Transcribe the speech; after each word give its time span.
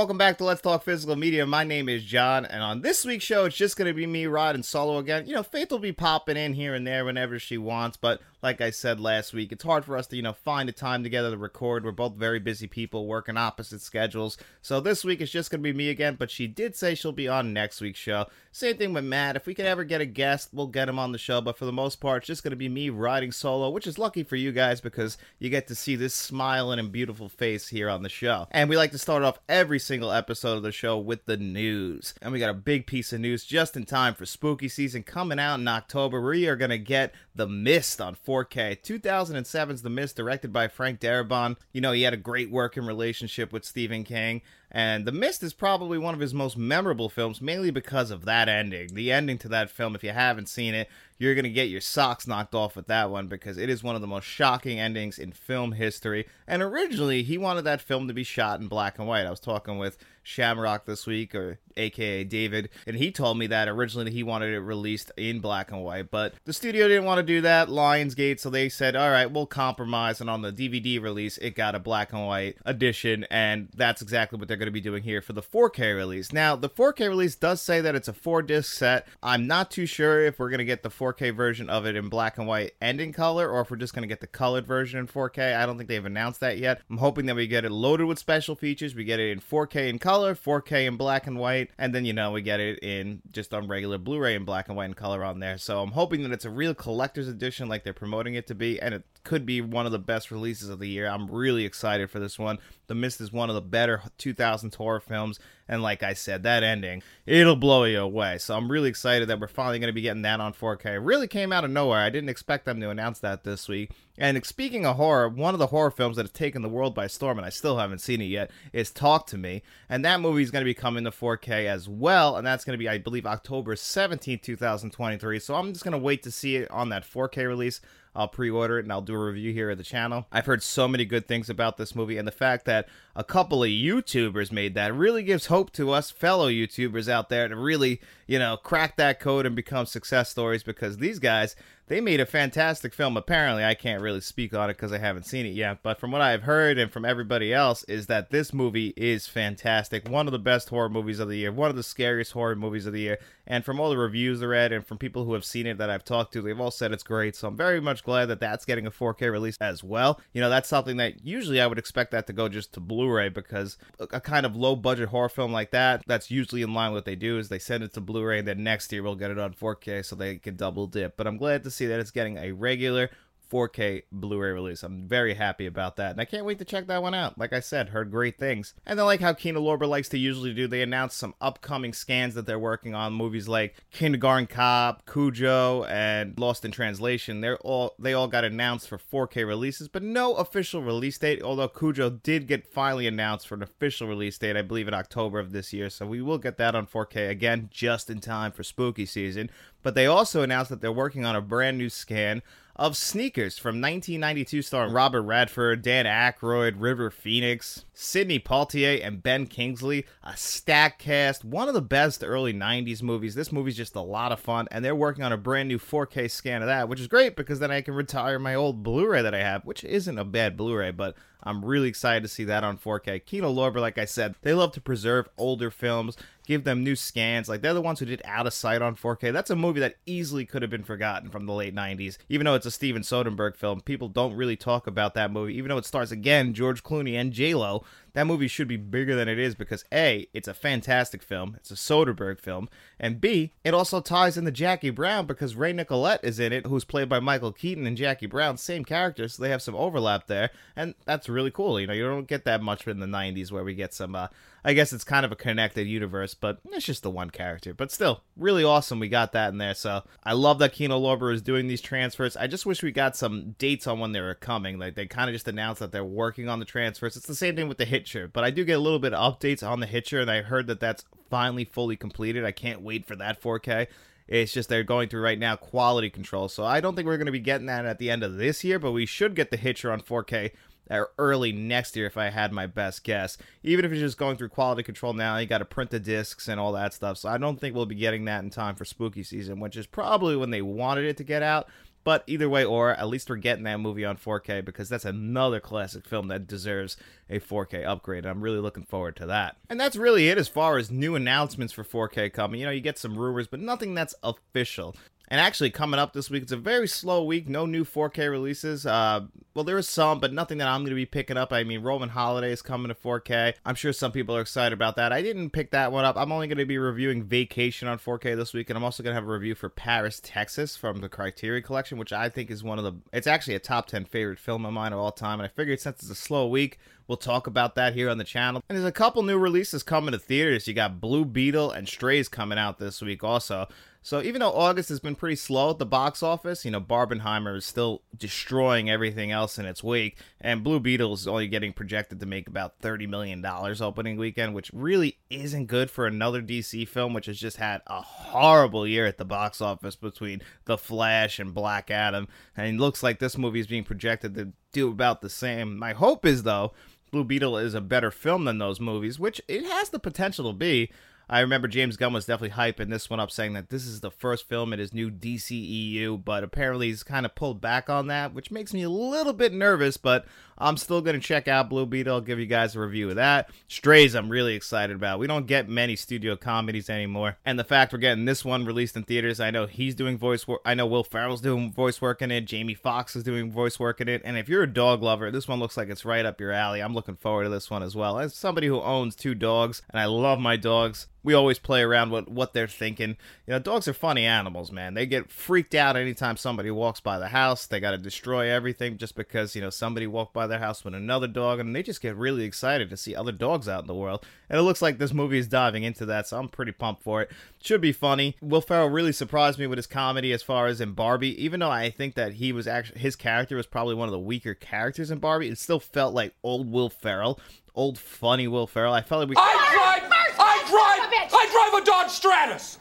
welcome 0.00 0.16
back 0.16 0.38
to 0.38 0.44
Let's 0.44 0.62
Talk 0.62 0.82
Physical 0.82 1.14
Media. 1.14 1.44
My 1.44 1.62
name 1.62 1.86
is 1.86 2.02
John, 2.02 2.46
and 2.46 2.62
on 2.62 2.80
this 2.80 3.04
week's 3.04 3.26
show, 3.26 3.44
it's 3.44 3.54
just 3.54 3.76
going 3.76 3.86
to 3.86 3.92
be 3.92 4.06
me 4.06 4.24
riding 4.24 4.62
solo 4.62 4.96
again. 4.96 5.26
You 5.26 5.34
know, 5.34 5.42
Faith 5.42 5.70
will 5.70 5.78
be 5.78 5.92
popping 5.92 6.38
in 6.38 6.54
here 6.54 6.74
and 6.74 6.86
there 6.86 7.04
whenever 7.04 7.38
she 7.38 7.58
wants, 7.58 7.98
but 7.98 8.18
like 8.42 8.60
I 8.60 8.70
said 8.70 9.00
last 9.00 9.32
week, 9.32 9.52
it's 9.52 9.64
hard 9.64 9.84
for 9.84 9.96
us 9.96 10.06
to, 10.08 10.16
you 10.16 10.22
know, 10.22 10.32
find 10.32 10.68
a 10.68 10.72
time 10.72 11.02
together 11.02 11.30
to 11.30 11.36
record. 11.36 11.84
We're 11.84 11.92
both 11.92 12.14
very 12.14 12.38
busy 12.38 12.66
people 12.66 13.06
working 13.06 13.36
opposite 13.36 13.80
schedules. 13.80 14.38
So 14.62 14.80
this 14.80 15.04
week 15.04 15.20
it's 15.20 15.32
just 15.32 15.50
going 15.50 15.60
to 15.60 15.72
be 15.72 15.76
me 15.76 15.90
again, 15.90 16.16
but 16.18 16.30
she 16.30 16.46
did 16.46 16.74
say 16.76 16.94
she'll 16.94 17.12
be 17.12 17.28
on 17.28 17.52
next 17.52 17.80
week's 17.80 17.98
show. 17.98 18.26
Same 18.52 18.76
thing 18.76 18.92
with 18.92 19.04
Matt. 19.04 19.36
If 19.36 19.46
we 19.46 19.54
could 19.54 19.66
ever 19.66 19.84
get 19.84 20.00
a 20.00 20.06
guest, 20.06 20.48
we'll 20.52 20.66
get 20.66 20.88
him 20.88 20.98
on 20.98 21.12
the 21.12 21.18
show, 21.18 21.40
but 21.40 21.56
for 21.56 21.66
the 21.66 21.72
most 21.72 22.00
part, 22.00 22.22
it's 22.22 22.26
just 22.26 22.42
going 22.42 22.50
to 22.50 22.56
be 22.56 22.68
me 22.68 22.90
riding 22.90 23.30
solo, 23.30 23.70
which 23.70 23.86
is 23.86 23.98
lucky 23.98 24.24
for 24.24 24.36
you 24.36 24.52
guys 24.52 24.80
because 24.80 25.18
you 25.38 25.50
get 25.50 25.68
to 25.68 25.74
see 25.74 25.94
this 25.94 26.14
smiling 26.14 26.78
and 26.78 26.90
beautiful 26.90 27.28
face 27.28 27.68
here 27.68 27.88
on 27.88 28.02
the 28.02 28.08
show. 28.08 28.48
And 28.50 28.68
we 28.68 28.76
like 28.76 28.90
to 28.92 28.98
start 28.98 29.22
off 29.22 29.38
every 29.48 29.78
single 29.78 30.10
episode 30.10 30.56
of 30.56 30.62
the 30.62 30.72
show 30.72 30.98
with 30.98 31.26
the 31.26 31.36
news. 31.36 32.14
And 32.20 32.32
we 32.32 32.38
got 32.38 32.50
a 32.50 32.54
big 32.54 32.86
piece 32.86 33.12
of 33.12 33.20
news 33.20 33.44
just 33.44 33.76
in 33.76 33.84
time 33.84 34.14
for 34.14 34.26
spooky 34.26 34.68
season 34.68 35.02
coming 35.02 35.38
out 35.38 35.60
in 35.60 35.68
October. 35.68 36.20
We 36.20 36.48
are 36.48 36.56
going 36.56 36.70
to 36.70 36.78
get 36.78 37.14
The 37.34 37.46
Mist 37.46 38.00
on 38.00 38.14
4K. 38.30 38.80
2007's 38.80 39.82
The 39.82 39.90
Mist, 39.90 40.14
directed 40.14 40.52
by 40.52 40.68
Frank 40.68 41.00
Darabont. 41.00 41.56
You 41.72 41.80
know, 41.80 41.90
he 41.90 42.02
had 42.02 42.14
a 42.14 42.16
great 42.16 42.48
working 42.48 42.86
relationship 42.86 43.52
with 43.52 43.64
Stephen 43.64 44.04
King. 44.04 44.40
And 44.70 45.04
The 45.04 45.12
Mist 45.12 45.42
is 45.42 45.52
probably 45.52 45.98
one 45.98 46.14
of 46.14 46.20
his 46.20 46.32
most 46.32 46.56
memorable 46.56 47.08
films, 47.08 47.40
mainly 47.40 47.70
because 47.70 48.10
of 48.10 48.24
that 48.24 48.48
ending. 48.48 48.94
The 48.94 49.10
ending 49.10 49.38
to 49.38 49.48
that 49.48 49.70
film, 49.70 49.94
if 49.94 50.04
you 50.04 50.10
haven't 50.10 50.48
seen 50.48 50.74
it, 50.74 50.88
you're 51.18 51.34
going 51.34 51.44
to 51.44 51.50
get 51.50 51.68
your 51.68 51.82
socks 51.82 52.26
knocked 52.26 52.54
off 52.54 52.76
with 52.76 52.86
that 52.86 53.10
one 53.10 53.26
because 53.26 53.58
it 53.58 53.68
is 53.68 53.82
one 53.82 53.94
of 53.94 54.00
the 54.00 54.06
most 54.06 54.24
shocking 54.24 54.80
endings 54.80 55.18
in 55.18 55.32
film 55.32 55.72
history. 55.72 56.26
And 56.46 56.62
originally, 56.62 57.22
he 57.22 57.36
wanted 57.36 57.62
that 57.62 57.82
film 57.82 58.08
to 58.08 58.14
be 58.14 58.24
shot 58.24 58.60
in 58.60 58.68
black 58.68 58.98
and 58.98 59.06
white. 59.06 59.26
I 59.26 59.30
was 59.30 59.40
talking 59.40 59.78
with 59.78 59.98
Shamrock 60.22 60.86
this 60.86 61.06
week, 61.06 61.34
or 61.34 61.58
aka 61.76 62.24
David, 62.24 62.68
and 62.86 62.96
he 62.96 63.10
told 63.10 63.38
me 63.38 63.46
that 63.48 63.68
originally 63.68 64.10
he 64.10 64.22
wanted 64.22 64.52
it 64.52 64.60
released 64.60 65.10
in 65.16 65.40
black 65.40 65.72
and 65.72 65.82
white, 65.82 66.10
but 66.10 66.34
the 66.44 66.52
studio 66.52 66.88
didn't 66.88 67.04
want 67.04 67.18
to 67.18 67.22
do 67.22 67.40
that, 67.40 67.68
Lionsgate, 67.68 68.38
so 68.38 68.50
they 68.50 68.68
said, 68.68 68.96
all 68.96 69.10
right, 69.10 69.30
we'll 69.30 69.46
compromise, 69.46 70.20
and 70.20 70.28
on 70.28 70.42
the 70.42 70.52
DVD 70.52 71.02
release, 71.02 71.38
it 71.38 71.54
got 71.54 71.74
a 71.74 71.78
black 71.78 72.12
and 72.12 72.26
white 72.26 72.56
edition, 72.64 73.24
and 73.30 73.68
that's 73.74 74.02
exactly 74.02 74.38
what 74.38 74.46
they're 74.46 74.56
going 74.60 74.66
to 74.66 74.72
be 74.72 74.80
doing 74.80 75.02
here 75.02 75.20
for 75.20 75.32
the 75.32 75.42
4K 75.42 75.96
release. 75.96 76.32
Now, 76.32 76.54
the 76.54 76.70
4K 76.70 77.08
release 77.08 77.34
does 77.34 77.60
say 77.60 77.80
that 77.80 77.96
it's 77.96 78.06
a 78.06 78.12
four 78.12 78.42
disc 78.42 78.72
set. 78.72 79.08
I'm 79.22 79.48
not 79.48 79.70
too 79.70 79.86
sure 79.86 80.24
if 80.24 80.38
we're 80.38 80.50
going 80.50 80.58
to 80.58 80.64
get 80.64 80.84
the 80.84 80.90
4K 80.90 81.34
version 81.34 81.68
of 81.68 81.86
it 81.86 81.96
in 81.96 82.08
black 82.08 82.38
and 82.38 82.46
white 82.46 82.74
and 82.80 83.00
in 83.00 83.12
color, 83.12 83.48
or 83.48 83.62
if 83.62 83.70
we're 83.70 83.76
just 83.78 83.94
going 83.94 84.02
to 84.02 84.08
get 84.08 84.20
the 84.20 84.28
colored 84.28 84.66
version 84.66 85.00
in 85.00 85.08
4K. 85.08 85.56
I 85.56 85.66
don't 85.66 85.76
think 85.76 85.88
they've 85.88 86.04
announced 86.04 86.40
that 86.40 86.58
yet. 86.58 86.82
I'm 86.88 86.98
hoping 86.98 87.26
that 87.26 87.36
we 87.36 87.48
get 87.48 87.64
it 87.64 87.72
loaded 87.72 88.04
with 88.04 88.20
special 88.20 88.54
features. 88.54 88.94
We 88.94 89.04
get 89.04 89.18
it 89.18 89.32
in 89.32 89.40
4K 89.40 89.88
in 89.88 89.98
color, 89.98 90.36
4K 90.36 90.86
in 90.86 90.96
black 90.96 91.26
and 91.26 91.38
white, 91.38 91.70
and 91.76 91.92
then 91.92 92.04
you 92.04 92.12
know 92.12 92.30
we 92.30 92.42
get 92.42 92.60
it 92.60 92.78
in 92.82 93.22
just 93.32 93.52
on 93.52 93.66
regular 93.66 93.98
Blu-ray 93.98 94.34
in 94.34 94.44
black 94.44 94.68
and 94.68 94.76
white 94.76 94.84
and 94.86 94.96
color 94.96 95.24
on 95.24 95.40
there. 95.40 95.58
So 95.58 95.80
I'm 95.80 95.92
hoping 95.92 96.22
that 96.22 96.32
it's 96.32 96.44
a 96.44 96.50
real 96.50 96.74
collector's 96.74 97.28
edition 97.28 97.68
like 97.68 97.82
they're 97.82 97.92
promoting 97.92 98.34
it 98.34 98.46
to 98.48 98.54
be, 98.54 98.80
and 98.80 98.94
it 98.94 99.04
could 99.24 99.46
be 99.46 99.60
one 99.60 99.86
of 99.86 99.92
the 99.92 99.98
best 99.98 100.30
releases 100.30 100.68
of 100.68 100.78
the 100.78 100.88
year. 100.88 101.06
I'm 101.06 101.30
really 101.30 101.64
excited 101.64 102.10
for 102.10 102.18
this 102.18 102.38
one. 102.38 102.58
The 102.86 102.94
Mist 102.94 103.20
is 103.20 103.32
one 103.32 103.48
of 103.48 103.54
the 103.54 103.60
better 103.60 104.02
2000s 104.50 104.74
horror 104.74 105.00
films, 105.00 105.38
and 105.68 105.82
like 105.82 106.02
I 106.02 106.14
said, 106.14 106.42
that 106.42 106.62
ending, 106.62 107.02
it'll 107.26 107.56
blow 107.56 107.84
you 107.84 108.00
away. 108.00 108.38
So 108.38 108.56
I'm 108.56 108.70
really 108.70 108.88
excited 108.88 109.28
that 109.28 109.40
we're 109.40 109.48
finally 109.48 109.78
going 109.78 109.88
to 109.88 109.94
be 109.94 110.02
getting 110.02 110.22
that 110.22 110.40
on 110.40 110.52
4K. 110.52 110.86
It 110.86 110.98
really 110.98 111.28
came 111.28 111.52
out 111.52 111.64
of 111.64 111.70
nowhere. 111.70 112.00
I 112.00 112.10
didn't 112.10 112.28
expect 112.28 112.64
them 112.64 112.80
to 112.80 112.90
announce 112.90 113.20
that 113.20 113.44
this 113.44 113.68
week. 113.68 113.90
And 114.18 114.44
speaking 114.44 114.84
of 114.84 114.96
horror, 114.96 115.28
one 115.28 115.54
of 115.54 115.60
the 115.60 115.68
horror 115.68 115.90
films 115.90 116.16
that 116.16 116.24
has 116.24 116.32
taken 116.32 116.62
the 116.62 116.68
world 116.68 116.94
by 116.94 117.06
storm, 117.06 117.38
and 117.38 117.46
I 117.46 117.50
still 117.50 117.78
haven't 117.78 118.00
seen 118.00 118.20
it 118.20 118.26
yet, 118.26 118.50
is 118.72 118.90
Talk 118.90 119.26
to 119.28 119.38
Me. 119.38 119.62
And 119.88 120.04
that 120.04 120.20
movie 120.20 120.42
is 120.42 120.50
going 120.50 120.62
to 120.62 120.68
be 120.68 120.74
coming 120.74 121.04
to 121.04 121.10
4K 121.10 121.66
as 121.66 121.88
well, 121.88 122.36
and 122.36 122.46
that's 122.46 122.64
going 122.64 122.74
to 122.74 122.78
be, 122.78 122.88
I 122.88 122.98
believe, 122.98 123.26
October 123.26 123.76
17, 123.76 124.40
2023. 124.40 125.38
So 125.38 125.54
I'm 125.54 125.72
just 125.72 125.84
going 125.84 125.92
to 125.92 125.98
wait 125.98 126.22
to 126.24 126.30
see 126.30 126.56
it 126.56 126.70
on 126.70 126.90
that 126.90 127.04
4K 127.04 127.46
release. 127.46 127.80
I'll 128.14 128.28
pre-order 128.28 128.78
it 128.78 128.84
and 128.84 128.92
I'll 128.92 129.00
do 129.00 129.14
a 129.14 129.24
review 129.24 129.52
here 129.52 129.70
at 129.70 129.78
the 129.78 129.84
channel. 129.84 130.26
I've 130.32 130.46
heard 130.46 130.62
so 130.62 130.88
many 130.88 131.04
good 131.04 131.28
things 131.28 131.48
about 131.48 131.76
this 131.76 131.94
movie 131.94 132.18
and 132.18 132.26
the 132.26 132.32
fact 132.32 132.64
that 132.64 132.88
a 133.14 133.22
couple 133.22 133.62
of 133.62 133.68
YouTubers 133.68 134.50
made 134.50 134.74
that 134.74 134.94
really 134.94 135.22
gives 135.22 135.46
hope 135.46 135.72
to 135.72 135.90
us 135.92 136.10
fellow 136.10 136.50
YouTubers 136.50 137.08
out 137.08 137.28
there 137.28 137.46
to 137.48 137.56
really, 137.56 138.00
you 138.30 138.38
know, 138.38 138.56
crack 138.56 138.94
that 138.94 139.18
code 139.18 139.44
and 139.44 139.56
become 139.56 139.86
success 139.86 140.30
stories 140.30 140.62
because 140.62 140.98
these 140.98 141.18
guys, 141.18 141.56
they 141.88 142.00
made 142.00 142.20
a 142.20 142.26
fantastic 142.26 142.94
film. 142.94 143.16
Apparently, 143.16 143.64
I 143.64 143.74
can't 143.74 144.00
really 144.00 144.20
speak 144.20 144.54
on 144.54 144.70
it 144.70 144.74
because 144.74 144.92
I 144.92 144.98
haven't 144.98 145.26
seen 145.26 145.46
it 145.46 145.54
yet, 145.54 145.82
but 145.82 145.98
from 145.98 146.12
what 146.12 146.20
I've 146.20 146.44
heard 146.44 146.78
and 146.78 146.92
from 146.92 147.04
everybody 147.04 147.52
else 147.52 147.82
is 147.88 148.06
that 148.06 148.30
this 148.30 148.54
movie 148.54 148.94
is 148.96 149.26
fantastic. 149.26 150.08
One 150.08 150.28
of 150.28 150.32
the 150.32 150.38
best 150.38 150.68
horror 150.68 150.88
movies 150.88 151.18
of 151.18 151.28
the 151.28 151.38
year, 151.38 151.50
one 151.50 151.70
of 151.70 151.74
the 151.74 151.82
scariest 151.82 152.30
horror 152.30 152.54
movies 152.54 152.86
of 152.86 152.92
the 152.92 153.00
year. 153.00 153.18
And 153.48 153.64
from 153.64 153.80
all 153.80 153.90
the 153.90 153.98
reviews 153.98 154.40
I 154.40 154.46
read 154.46 154.70
and 154.70 154.86
from 154.86 154.98
people 154.98 155.24
who 155.24 155.34
have 155.34 155.44
seen 155.44 155.66
it 155.66 155.78
that 155.78 155.90
I've 155.90 156.04
talked 156.04 156.32
to, 156.34 156.40
they've 156.40 156.60
all 156.60 156.70
said 156.70 156.92
it's 156.92 157.02
great. 157.02 157.34
So 157.34 157.48
I'm 157.48 157.56
very 157.56 157.80
much 157.80 158.04
glad 158.04 158.26
that 158.26 158.38
that's 158.38 158.64
getting 158.64 158.86
a 158.86 158.92
4K 158.92 159.22
release 159.32 159.56
as 159.60 159.82
well. 159.82 160.20
You 160.32 160.40
know, 160.40 160.50
that's 160.50 160.68
something 160.68 160.98
that 160.98 161.26
usually 161.26 161.60
I 161.60 161.66
would 161.66 161.80
expect 161.80 162.12
that 162.12 162.28
to 162.28 162.32
go 162.32 162.48
just 162.48 162.72
to 162.74 162.80
Blu-ray 162.80 163.30
because 163.30 163.76
a 163.98 164.20
kind 164.20 164.46
of 164.46 164.54
low 164.54 164.76
budget 164.76 165.08
horror 165.08 165.28
film 165.28 165.50
like 165.50 165.72
that, 165.72 166.04
that's 166.06 166.30
usually 166.30 166.62
in 166.62 166.72
line 166.72 166.92
with 166.92 167.00
what 167.00 167.06
they 167.06 167.16
do 167.16 167.38
is 167.38 167.48
they 167.48 167.58
send 167.58 167.82
it 167.82 167.92
to 167.94 168.00
Blu-ray 168.20 168.40
and 168.40 168.48
then 168.48 168.62
next 168.62 168.92
year 168.92 169.02
we'll 169.02 169.14
get 169.14 169.30
it 169.30 169.38
on 169.38 169.54
4K 169.54 170.04
so 170.04 170.14
they 170.14 170.36
can 170.36 170.56
double 170.56 170.86
dip. 170.86 171.16
But 171.16 171.26
I'm 171.26 171.38
glad 171.38 171.64
to 171.64 171.70
see 171.70 171.86
that 171.86 172.00
it's 172.00 172.10
getting 172.10 172.36
a 172.36 172.52
regular 172.52 173.10
4K 173.50 174.04
Blu-ray 174.12 174.50
release. 174.52 174.82
I'm 174.82 175.08
very 175.08 175.34
happy 175.34 175.66
about 175.66 175.96
that, 175.96 176.12
and 176.12 176.20
I 176.20 176.24
can't 176.24 176.44
wait 176.44 176.58
to 176.58 176.64
check 176.64 176.86
that 176.86 177.02
one 177.02 177.14
out. 177.14 177.38
Like 177.38 177.52
I 177.52 177.60
said, 177.60 177.88
heard 177.88 178.10
great 178.10 178.38
things. 178.38 178.74
And 178.86 178.98
then, 178.98 179.06
like 179.06 179.20
how 179.20 179.32
Kino 179.32 179.60
Lorber 179.60 179.88
likes 179.88 180.08
to 180.10 180.18
usually 180.18 180.54
do, 180.54 180.66
they 180.66 180.82
announced 180.82 181.16
some 181.16 181.34
upcoming 181.40 181.92
scans 181.92 182.34
that 182.34 182.46
they're 182.46 182.58
working 182.58 182.94
on. 182.94 183.12
Movies 183.12 183.48
like 183.48 183.74
Kindergarten 183.90 184.46
Cop, 184.46 185.04
Cujo, 185.06 185.84
and 185.84 186.38
Lost 186.38 186.64
in 186.64 186.70
Translation. 186.70 187.40
They're 187.40 187.58
all 187.58 187.94
they 187.98 188.14
all 188.14 188.28
got 188.28 188.44
announced 188.44 188.88
for 188.88 188.98
4K 188.98 189.46
releases, 189.46 189.88
but 189.88 190.02
no 190.02 190.34
official 190.34 190.82
release 190.82 191.18
date. 191.18 191.42
Although 191.42 191.68
Cujo 191.68 192.10
did 192.10 192.46
get 192.46 192.72
finally 192.72 193.06
announced 193.06 193.48
for 193.48 193.56
an 193.56 193.62
official 193.62 194.08
release 194.08 194.38
date, 194.38 194.56
I 194.56 194.62
believe 194.62 194.88
in 194.88 194.94
October 194.94 195.38
of 195.38 195.52
this 195.52 195.72
year. 195.72 195.90
So 195.90 196.06
we 196.06 196.22
will 196.22 196.38
get 196.38 196.56
that 196.58 196.74
on 196.74 196.86
4K 196.86 197.28
again, 197.28 197.68
just 197.72 198.10
in 198.10 198.20
time 198.20 198.52
for 198.52 198.62
spooky 198.62 199.06
season. 199.06 199.50
But 199.82 199.94
they 199.94 200.06
also 200.06 200.42
announced 200.42 200.70
that 200.70 200.80
they're 200.80 200.92
working 200.92 201.24
on 201.24 201.34
a 201.34 201.40
brand 201.40 201.78
new 201.78 201.88
scan 201.88 202.42
of 202.80 202.96
Sneakers 202.96 203.58
from 203.58 203.74
1992 203.74 204.62
starring 204.62 204.94
Robert 204.94 205.20
Redford, 205.20 205.82
Dan 205.82 206.06
Aykroyd, 206.06 206.76
River 206.78 207.10
Phoenix, 207.10 207.84
Sidney 207.92 208.40
Poitier, 208.40 209.06
and 209.06 209.22
Ben 209.22 209.46
Kingsley. 209.46 210.06
A 210.24 210.34
stack 210.34 210.98
cast, 210.98 211.44
one 211.44 211.68
of 211.68 211.74
the 211.74 211.82
best 211.82 212.24
early 212.24 212.54
90s 212.54 213.02
movies. 213.02 213.34
This 213.34 213.52
movie's 213.52 213.76
just 213.76 213.96
a 213.96 214.00
lot 214.00 214.32
of 214.32 214.40
fun, 214.40 214.66
and 214.70 214.82
they're 214.82 214.96
working 214.96 215.22
on 215.22 215.30
a 215.30 215.36
brand 215.36 215.68
new 215.68 215.78
4K 215.78 216.30
scan 216.30 216.62
of 216.62 216.68
that, 216.68 216.88
which 216.88 217.00
is 217.00 217.06
great 217.06 217.36
because 217.36 217.58
then 217.58 217.70
I 217.70 217.82
can 217.82 217.92
retire 217.92 218.38
my 218.38 218.54
old 218.54 218.82
Blu-ray 218.82 219.20
that 219.20 219.34
I 219.34 219.40
have, 219.40 219.66
which 219.66 219.84
isn't 219.84 220.18
a 220.18 220.24
bad 220.24 220.56
Blu-ray, 220.56 220.92
but 220.92 221.14
I'm 221.42 221.62
really 221.62 221.88
excited 221.88 222.22
to 222.22 222.28
see 222.28 222.44
that 222.44 222.64
on 222.64 222.78
4K. 222.78 223.26
Kino 223.26 223.52
Lorber, 223.52 223.82
like 223.82 223.98
I 223.98 224.06
said, 224.06 224.36
they 224.40 224.54
love 224.54 224.72
to 224.72 224.80
preserve 224.80 225.28
older 225.36 225.70
films, 225.70 226.16
give 226.50 226.64
them 226.64 226.82
new 226.82 226.96
scans. 226.96 227.48
Like 227.48 227.62
they're 227.62 227.72
the 227.72 227.80
ones 227.80 228.00
who 228.00 228.06
did 228.06 228.22
Out 228.24 228.44
of 228.44 228.52
Sight 228.52 228.82
on 228.82 228.96
4K. 228.96 229.32
That's 229.32 229.50
a 229.50 229.56
movie 229.56 229.78
that 229.78 229.94
easily 230.04 230.44
could 230.44 230.62
have 230.62 230.70
been 230.70 230.82
forgotten 230.82 231.30
from 231.30 231.46
the 231.46 231.52
late 231.52 231.76
90s. 231.76 232.18
Even 232.28 232.44
though 232.44 232.56
it's 232.56 232.66
a 232.66 232.72
Steven 232.72 233.02
Soderbergh 233.02 233.54
film, 233.54 233.80
people 233.80 234.08
don't 234.08 234.34
really 234.34 234.56
talk 234.56 234.88
about 234.88 235.14
that 235.14 235.30
movie. 235.30 235.56
Even 235.56 235.68
though 235.68 235.78
it 235.78 235.86
stars 235.86 236.10
again 236.10 236.52
George 236.52 236.82
Clooney 236.82 237.14
and 237.14 237.32
J 237.32 237.54
Lo, 237.54 237.84
that 238.14 238.26
movie 238.26 238.48
should 238.48 238.68
be 238.68 238.76
bigger 238.76 239.14
than 239.14 239.28
it 239.28 239.38
is 239.38 239.54
because 239.54 239.84
A, 239.92 240.26
it's 240.34 240.48
a 240.48 240.54
fantastic 240.54 241.22
film, 241.22 241.54
it's 241.56 241.70
a 241.70 241.74
Soderbergh 241.74 242.40
film, 242.40 242.68
and 242.98 243.20
B, 243.20 243.52
it 243.64 243.74
also 243.74 244.00
ties 244.00 244.36
in 244.36 244.40
into 244.40 244.50
Jackie 244.50 244.90
Brown 244.90 245.26
because 245.26 245.54
Ray 245.54 245.72
Nicolette 245.72 246.20
is 246.22 246.40
in 246.40 246.52
it, 246.52 246.66
who's 246.66 246.84
played 246.84 247.08
by 247.08 247.20
Michael 247.20 247.52
Keaton 247.52 247.86
and 247.86 247.96
Jackie 247.96 248.26
Brown, 248.26 248.56
same 248.56 248.84
characters, 248.84 249.34
so 249.34 249.42
they 249.42 249.50
have 249.50 249.62
some 249.62 249.76
overlap 249.76 250.26
there, 250.26 250.50
and 250.74 250.94
that's 251.04 251.28
really 251.28 251.50
cool. 251.50 251.80
You 251.80 251.86
know, 251.86 251.92
you 251.92 252.06
don't 252.06 252.26
get 252.26 252.44
that 252.44 252.62
much 252.62 252.86
in 252.86 253.00
the 253.00 253.06
90s 253.06 253.52
where 253.52 253.64
we 253.64 253.74
get 253.74 253.94
some, 253.94 254.14
uh, 254.14 254.28
I 254.64 254.74
guess 254.74 254.92
it's 254.92 255.04
kind 255.04 255.24
of 255.24 255.32
a 255.32 255.36
connected 255.36 255.86
universe, 255.86 256.34
but 256.34 256.58
it's 256.72 256.86
just 256.86 257.02
the 257.02 257.10
one 257.10 257.30
character. 257.30 257.72
But 257.72 257.90
still, 257.90 258.22
really 258.36 258.64
awesome 258.64 259.00
we 259.00 259.08
got 259.08 259.32
that 259.32 259.50
in 259.50 259.58
there. 259.58 259.74
So 259.74 260.02
I 260.24 260.34
love 260.34 260.58
that 260.58 260.72
Kino 260.72 261.00
Lorber 261.00 261.32
is 261.32 261.42
doing 261.42 261.66
these 261.66 261.80
transfers. 261.80 262.36
I 262.36 262.46
just 262.46 262.66
wish 262.66 262.82
we 262.82 262.92
got 262.92 263.16
some 263.16 263.52
dates 263.58 263.86
on 263.86 263.98
when 263.98 264.12
they 264.12 264.20
were 264.20 264.34
coming. 264.34 264.78
Like 264.78 264.94
they 264.94 265.06
kind 265.06 265.30
of 265.30 265.34
just 265.34 265.48
announced 265.48 265.80
that 265.80 265.92
they're 265.92 266.04
working 266.04 266.48
on 266.48 266.58
the 266.58 266.64
transfers. 266.64 267.16
It's 267.16 267.26
the 267.26 267.34
same 267.34 267.56
thing 267.56 267.68
with 267.68 267.78
the 267.78 267.84
Hitcher, 268.00 268.28
but 268.28 268.44
I 268.44 268.50
do 268.50 268.64
get 268.64 268.78
a 268.78 268.80
little 268.80 268.98
bit 268.98 269.12
of 269.12 269.34
updates 269.34 269.66
on 269.66 269.80
the 269.80 269.86
Hitcher, 269.86 270.20
and 270.20 270.30
I 270.30 270.40
heard 270.40 270.66
that 270.68 270.80
that's 270.80 271.04
finally 271.28 271.66
fully 271.66 271.96
completed. 271.96 272.46
I 272.46 272.50
can't 272.50 272.80
wait 272.80 273.04
for 273.04 273.14
that 273.16 273.42
4K. 273.42 273.88
It's 274.26 274.52
just 274.52 274.70
they're 274.70 274.84
going 274.84 275.10
through 275.10 275.20
right 275.22 275.38
now 275.38 275.56
quality 275.56 276.08
control. 276.08 276.48
So 276.48 276.64
I 276.64 276.80
don't 276.80 276.96
think 276.96 277.06
we're 277.06 277.18
going 277.18 277.26
to 277.26 277.32
be 277.32 277.40
getting 277.40 277.66
that 277.66 277.84
at 277.84 277.98
the 277.98 278.10
end 278.10 278.22
of 278.22 278.38
this 278.38 278.64
year, 278.64 278.78
but 278.78 278.92
we 278.92 279.04
should 279.04 279.34
get 279.34 279.50
the 279.50 279.58
Hitcher 279.58 279.92
on 279.92 280.00
4K 280.00 280.52
uh, 280.90 281.04
early 281.18 281.52
next 281.52 281.94
year 281.94 282.06
if 282.06 282.16
I 282.16 282.30
had 282.30 282.52
my 282.52 282.66
best 282.66 283.04
guess. 283.04 283.36
Even 283.62 283.84
if 283.84 283.92
it's 283.92 284.00
just 284.00 284.16
going 284.16 284.38
through 284.38 284.48
quality 284.48 284.82
control 284.82 285.12
now, 285.12 285.36
you 285.36 285.46
got 285.46 285.58
to 285.58 285.64
print 285.66 285.90
the 285.90 286.00
discs 286.00 286.48
and 286.48 286.58
all 286.58 286.72
that 286.72 286.94
stuff. 286.94 287.18
So 287.18 287.28
I 287.28 287.36
don't 287.36 287.60
think 287.60 287.74
we'll 287.74 287.86
be 287.86 287.94
getting 287.96 288.24
that 288.26 288.42
in 288.42 288.50
time 288.50 288.76
for 288.76 288.86
spooky 288.86 289.24
season, 289.24 289.60
which 289.60 289.76
is 289.76 289.86
probably 289.86 290.36
when 290.36 290.50
they 290.50 290.62
wanted 290.62 291.04
it 291.04 291.18
to 291.18 291.24
get 291.24 291.42
out. 291.42 291.68
But 292.02 292.24
either 292.26 292.48
way, 292.48 292.64
or 292.64 292.92
at 292.92 293.08
least 293.08 293.28
we're 293.28 293.36
getting 293.36 293.64
that 293.64 293.78
movie 293.78 294.04
on 294.04 294.16
4K 294.16 294.64
because 294.64 294.88
that's 294.88 295.04
another 295.04 295.60
classic 295.60 296.06
film 296.06 296.28
that 296.28 296.46
deserves 296.46 296.96
a 297.28 297.40
4K 297.40 297.86
upgrade. 297.86 298.24
I'm 298.24 298.40
really 298.40 298.58
looking 298.58 298.84
forward 298.84 299.16
to 299.16 299.26
that. 299.26 299.56
And 299.68 299.78
that's 299.78 299.96
really 299.96 300.28
it 300.28 300.38
as 300.38 300.48
far 300.48 300.78
as 300.78 300.90
new 300.90 301.14
announcements 301.14 301.74
for 301.74 301.84
4K 301.84 302.32
coming. 302.32 302.60
You 302.60 302.66
know, 302.66 302.72
you 302.72 302.80
get 302.80 302.98
some 302.98 303.18
rumors, 303.18 303.46
but 303.46 303.60
nothing 303.60 303.94
that's 303.94 304.14
official. 304.22 304.96
And 305.30 305.40
actually, 305.40 305.70
coming 305.70 306.00
up 306.00 306.12
this 306.12 306.28
week, 306.28 306.42
it's 306.42 306.50
a 306.50 306.56
very 306.56 306.88
slow 306.88 307.22
week. 307.22 307.48
No 307.48 307.64
new 307.64 307.84
4K 307.84 308.28
releases. 308.28 308.84
Uh, 308.84 309.26
well, 309.54 309.64
there 309.64 309.78
is 309.78 309.88
some, 309.88 310.18
but 310.18 310.32
nothing 310.32 310.58
that 310.58 310.66
I'm 310.66 310.80
going 310.80 310.90
to 310.90 310.96
be 310.96 311.06
picking 311.06 311.36
up. 311.36 311.52
I 311.52 311.62
mean, 311.62 311.82
Roman 311.82 312.08
Holiday 312.08 312.50
is 312.50 312.62
coming 312.62 312.88
to 312.88 312.94
4K. 312.96 313.54
I'm 313.64 313.76
sure 313.76 313.92
some 313.92 314.10
people 314.10 314.36
are 314.36 314.40
excited 314.40 314.72
about 314.72 314.96
that. 314.96 315.12
I 315.12 315.22
didn't 315.22 315.50
pick 315.50 315.70
that 315.70 315.92
one 315.92 316.04
up. 316.04 316.16
I'm 316.16 316.32
only 316.32 316.48
going 316.48 316.58
to 316.58 316.64
be 316.64 316.78
reviewing 316.78 317.22
Vacation 317.22 317.86
on 317.86 317.98
4K 317.98 318.34
this 318.34 318.52
week, 318.52 318.70
and 318.70 318.76
I'm 318.76 318.82
also 318.82 319.04
going 319.04 319.12
to 319.12 319.20
have 319.20 319.28
a 319.28 319.32
review 319.32 319.54
for 319.54 319.68
Paris, 319.68 320.20
Texas 320.20 320.76
from 320.76 321.00
the 321.00 321.08
Criterion 321.08 321.62
Collection, 321.62 321.96
which 321.96 322.12
I 322.12 322.28
think 322.28 322.50
is 322.50 322.64
one 322.64 322.78
of 322.78 322.84
the. 322.84 322.94
It's 323.12 323.28
actually 323.28 323.54
a 323.54 323.60
top 323.60 323.86
10 323.86 324.06
favorite 324.06 324.40
film 324.40 324.66
of 324.66 324.72
mine 324.72 324.92
of 324.92 324.98
all 324.98 325.12
time. 325.12 325.38
And 325.38 325.46
I 325.46 325.48
figured 325.48 325.80
since 325.80 326.02
it's 326.02 326.10
a 326.10 326.16
slow 326.16 326.48
week, 326.48 326.78
We'll 327.10 327.16
talk 327.16 327.48
about 327.48 327.74
that 327.74 327.94
here 327.94 328.08
on 328.08 328.18
the 328.18 328.24
channel. 328.24 328.62
And 328.68 328.78
there's 328.78 328.86
a 328.86 328.92
couple 328.92 329.24
new 329.24 329.36
releases 329.36 329.82
coming 329.82 330.12
to 330.12 330.18
theaters. 330.20 330.68
You 330.68 330.74
got 330.74 331.00
Blue 331.00 331.24
Beetle 331.24 331.72
and 331.72 331.88
Strays 331.88 332.28
coming 332.28 332.56
out 332.56 332.78
this 332.78 333.02
week 333.02 333.24
also. 333.24 333.66
So 334.02 334.22
even 334.22 334.40
though 334.40 334.52
August 334.52 334.88
has 334.88 334.98
been 334.98 335.14
pretty 335.14 335.36
slow 335.36 335.70
at 335.70 335.78
the 335.78 335.84
box 335.84 336.22
office, 336.22 336.64
you 336.64 336.70
know, 336.70 336.80
Barbenheimer 336.80 337.56
is 337.56 337.66
still 337.66 338.00
destroying 338.16 338.88
everything 338.88 339.30
else 339.30 339.58
in 339.58 339.66
its 339.66 339.84
wake, 339.84 340.16
and 340.40 340.64
Blue 340.64 340.80
Beetle 340.80 341.12
is 341.12 341.28
only 341.28 341.48
getting 341.48 341.74
projected 341.74 342.18
to 342.20 342.26
make 342.26 342.48
about 342.48 342.80
$30 342.80 343.06
million 343.08 343.44
opening 343.44 344.16
weekend, 344.16 344.54
which 344.54 344.70
really 344.72 345.18
isn't 345.28 345.66
good 345.66 345.90
for 345.90 346.06
another 346.06 346.40
DC 346.40 346.88
film, 346.88 347.12
which 347.12 347.26
has 347.26 347.38
just 347.38 347.58
had 347.58 347.82
a 347.86 348.00
horrible 348.00 348.86
year 348.86 349.04
at 349.04 349.18
the 349.18 349.24
box 349.26 349.60
office 349.60 349.96
between 349.96 350.40
The 350.64 350.78
Flash 350.78 351.38
and 351.38 351.52
Black 351.52 351.90
Adam. 351.90 352.26
And 352.56 352.66
it 352.68 352.80
looks 352.80 353.02
like 353.02 353.18
this 353.18 353.36
movie 353.36 353.60
is 353.60 353.66
being 353.66 353.84
projected 353.84 354.34
to 354.34 354.52
do 354.72 354.90
about 354.90 355.20
the 355.20 355.30
same. 355.30 355.76
My 355.76 355.92
hope 355.92 356.24
is, 356.24 356.44
though, 356.44 356.72
Blue 357.10 357.24
Beetle 357.24 357.58
is 357.58 357.74
a 357.74 357.80
better 357.82 358.10
film 358.10 358.44
than 358.46 358.58
those 358.58 358.80
movies, 358.80 359.18
which 359.18 359.42
it 359.46 359.64
has 359.64 359.90
the 359.90 359.98
potential 359.98 360.50
to 360.50 360.56
be. 360.56 360.90
I 361.32 361.40
remember 361.40 361.68
James 361.68 361.96
Gunn 361.96 362.12
was 362.12 362.26
definitely 362.26 362.56
hyping 362.56 362.90
this 362.90 363.08
one 363.08 363.20
up, 363.20 363.30
saying 363.30 363.52
that 363.52 363.68
this 363.68 363.86
is 363.86 364.00
the 364.00 364.10
first 364.10 364.48
film 364.48 364.72
in 364.72 364.80
his 364.80 364.92
new 364.92 365.12
DCEU, 365.12 366.24
but 366.24 366.42
apparently 366.42 366.88
he's 366.88 367.04
kind 367.04 367.24
of 367.24 367.36
pulled 367.36 367.60
back 367.60 367.88
on 367.88 368.08
that, 368.08 368.34
which 368.34 368.50
makes 368.50 368.74
me 368.74 368.82
a 368.82 368.90
little 368.90 369.32
bit 369.32 369.52
nervous, 369.52 369.96
but 369.96 370.26
I'm 370.60 370.76
still 370.76 371.00
going 371.00 371.18
to 371.18 371.26
check 371.26 371.48
out 371.48 371.70
Blue 371.70 371.86
Beetle. 371.86 372.14
I'll 372.14 372.20
give 372.20 372.38
you 372.38 372.46
guys 372.46 372.76
a 372.76 372.80
review 372.80 373.08
of 373.10 373.16
that. 373.16 373.50
Strays, 373.68 374.14
I'm 374.14 374.28
really 374.28 374.54
excited 374.54 374.94
about. 374.94 375.18
We 375.18 375.26
don't 375.26 375.46
get 375.46 375.68
many 375.68 375.96
studio 375.96 376.36
comedies 376.36 376.90
anymore, 376.90 377.38
and 377.44 377.58
the 377.58 377.64
fact 377.64 377.92
we're 377.92 377.98
getting 377.98 378.26
this 378.26 378.44
one 378.44 378.64
released 378.64 378.96
in 378.96 379.04
theaters, 379.04 379.40
I 379.40 379.50
know 379.50 379.66
he's 379.66 379.94
doing 379.94 380.18
voice 380.18 380.46
work. 380.46 380.60
I 380.64 380.74
know 380.74 380.86
Will 380.86 381.04
Ferrell's 381.04 381.40
doing 381.40 381.72
voice 381.72 382.00
work 382.00 382.22
in 382.22 382.30
it. 382.30 382.42
Jamie 382.42 382.74
Foxx 382.74 383.16
is 383.16 383.24
doing 383.24 383.50
voice 383.50 383.80
work 383.80 384.00
in 384.00 384.08
it, 384.08 384.22
and 384.24 384.36
if 384.36 384.48
you're 384.48 384.62
a 384.62 384.72
dog 384.72 385.02
lover, 385.02 385.30
this 385.30 385.48
one 385.48 385.58
looks 385.58 385.76
like 385.76 385.88
it's 385.88 386.04
right 386.04 386.26
up 386.26 386.40
your 386.40 386.52
alley. 386.52 386.80
I'm 386.80 386.94
looking 386.94 387.16
forward 387.16 387.44
to 387.44 387.50
this 387.50 387.70
one 387.70 387.82
as 387.82 387.96
well. 387.96 388.18
As 388.18 388.34
somebody 388.34 388.66
who 388.66 388.80
owns 388.80 389.16
two 389.16 389.34
dogs, 389.34 389.82
and 389.90 390.00
I 390.00 390.04
love 390.04 390.38
my 390.38 390.56
dogs, 390.56 391.06
we 391.22 391.34
always 391.34 391.58
play 391.58 391.82
around 391.82 392.10
with 392.10 392.28
what 392.28 392.54
they're 392.54 392.66
thinking. 392.66 393.10
You 393.46 393.52
know, 393.52 393.58
dogs 393.58 393.86
are 393.88 393.92
funny 393.92 394.24
animals, 394.24 394.72
man. 394.72 394.94
They 394.94 395.06
get 395.06 395.30
freaked 395.30 395.74
out 395.74 395.96
anytime 395.96 396.36
somebody 396.36 396.70
walks 396.70 397.00
by 397.00 397.18
the 397.18 397.28
house. 397.28 397.66
They 397.66 397.80
got 397.80 397.90
to 397.90 397.98
destroy 397.98 398.50
everything 398.50 398.96
just 398.96 399.14
because, 399.14 399.54
you 399.54 399.60
know, 399.60 399.70
somebody 399.70 400.06
walked 400.06 400.32
by 400.32 400.46
their 400.50 400.58
house 400.58 400.84
with 400.84 400.94
another 400.94 401.26
dog, 401.26 401.58
and 401.58 401.74
they 401.74 401.82
just 401.82 402.02
get 402.02 402.16
really 402.16 402.44
excited 402.44 402.90
to 402.90 402.96
see 402.96 403.14
other 403.14 403.32
dogs 403.32 403.68
out 403.68 403.80
in 403.80 403.86
the 403.86 403.94
world. 403.94 404.24
And 404.48 404.58
it 404.58 404.62
looks 404.62 404.82
like 404.82 404.98
this 404.98 405.14
movie 405.14 405.38
is 405.38 405.48
diving 405.48 405.82
into 405.82 406.04
that, 406.06 406.26
so 406.26 406.38
I'm 406.38 406.48
pretty 406.48 406.72
pumped 406.72 407.02
for 407.02 407.22
it. 407.22 407.30
Should 407.62 407.80
be 407.80 407.92
funny. 407.92 408.36
Will 408.42 408.60
Ferrell 408.60 408.90
really 408.90 409.12
surprised 409.12 409.58
me 409.58 409.66
with 409.66 409.78
his 409.78 409.86
comedy 409.86 410.32
as 410.32 410.42
far 410.42 410.66
as 410.66 410.80
in 410.80 410.92
Barbie, 410.92 411.42
even 411.42 411.60
though 411.60 411.70
I 411.70 411.90
think 411.90 412.14
that 412.16 412.34
he 412.34 412.52
was 412.52 412.66
actually, 412.66 413.00
his 413.00 413.16
character 413.16 413.56
was 413.56 413.66
probably 413.66 413.94
one 413.94 414.08
of 414.08 414.12
the 414.12 414.18
weaker 414.18 414.54
characters 414.54 415.10
in 415.10 415.18
Barbie. 415.18 415.48
It 415.48 415.58
still 415.58 415.80
felt 415.80 416.12
like 416.12 416.34
old 416.42 416.70
Will 416.70 416.90
Ferrell, 416.90 417.40
old 417.74 417.98
funny 417.98 418.48
Will 418.48 418.66
Ferrell. 418.66 418.92
I 418.92 419.02
felt 419.02 419.20
like 419.20 419.28
we. 419.30 419.36
I 419.38 420.00
drive 420.00 420.10
I 420.42 420.58
drive, 420.68 421.30
I 421.32 421.70
drive 421.70 421.82
a 421.82 421.84
Dodge 421.84 422.10
Stratus. 422.10 422.78